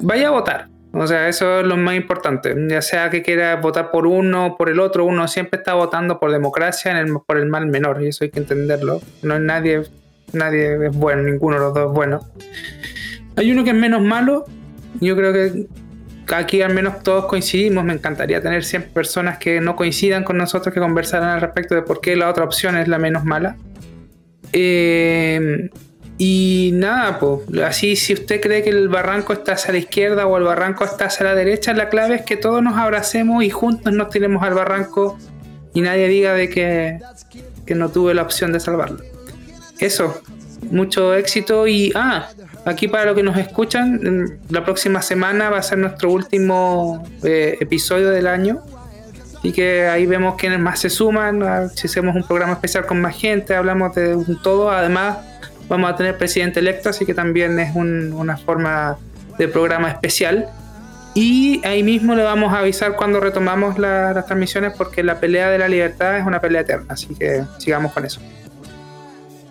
vaya 0.00 0.28
a 0.28 0.30
votar. 0.30 0.68
O 0.92 1.06
sea, 1.06 1.28
eso 1.28 1.60
es 1.60 1.66
lo 1.66 1.76
más 1.76 1.94
importante. 1.96 2.54
Ya 2.68 2.82
sea 2.82 3.10
que 3.10 3.22
quiera 3.22 3.56
votar 3.56 3.90
por 3.90 4.06
uno 4.06 4.46
o 4.46 4.56
por 4.56 4.68
el 4.68 4.80
otro, 4.80 5.04
uno 5.04 5.28
siempre 5.28 5.58
está 5.58 5.74
votando 5.74 6.18
por 6.18 6.32
democracia 6.32 7.04
por 7.26 7.38
el 7.38 7.46
mal 7.46 7.66
menor, 7.66 8.02
y 8.02 8.08
eso 8.08 8.24
hay 8.24 8.30
que 8.30 8.40
entenderlo. 8.40 9.00
No 9.22 9.38
nadie, 9.38 9.82
nadie 10.32 10.86
es 10.86 10.96
bueno, 10.96 11.22
ninguno 11.22 11.56
de 11.56 11.62
los 11.62 11.74
dos 11.74 11.90
es 11.90 11.94
bueno. 11.94 12.20
Hay 13.36 13.52
uno 13.52 13.62
que 13.62 13.70
es 13.70 13.76
menos 13.76 14.02
malo, 14.02 14.44
yo 15.00 15.16
creo 15.16 15.32
que 15.32 15.66
aquí 16.34 16.62
al 16.62 16.74
menos 16.74 17.02
todos 17.02 17.26
coincidimos. 17.26 17.84
Me 17.84 17.92
encantaría 17.92 18.40
tener 18.40 18.64
100 18.64 18.90
personas 18.90 19.38
que 19.38 19.60
no 19.60 19.76
coincidan 19.76 20.24
con 20.24 20.36
nosotros, 20.36 20.74
que 20.74 20.80
conversaran 20.80 21.30
al 21.30 21.40
respecto 21.40 21.74
de 21.74 21.82
por 21.82 22.00
qué 22.00 22.16
la 22.16 22.28
otra 22.28 22.44
opción 22.44 22.76
es 22.76 22.88
la 22.88 22.98
menos 22.98 23.24
mala. 23.24 23.56
Eh, 24.52 25.70
y 26.22 26.72
nada, 26.74 27.18
pues 27.18 27.40
así 27.64 27.96
si 27.96 28.12
usted 28.12 28.42
cree 28.42 28.62
que 28.62 28.68
el 28.68 28.90
barranco 28.90 29.32
está 29.32 29.52
hacia 29.52 29.72
la 29.72 29.78
izquierda 29.78 30.26
o 30.26 30.36
el 30.36 30.44
barranco 30.44 30.84
está 30.84 31.06
hacia 31.06 31.24
la 31.24 31.34
derecha, 31.34 31.72
la 31.72 31.88
clave 31.88 32.16
es 32.16 32.22
que 32.26 32.36
todos 32.36 32.62
nos 32.62 32.76
abracemos 32.76 33.42
y 33.42 33.48
juntos 33.48 33.90
nos 33.94 34.10
tiremos 34.10 34.42
al 34.42 34.52
barranco 34.52 35.16
y 35.72 35.80
nadie 35.80 36.08
diga 36.08 36.34
de 36.34 36.50
que, 36.50 36.98
que 37.64 37.74
no 37.74 37.88
tuve 37.88 38.12
la 38.12 38.20
opción 38.20 38.52
de 38.52 38.60
salvarlo. 38.60 38.98
Eso, 39.78 40.20
mucho 40.70 41.14
éxito 41.14 41.66
y 41.66 41.90
ah, 41.94 42.28
aquí 42.66 42.86
para 42.86 43.06
los 43.06 43.16
que 43.16 43.22
nos 43.22 43.38
escuchan, 43.38 44.40
la 44.50 44.62
próxima 44.62 45.00
semana 45.00 45.48
va 45.48 45.56
a 45.56 45.62
ser 45.62 45.78
nuestro 45.78 46.12
último 46.12 47.02
eh, 47.22 47.56
episodio 47.60 48.10
del 48.10 48.26
año. 48.26 48.62
Y 49.42 49.52
que 49.52 49.86
ahí 49.88 50.04
vemos 50.04 50.34
quiénes 50.36 50.60
más 50.60 50.80
se 50.80 50.90
suman, 50.90 51.70
si 51.74 51.86
hacemos 51.86 52.14
un 52.14 52.24
programa 52.24 52.52
especial 52.52 52.84
con 52.84 53.00
más 53.00 53.16
gente, 53.16 53.54
hablamos 53.54 53.94
de 53.94 54.14
un 54.14 54.42
todo. 54.42 54.70
Además, 54.70 55.29
vamos 55.70 55.90
a 55.90 55.96
tener 55.96 56.18
presidente 56.18 56.60
electo, 56.60 56.90
así 56.90 57.06
que 57.06 57.14
también 57.14 57.58
es 57.58 57.74
un, 57.74 58.12
una 58.12 58.36
forma 58.36 58.98
de 59.38 59.48
programa 59.48 59.88
especial. 59.88 60.48
Y 61.14 61.64
ahí 61.66 61.82
mismo 61.82 62.14
le 62.14 62.22
vamos 62.22 62.52
a 62.52 62.58
avisar 62.58 62.94
cuando 62.96 63.20
retomamos 63.20 63.78
la, 63.78 64.12
las 64.12 64.26
transmisiones, 64.26 64.74
porque 64.76 65.02
la 65.02 65.18
pelea 65.18 65.48
de 65.48 65.58
la 65.58 65.68
libertad 65.68 66.18
es 66.18 66.26
una 66.26 66.40
pelea 66.40 66.60
eterna, 66.60 66.86
así 66.88 67.14
que 67.14 67.44
sigamos 67.58 67.92
con 67.92 68.04
eso. 68.04 68.20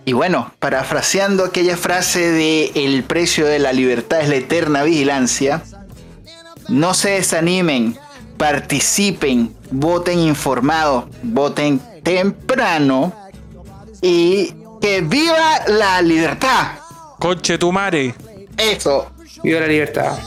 Y 0.05 0.13
bueno, 0.13 0.53
parafraseando 0.59 1.45
aquella 1.45 1.77
frase 1.77 2.31
de 2.31 2.71
el 2.75 3.03
precio 3.03 3.45
de 3.45 3.59
la 3.59 3.73
libertad 3.73 4.21
es 4.21 4.29
la 4.29 4.35
eterna 4.35 4.83
vigilancia, 4.83 5.61
no 6.67 6.93
se 6.93 7.11
desanimen, 7.11 7.97
participen, 8.37 9.53
voten 9.71 10.19
informados, 10.19 11.05
voten 11.23 11.79
temprano 12.03 13.13
y 14.01 14.53
que 14.81 15.01
viva 15.01 15.65
la 15.67 16.01
libertad. 16.01 16.67
Conche 17.19 17.57
tu 17.57 17.71
madre. 17.71 18.13
Eso. 18.57 19.11
Viva 19.43 19.59
la 19.61 19.67
libertad. 19.67 20.17